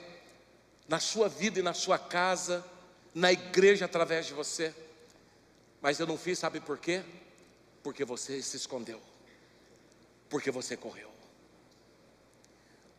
na 0.88 1.00
sua 1.00 1.30
vida 1.30 1.60
e 1.60 1.64
na 1.64 1.74
sua 1.74 2.00
casa, 2.00 2.66
na 3.14 3.32
igreja 3.32 3.86
através 3.86 4.26
de 4.26 4.34
você, 4.34 4.74
mas 5.86 6.00
eu 6.00 6.08
não 6.08 6.18
fiz, 6.18 6.40
sabe 6.40 6.60
por 6.60 6.80
quê? 6.80 7.04
Porque 7.84 8.04
você 8.04 8.42
se 8.42 8.58
escondeu, 8.58 9.00
porque 10.28 10.50
você 10.50 10.76
correu. 10.76 11.12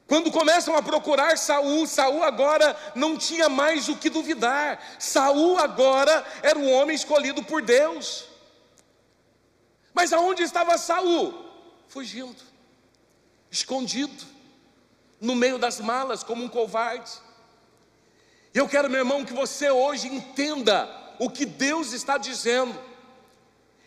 Quando 0.07 0.31
começam 0.31 0.77
a 0.77 0.81
procurar 0.81 1.37
Saul, 1.37 1.85
Saul 1.89 2.23
agora 2.23 2.79
não 2.95 3.19
tinha 3.19 3.49
mais 3.49 3.89
o 3.89 3.97
que 3.97 4.09
duvidar. 4.09 4.81
Saul 5.01 5.59
agora 5.59 6.25
era 6.45 6.57
um 6.57 6.73
homem 6.73 6.95
escolhido 6.95 7.43
por 7.43 7.61
Deus. 7.61 8.29
Mas 9.93 10.13
aonde 10.13 10.45
estava 10.45 10.79
Saul? 10.79 11.35
Fugindo, 11.89 12.41
escondido, 13.51 14.25
no 15.21 15.35
meio 15.35 15.59
das 15.59 15.81
malas, 15.81 16.23
como 16.23 16.45
um 16.45 16.49
covarde. 16.49 17.11
Eu 18.55 18.69
quero, 18.69 18.89
meu 18.89 19.01
irmão, 19.01 19.25
que 19.25 19.33
você 19.33 19.73
hoje 19.73 20.07
entenda 20.07 21.06
o 21.19 21.31
que 21.31 21.45
Deus 21.45 21.93
está 21.93 22.19
dizendo. 22.19 22.79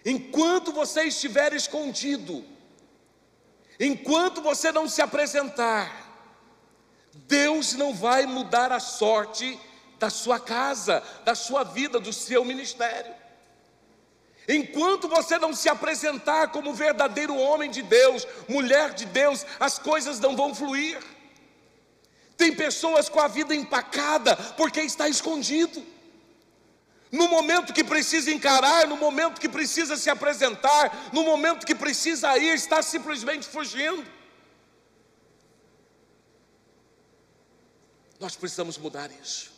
Enquanto 0.06 0.72
você 0.72 1.04
estiver 1.04 1.54
escondido, 1.54 2.44
enquanto 3.80 4.42
você 4.42 4.72
não 4.72 4.88
se 4.88 5.02
apresentar, 5.02 6.08
Deus 7.14 7.74
não 7.74 7.94
vai 7.94 8.26
mudar 8.26 8.72
a 8.72 8.80
sorte 8.80 9.60
da 10.00 10.10
sua 10.10 10.40
casa, 10.40 11.04
da 11.26 11.36
sua 11.36 11.64
vida, 11.64 12.00
do 12.00 12.14
seu 12.14 12.46
ministério. 12.46 13.14
Enquanto 14.48 15.08
você 15.08 15.38
não 15.38 15.54
se 15.54 15.70
apresentar 15.70 16.48
como 16.48 16.74
verdadeiro 16.74 17.36
homem 17.36 17.70
de 17.70 17.84
Deus, 17.84 18.26
mulher 18.48 18.94
de 18.96 19.06
Deus, 19.06 19.46
as 19.60 19.78
coisas 19.78 20.20
não 20.20 20.36
vão 20.36 20.56
fluir. 20.56 20.98
Tem 22.36 22.56
pessoas 22.56 23.10
com 23.10 23.20
a 23.20 23.28
vida 23.28 23.54
empacada 23.54 24.36
porque 24.58 24.82
está 24.82 25.08
escondido. 25.08 25.86
No 27.12 27.28
momento 27.28 27.74
que 27.74 27.84
precisa 27.84 28.32
encarar, 28.32 28.88
no 28.88 28.96
momento 28.96 29.42
que 29.42 29.50
precisa 29.50 29.98
se 29.98 30.10
apresentar, 30.10 31.10
no 31.12 31.24
momento 31.24 31.66
que 31.66 31.74
precisa 31.74 32.38
ir, 32.38 32.54
está 32.54 32.84
simplesmente 32.84 33.48
fugindo. 33.48 34.06
Nós 38.20 38.36
precisamos 38.36 38.78
mudar 38.78 39.10
isso. 39.12 39.52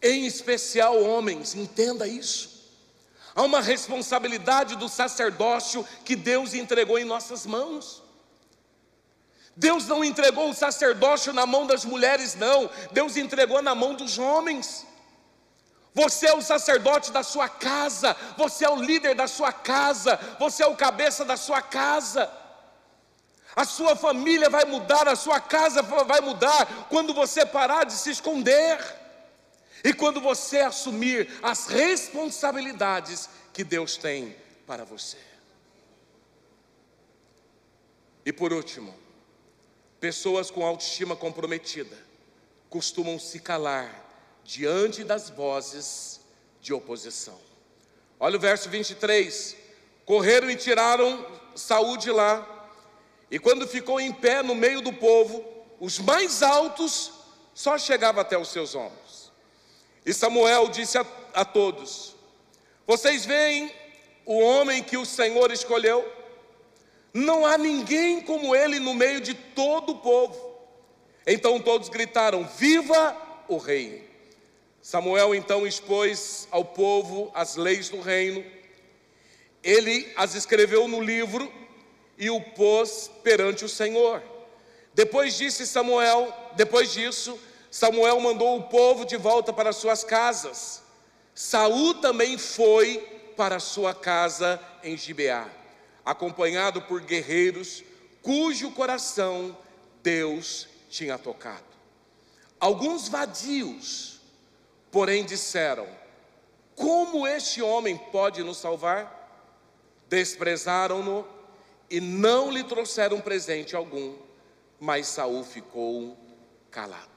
Em 0.00 0.24
especial, 0.24 1.02
homens, 1.02 1.54
entenda 1.54 2.06
isso. 2.06 2.60
Há 3.34 3.42
uma 3.42 3.60
responsabilidade 3.60 4.76
do 4.76 4.88
sacerdócio 4.88 5.86
que 6.04 6.16
Deus 6.16 6.54
entregou 6.54 6.98
em 6.98 7.04
nossas 7.04 7.44
mãos. 7.44 8.02
Deus 9.54 9.86
não 9.86 10.02
entregou 10.02 10.48
o 10.48 10.54
sacerdócio 10.54 11.34
na 11.34 11.44
mão 11.44 11.66
das 11.66 11.84
mulheres, 11.84 12.34
não. 12.34 12.70
Deus 12.92 13.16
entregou 13.16 13.60
na 13.60 13.74
mão 13.74 13.94
dos 13.94 14.18
homens. 14.18 14.86
Você 15.94 16.26
é 16.28 16.34
o 16.34 16.42
sacerdote 16.42 17.10
da 17.10 17.22
sua 17.22 17.48
casa, 17.48 18.16
você 18.36 18.64
é 18.64 18.70
o 18.70 18.80
líder 18.80 19.14
da 19.14 19.26
sua 19.26 19.52
casa, 19.52 20.16
você 20.38 20.62
é 20.62 20.66
o 20.66 20.76
cabeça 20.76 21.24
da 21.24 21.36
sua 21.36 21.60
casa. 21.60 22.30
A 23.56 23.64
sua 23.64 23.96
família 23.96 24.48
vai 24.48 24.64
mudar, 24.64 25.08
a 25.08 25.16
sua 25.16 25.40
casa 25.40 25.82
vai 25.82 26.20
mudar 26.20 26.86
quando 26.88 27.12
você 27.12 27.44
parar 27.44 27.84
de 27.84 27.94
se 27.94 28.10
esconder 28.10 28.78
e 29.82 29.92
quando 29.92 30.20
você 30.20 30.58
assumir 30.58 31.28
as 31.42 31.66
responsabilidades 31.66 33.28
que 33.52 33.64
Deus 33.64 33.96
tem 33.96 34.36
para 34.66 34.84
você. 34.84 35.18
E 38.24 38.32
por 38.32 38.52
último, 38.52 38.94
pessoas 39.98 40.50
com 40.50 40.64
autoestima 40.64 41.16
comprometida 41.16 41.98
costumam 42.68 43.18
se 43.18 43.40
calar 43.40 44.09
diante 44.50 45.04
das 45.04 45.30
vozes 45.30 46.20
de 46.60 46.74
oposição. 46.74 47.38
Olha 48.18 48.36
o 48.36 48.40
verso 48.40 48.68
23. 48.68 49.56
Correram 50.04 50.50
e 50.50 50.56
tiraram 50.56 51.24
saúde 51.54 52.10
lá 52.10 52.44
e 53.30 53.38
quando 53.38 53.68
ficou 53.68 54.00
em 54.00 54.12
pé 54.12 54.42
no 54.42 54.56
meio 54.56 54.80
do 54.80 54.92
povo, 54.92 55.44
os 55.78 56.00
mais 56.00 56.42
altos 56.42 57.12
só 57.54 57.78
chegavam 57.78 58.20
até 58.20 58.36
os 58.36 58.48
seus 58.48 58.74
ombros. 58.74 59.30
E 60.04 60.12
Samuel 60.12 60.68
disse 60.68 60.98
a, 60.98 61.06
a 61.32 61.44
todos: 61.44 62.16
Vocês 62.84 63.24
veem 63.24 63.72
o 64.26 64.40
homem 64.40 64.82
que 64.82 64.96
o 64.96 65.06
Senhor 65.06 65.52
escolheu? 65.52 66.04
Não 67.14 67.46
há 67.46 67.56
ninguém 67.56 68.20
como 68.20 68.56
ele 68.56 68.80
no 68.80 68.94
meio 68.94 69.20
de 69.20 69.32
todo 69.32 69.92
o 69.92 69.98
povo. 69.98 70.58
Então 71.24 71.60
todos 71.60 71.88
gritaram: 71.88 72.44
Viva 72.44 73.16
o 73.46 73.56
rei! 73.56 74.09
Samuel 74.90 75.36
então 75.36 75.64
expôs 75.64 76.48
ao 76.50 76.64
povo 76.64 77.30
as 77.32 77.54
leis 77.54 77.88
do 77.88 78.00
reino. 78.00 78.44
Ele 79.62 80.12
as 80.16 80.34
escreveu 80.34 80.88
no 80.88 81.00
livro 81.00 81.48
e 82.18 82.28
o 82.28 82.40
pôs 82.40 83.08
perante 83.22 83.64
o 83.64 83.68
Senhor. 83.68 84.20
Depois 84.92 85.38
disse 85.38 85.64
Samuel, 85.64 86.34
depois 86.56 86.92
disso, 86.92 87.38
Samuel 87.70 88.18
mandou 88.18 88.58
o 88.58 88.64
povo 88.64 89.04
de 89.04 89.16
volta 89.16 89.52
para 89.52 89.72
suas 89.72 90.02
casas. 90.02 90.82
Saul 91.36 91.94
também 92.00 92.36
foi 92.36 92.98
para 93.36 93.60
sua 93.60 93.94
casa 93.94 94.60
em 94.82 94.96
Gibeá, 94.96 95.48
acompanhado 96.04 96.82
por 96.82 97.00
guerreiros 97.00 97.84
cujo 98.22 98.72
coração 98.72 99.56
Deus 100.02 100.66
tinha 100.90 101.16
tocado. 101.16 101.62
Alguns 102.58 103.06
vadios, 103.06 104.19
porém, 104.90 105.24
disseram: 105.24 105.86
Como 106.74 107.26
este 107.26 107.62
homem 107.62 107.96
pode 107.96 108.42
nos 108.42 108.58
salvar? 108.58 109.18
Desprezaram-no 110.08 111.26
e 111.88 112.00
não 112.00 112.50
lhe 112.50 112.64
trouxeram 112.64 113.20
presente 113.20 113.74
algum, 113.74 114.16
mas 114.78 115.06
Saul 115.08 115.44
ficou 115.44 116.16
calado. 116.70 117.08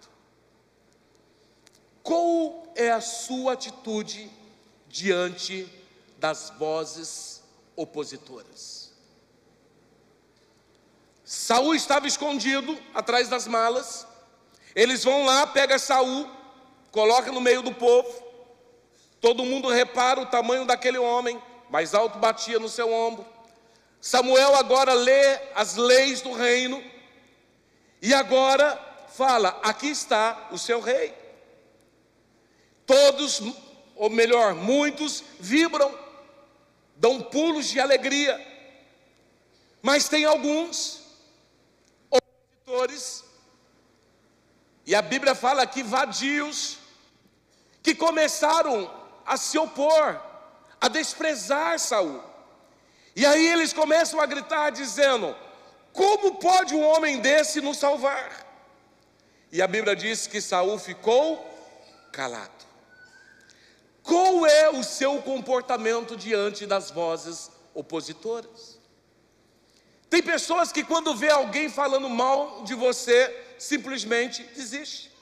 Qual 2.01 2.71
é 2.75 2.91
a 2.91 2.99
sua 2.99 3.53
atitude 3.53 4.29
diante 4.87 5.67
das 6.17 6.51
vozes 6.57 7.41
opositoras? 7.75 8.91
Saul 11.23 11.73
estava 11.73 12.05
escondido 12.05 12.77
atrás 12.93 13.29
das 13.29 13.47
malas. 13.47 14.05
Eles 14.75 15.03
vão 15.03 15.25
lá, 15.25 15.47
pega 15.47 15.79
Saul, 15.79 16.29
coloca 16.93 17.31
no 17.31 17.41
meio 17.41 17.61
do 17.61 17.73
povo. 17.73 18.23
Todo 19.19 19.43
mundo 19.43 19.67
repara 19.67 20.21
o 20.21 20.27
tamanho 20.27 20.63
daquele 20.65 20.99
homem, 20.99 21.41
mais 21.69 21.93
alto 21.93 22.19
batia 22.19 22.59
no 22.59 22.69
seu 22.69 22.93
ombro. 22.93 23.25
Samuel 23.99 24.55
agora 24.55 24.93
lê 24.93 25.39
as 25.55 25.75
leis 25.75 26.21
do 26.21 26.31
reino 26.33 26.81
e 28.01 28.13
agora 28.13 28.79
fala: 29.09 29.59
aqui 29.63 29.87
está 29.87 30.49
o 30.51 30.57
seu 30.57 30.79
rei. 30.79 31.13
Todos, 32.85 33.41
ou 33.95 34.09
melhor, 34.09 34.53
muitos 34.53 35.23
vibram, 35.39 35.97
dão 36.95 37.21
pulos 37.21 37.67
de 37.67 37.79
alegria. 37.79 38.39
Mas 39.81 40.07
tem 40.07 40.25
alguns 40.25 41.01
opositores, 42.09 43.23
e 44.85 44.93
a 44.93 45.01
Bíblia 45.01 45.33
fala 45.33 45.65
que 45.65 45.81
vadios, 45.81 46.77
que 47.83 47.93
começaram 47.93 48.89
a 49.25 49.35
se 49.35 49.57
opor, 49.57 50.19
a 50.79 50.87
desprezar 50.87 51.77
Saul. 51.77 52.23
E 53.15 53.25
aí 53.25 53.45
eles 53.45 53.73
começam 53.73 54.19
a 54.19 54.25
gritar 54.25 54.71
dizendo: 54.71 55.35
Como 55.91 56.35
pode 56.35 56.73
um 56.73 56.81
homem 56.81 57.19
desse 57.19 57.61
nos 57.61 57.77
salvar? 57.77 58.43
E 59.51 59.61
a 59.61 59.67
Bíblia 59.67 59.95
diz 59.95 60.25
que 60.25 60.41
Saul 60.41 60.79
ficou 60.79 61.45
calado. 62.11 62.63
Qual 64.01 64.45
é 64.45 64.69
o 64.69 64.83
seu 64.83 65.21
comportamento 65.21 66.17
diante 66.17 66.65
das 66.65 66.89
vozes 66.89 67.51
opositoras? 67.73 68.79
Tem 70.09 70.21
pessoas 70.21 70.71
que 70.71 70.83
quando 70.83 71.15
vê 71.15 71.29
alguém 71.29 71.69
falando 71.69 72.09
mal 72.09 72.63
de 72.63 72.75
você, 72.75 73.55
simplesmente 73.57 74.43
desiste. 74.43 75.12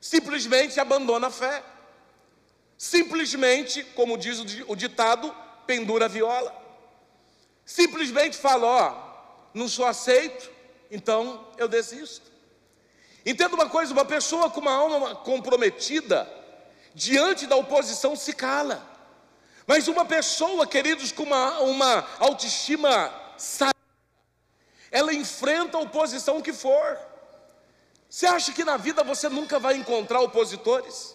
Simplesmente 0.00 0.78
abandona 0.78 1.26
a 1.26 1.30
fé. 1.30 1.62
Simplesmente, 2.76 3.82
como 3.82 4.16
diz 4.16 4.38
o 4.66 4.76
ditado, 4.76 5.34
pendura 5.66 6.04
a 6.04 6.08
viola. 6.08 6.54
Simplesmente 7.64 8.36
fala, 8.36 8.66
ó, 8.66 9.08
não 9.52 9.68
sou 9.68 9.84
aceito, 9.84 10.50
então 10.90 11.48
eu 11.58 11.68
desisto. 11.68 12.30
Entenda 13.26 13.54
uma 13.54 13.68
coisa, 13.68 13.92
uma 13.92 14.04
pessoa 14.04 14.48
com 14.48 14.60
uma 14.60 14.72
alma 14.72 15.14
comprometida, 15.16 16.26
diante 16.94 17.46
da 17.46 17.56
oposição 17.56 18.16
se 18.16 18.32
cala. 18.32 18.82
Mas 19.66 19.86
uma 19.86 20.04
pessoa, 20.04 20.66
queridos, 20.66 21.12
com 21.12 21.24
uma, 21.24 21.58
uma 21.58 22.08
autoestima 22.18 23.12
sábia, 23.36 23.74
ela 24.90 25.12
enfrenta 25.12 25.76
a 25.76 25.80
oposição 25.80 26.40
que 26.40 26.54
for. 26.54 26.98
Você 28.08 28.26
acha 28.26 28.52
que 28.52 28.64
na 28.64 28.76
vida 28.76 29.04
você 29.04 29.28
nunca 29.28 29.58
vai 29.58 29.76
encontrar 29.76 30.20
opositores? 30.20 31.14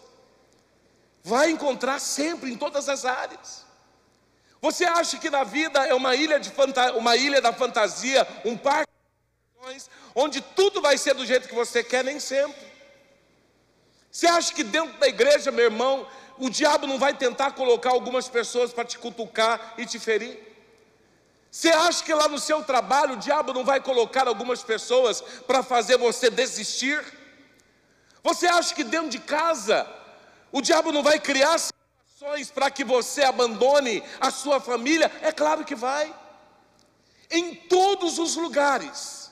Vai 1.23 1.49
encontrar 1.49 1.99
sempre, 1.99 2.51
em 2.51 2.57
todas 2.57 2.87
as 2.87 3.05
áreas. 3.05 3.65
Você 4.61 4.85
acha 4.85 5.17
que 5.17 5.29
na 5.29 5.43
vida 5.43 5.85
é 5.85 5.93
uma 5.93 6.15
ilha, 6.15 6.39
de 6.39 6.51
uma 6.95 7.17
ilha 7.17 7.41
da 7.41 7.51
fantasia, 7.51 8.27
um 8.45 8.55
parque 8.55 8.91
onde 10.15 10.41
tudo 10.41 10.81
vai 10.81 10.97
ser 10.97 11.13
do 11.15 11.25
jeito 11.25 11.47
que 11.47 11.55
você 11.55 11.83
quer, 11.83 12.03
nem 12.03 12.19
sempre. 12.19 12.61
Você 14.11 14.27
acha 14.27 14.53
que 14.53 14.63
dentro 14.63 14.97
da 14.99 15.07
igreja, 15.07 15.51
meu 15.51 15.65
irmão, 15.65 16.07
o 16.37 16.49
diabo 16.49 16.85
não 16.85 16.99
vai 16.99 17.13
tentar 17.15 17.51
colocar 17.51 17.89
algumas 17.89 18.29
pessoas 18.29 18.71
para 18.71 18.85
te 18.85 18.99
cutucar 18.99 19.73
e 19.77 19.85
te 19.85 19.97
ferir? 19.97 20.53
Você 21.54 21.70
acha 21.70 22.04
que 22.04 22.12
lá 22.12 22.28
no 22.28 22.39
seu 22.39 22.64
trabalho 22.64 23.14
o 23.14 23.18
diabo 23.18 23.54
não 23.54 23.64
vai 23.64 23.80
colocar 23.80 24.28
algumas 24.28 24.64
pessoas 24.64 25.22
para 25.22 25.62
fazer 25.62 25.99
você 25.99 26.28
desistir? 26.28 26.99
Você 28.24 28.47
acha 28.47 28.74
que 28.74 28.84
dentro 28.84 29.10
de 29.10 29.20
casa 29.20 29.88
o 30.51 30.62
diabo 30.62 30.91
não 30.91 31.04
vai 31.04 31.20
criar 31.20 31.60
situações 31.60 32.49
para 32.49 32.72
que 32.72 32.84
você 32.84 33.22
abandone 33.22 34.04
a 34.20 34.32
sua 34.32 34.60
família? 34.60 35.12
É 35.22 35.32
claro 35.32 35.64
que 35.64 35.76
vai. 35.76 36.12
Em 37.30 37.54
todos 37.54 38.18
os 38.18 38.36
lugares, 38.36 39.30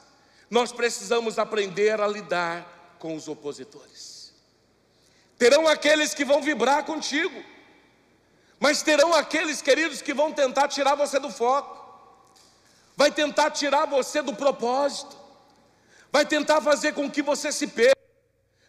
nós 0.48 0.72
precisamos 0.72 1.40
aprender 1.40 2.00
a 2.00 2.06
lidar 2.06 2.98
com 3.00 3.16
os 3.16 3.28
opositores. 3.28 4.32
Terão 5.40 5.68
aqueles 5.68 6.14
que 6.14 6.24
vão 6.24 6.40
vibrar 6.40 6.86
contigo, 6.86 7.44
mas 8.60 8.84
terão 8.84 9.12
aqueles, 9.12 9.60
queridos, 9.60 10.04
que 10.04 10.14
vão 10.14 10.32
tentar 10.32 10.68
tirar 10.68 10.94
você 10.94 11.18
do 11.18 11.32
foco, 11.32 11.81
vai 13.02 13.12
tentar 13.12 13.50
tirar 13.50 13.88
você 13.88 14.22
do 14.22 14.32
propósito, 14.36 15.18
vai 16.12 16.24
tentar 16.24 16.62
fazer 16.62 16.94
com 16.94 17.10
que 17.10 17.24
você 17.24 17.52
se 17.52 17.66
perca, 17.66 18.00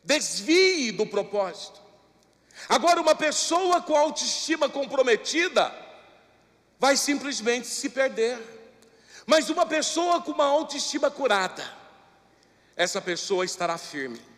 desvie 0.03 0.91
do 0.91 1.05
propósito. 1.05 1.79
Agora, 2.67 2.99
uma 2.99 3.15
pessoa 3.15 3.83
com 3.83 3.95
autoestima 3.95 4.71
comprometida 4.71 5.71
vai 6.79 6.97
simplesmente 6.97 7.67
se 7.67 7.91
perder, 7.91 8.41
mas 9.27 9.51
uma 9.51 9.67
pessoa 9.67 10.23
com 10.23 10.31
uma 10.31 10.47
autoestima 10.47 11.11
curada, 11.11 11.63
essa 12.75 13.03
pessoa 13.03 13.45
estará 13.45 13.77
firme 13.77 14.33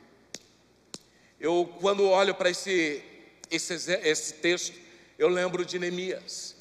eu, 1.39 1.73
quando 1.81 2.05
olho 2.05 2.35
para 2.35 2.51
esse, 2.51 3.01
esse, 3.49 3.75
esse 4.03 4.35
texto, 4.35 4.75
eu 5.17 5.29
lembro 5.29 5.65
de 5.65 5.79
Neemias. 5.79 6.57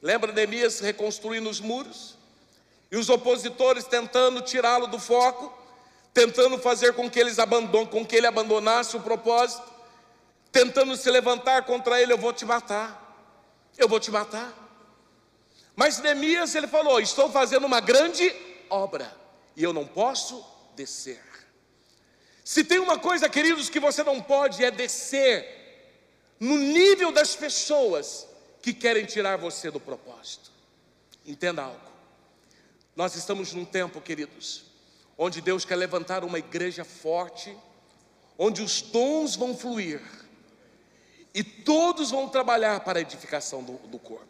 Lembra 0.00 0.32
Neemias 0.32 0.78
reconstruindo 0.78 1.48
os 1.48 1.58
muros? 1.58 2.15
E 2.90 2.96
os 2.96 3.08
opositores 3.08 3.84
tentando 3.84 4.40
tirá-lo 4.42 4.86
do 4.86 4.98
foco, 4.98 5.52
tentando 6.14 6.58
fazer 6.58 6.94
com 6.94 7.10
que, 7.10 7.18
eles 7.18 7.38
abandon, 7.38 7.86
com 7.86 8.06
que 8.06 8.16
ele 8.16 8.26
abandonasse 8.26 8.96
o 8.96 9.00
propósito, 9.00 9.62
tentando 10.52 10.96
se 10.96 11.10
levantar 11.10 11.64
contra 11.64 12.00
ele: 12.00 12.12
Eu 12.12 12.18
vou 12.18 12.32
te 12.32 12.44
matar, 12.44 13.70
eu 13.76 13.88
vou 13.88 14.00
te 14.00 14.10
matar. 14.10 14.52
Mas 15.74 15.98
Neemias 15.98 16.54
ele 16.54 16.66
falou: 16.66 17.00
Estou 17.00 17.30
fazendo 17.30 17.66
uma 17.66 17.80
grande 17.80 18.34
obra 18.70 19.14
e 19.56 19.62
eu 19.62 19.72
não 19.72 19.86
posso 19.86 20.44
descer. 20.74 21.22
Se 22.44 22.62
tem 22.62 22.78
uma 22.78 22.98
coisa, 22.98 23.28
queridos, 23.28 23.68
que 23.68 23.80
você 23.80 24.04
não 24.04 24.22
pode 24.22 24.64
é 24.64 24.70
descer 24.70 25.44
no 26.38 26.56
nível 26.56 27.10
das 27.10 27.34
pessoas 27.34 28.26
que 28.62 28.72
querem 28.72 29.04
tirar 29.04 29.36
você 29.36 29.70
do 29.70 29.80
propósito. 29.80 30.50
Entenda 31.24 31.62
algo. 31.62 31.95
Nós 32.96 33.14
estamos 33.14 33.52
num 33.52 33.66
tempo, 33.66 34.00
queridos, 34.00 34.64
onde 35.18 35.42
Deus 35.42 35.66
quer 35.66 35.76
levantar 35.76 36.24
uma 36.24 36.38
igreja 36.38 36.82
forte, 36.82 37.54
onde 38.38 38.62
os 38.62 38.80
dons 38.80 39.36
vão 39.36 39.54
fluir 39.54 40.00
e 41.34 41.44
todos 41.44 42.10
vão 42.10 42.26
trabalhar 42.26 42.80
para 42.80 42.98
a 42.98 43.02
edificação 43.02 43.62
do, 43.62 43.74
do 43.88 43.98
corpo. 43.98 44.26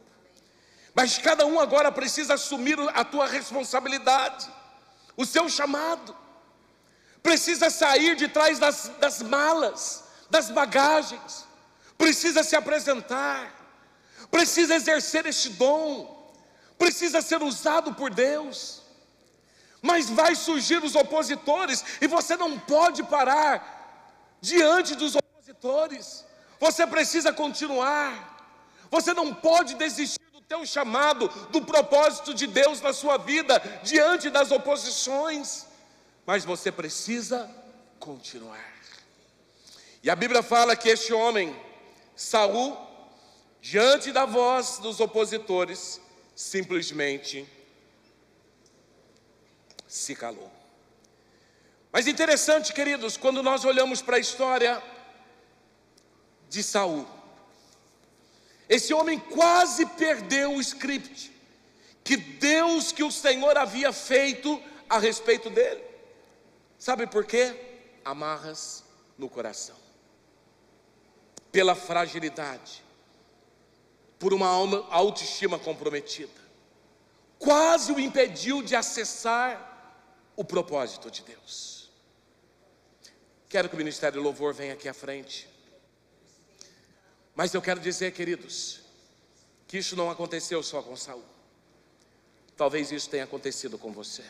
Mas 0.92 1.16
cada 1.16 1.46
um 1.46 1.60
agora 1.60 1.92
precisa 1.92 2.34
assumir 2.34 2.76
a 2.92 3.04
tua 3.04 3.28
responsabilidade, 3.28 4.50
o 5.16 5.24
seu 5.24 5.48
chamado. 5.48 6.16
Precisa 7.22 7.70
sair 7.70 8.16
de 8.16 8.26
trás 8.26 8.58
das, 8.58 8.90
das 8.98 9.22
malas, 9.22 10.02
das 10.28 10.50
bagagens, 10.50 11.46
precisa 11.96 12.42
se 12.42 12.56
apresentar, 12.56 13.54
precisa 14.28 14.74
exercer 14.74 15.24
este 15.26 15.50
dom, 15.50 16.15
precisa 16.78 17.20
ser 17.20 17.42
usado 17.42 17.94
por 17.94 18.10
Deus. 18.12 18.82
Mas 19.82 20.08
vai 20.08 20.34
surgir 20.34 20.82
os 20.82 20.94
opositores 20.94 21.84
e 22.00 22.06
você 22.06 22.36
não 22.36 22.58
pode 22.58 23.02
parar 23.04 24.38
diante 24.40 24.94
dos 24.94 25.14
opositores. 25.14 26.24
Você 26.58 26.86
precisa 26.86 27.32
continuar. 27.32 28.34
Você 28.90 29.12
não 29.12 29.34
pode 29.34 29.74
desistir 29.74 30.20
do 30.32 30.40
teu 30.40 30.64
chamado, 30.64 31.28
do 31.50 31.62
propósito 31.62 32.32
de 32.32 32.46
Deus 32.46 32.80
na 32.80 32.92
sua 32.92 33.16
vida 33.18 33.60
diante 33.82 34.30
das 34.30 34.50
oposições 34.50 35.66
mas 36.26 36.44
você 36.44 36.72
precisa 36.72 37.48
continuar. 38.00 38.74
E 40.02 40.10
a 40.10 40.16
Bíblia 40.16 40.42
fala 40.42 40.74
que 40.74 40.88
este 40.88 41.12
homem, 41.12 41.56
Saul, 42.16 42.76
diante 43.62 44.10
da 44.10 44.26
voz 44.26 44.78
dos 44.78 44.98
opositores, 44.98 46.00
simplesmente 46.36 47.48
se 49.88 50.14
calou. 50.14 50.52
Mas 51.90 52.06
interessante, 52.06 52.74
queridos, 52.74 53.16
quando 53.16 53.42
nós 53.42 53.64
olhamos 53.64 54.02
para 54.02 54.16
a 54.16 54.20
história 54.20 54.82
de 56.50 56.62
Saul, 56.62 57.08
esse 58.68 58.92
homem 58.92 59.18
quase 59.18 59.86
perdeu 59.86 60.54
o 60.54 60.60
script 60.60 61.32
que 62.04 62.16
Deus, 62.16 62.92
que 62.92 63.02
o 63.02 63.10
Senhor 63.10 63.56
havia 63.56 63.92
feito 63.92 64.62
a 64.88 64.98
respeito 64.98 65.50
dele. 65.50 65.82
Sabe 66.78 67.06
por 67.06 67.24
quê? 67.24 67.52
Amarras 68.04 68.84
no 69.18 69.28
coração. 69.28 69.74
Pela 71.50 71.74
fragilidade, 71.74 72.84
por 74.18 74.32
uma 74.32 74.48
autoestima 74.90 75.58
comprometida. 75.58 76.46
Quase 77.38 77.92
o 77.92 78.00
impediu 78.00 78.62
de 78.62 78.74
acessar 78.74 79.74
o 80.34 80.44
propósito 80.44 81.10
de 81.10 81.22
Deus. 81.22 81.90
Quero 83.48 83.68
que 83.68 83.74
o 83.74 83.78
Ministério 83.78 84.22
Louvor 84.22 84.52
venha 84.52 84.74
aqui 84.74 84.88
à 84.88 84.94
frente. 84.94 85.48
Mas 87.34 87.52
eu 87.52 87.60
quero 87.60 87.80
dizer, 87.80 88.12
queridos, 88.12 88.80
que 89.68 89.78
isso 89.78 89.94
não 89.94 90.10
aconteceu 90.10 90.62
só 90.62 90.82
com 90.82 90.96
Saul. 90.96 91.24
Talvez 92.56 92.90
isso 92.90 93.10
tenha 93.10 93.24
acontecido 93.24 93.76
com 93.76 93.92
você. 93.92 94.24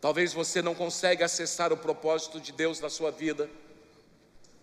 Talvez 0.00 0.32
você 0.32 0.62
não 0.62 0.74
consiga 0.74 1.24
acessar 1.24 1.72
o 1.72 1.76
propósito 1.76 2.40
de 2.40 2.52
Deus 2.52 2.78
na 2.78 2.88
sua 2.88 3.10
vida 3.10 3.50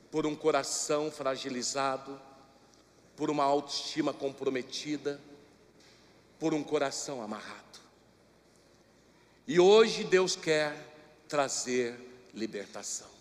por 0.09 0.25
um 0.25 0.35
coração 0.35 1.11
fragilizado, 1.11 2.21
por 3.16 3.30
uma 3.30 3.43
autoestima 3.43 4.14
comprometida, 4.14 5.20
por 6.39 6.53
um 6.53 6.64
coração 6.64 7.22
amarrado. 7.22 7.80
E 9.47 9.59
hoje 9.59 10.03
Deus 10.03 10.36
quer 10.36 10.76
trazer 11.28 11.95
libertação. 12.34 13.12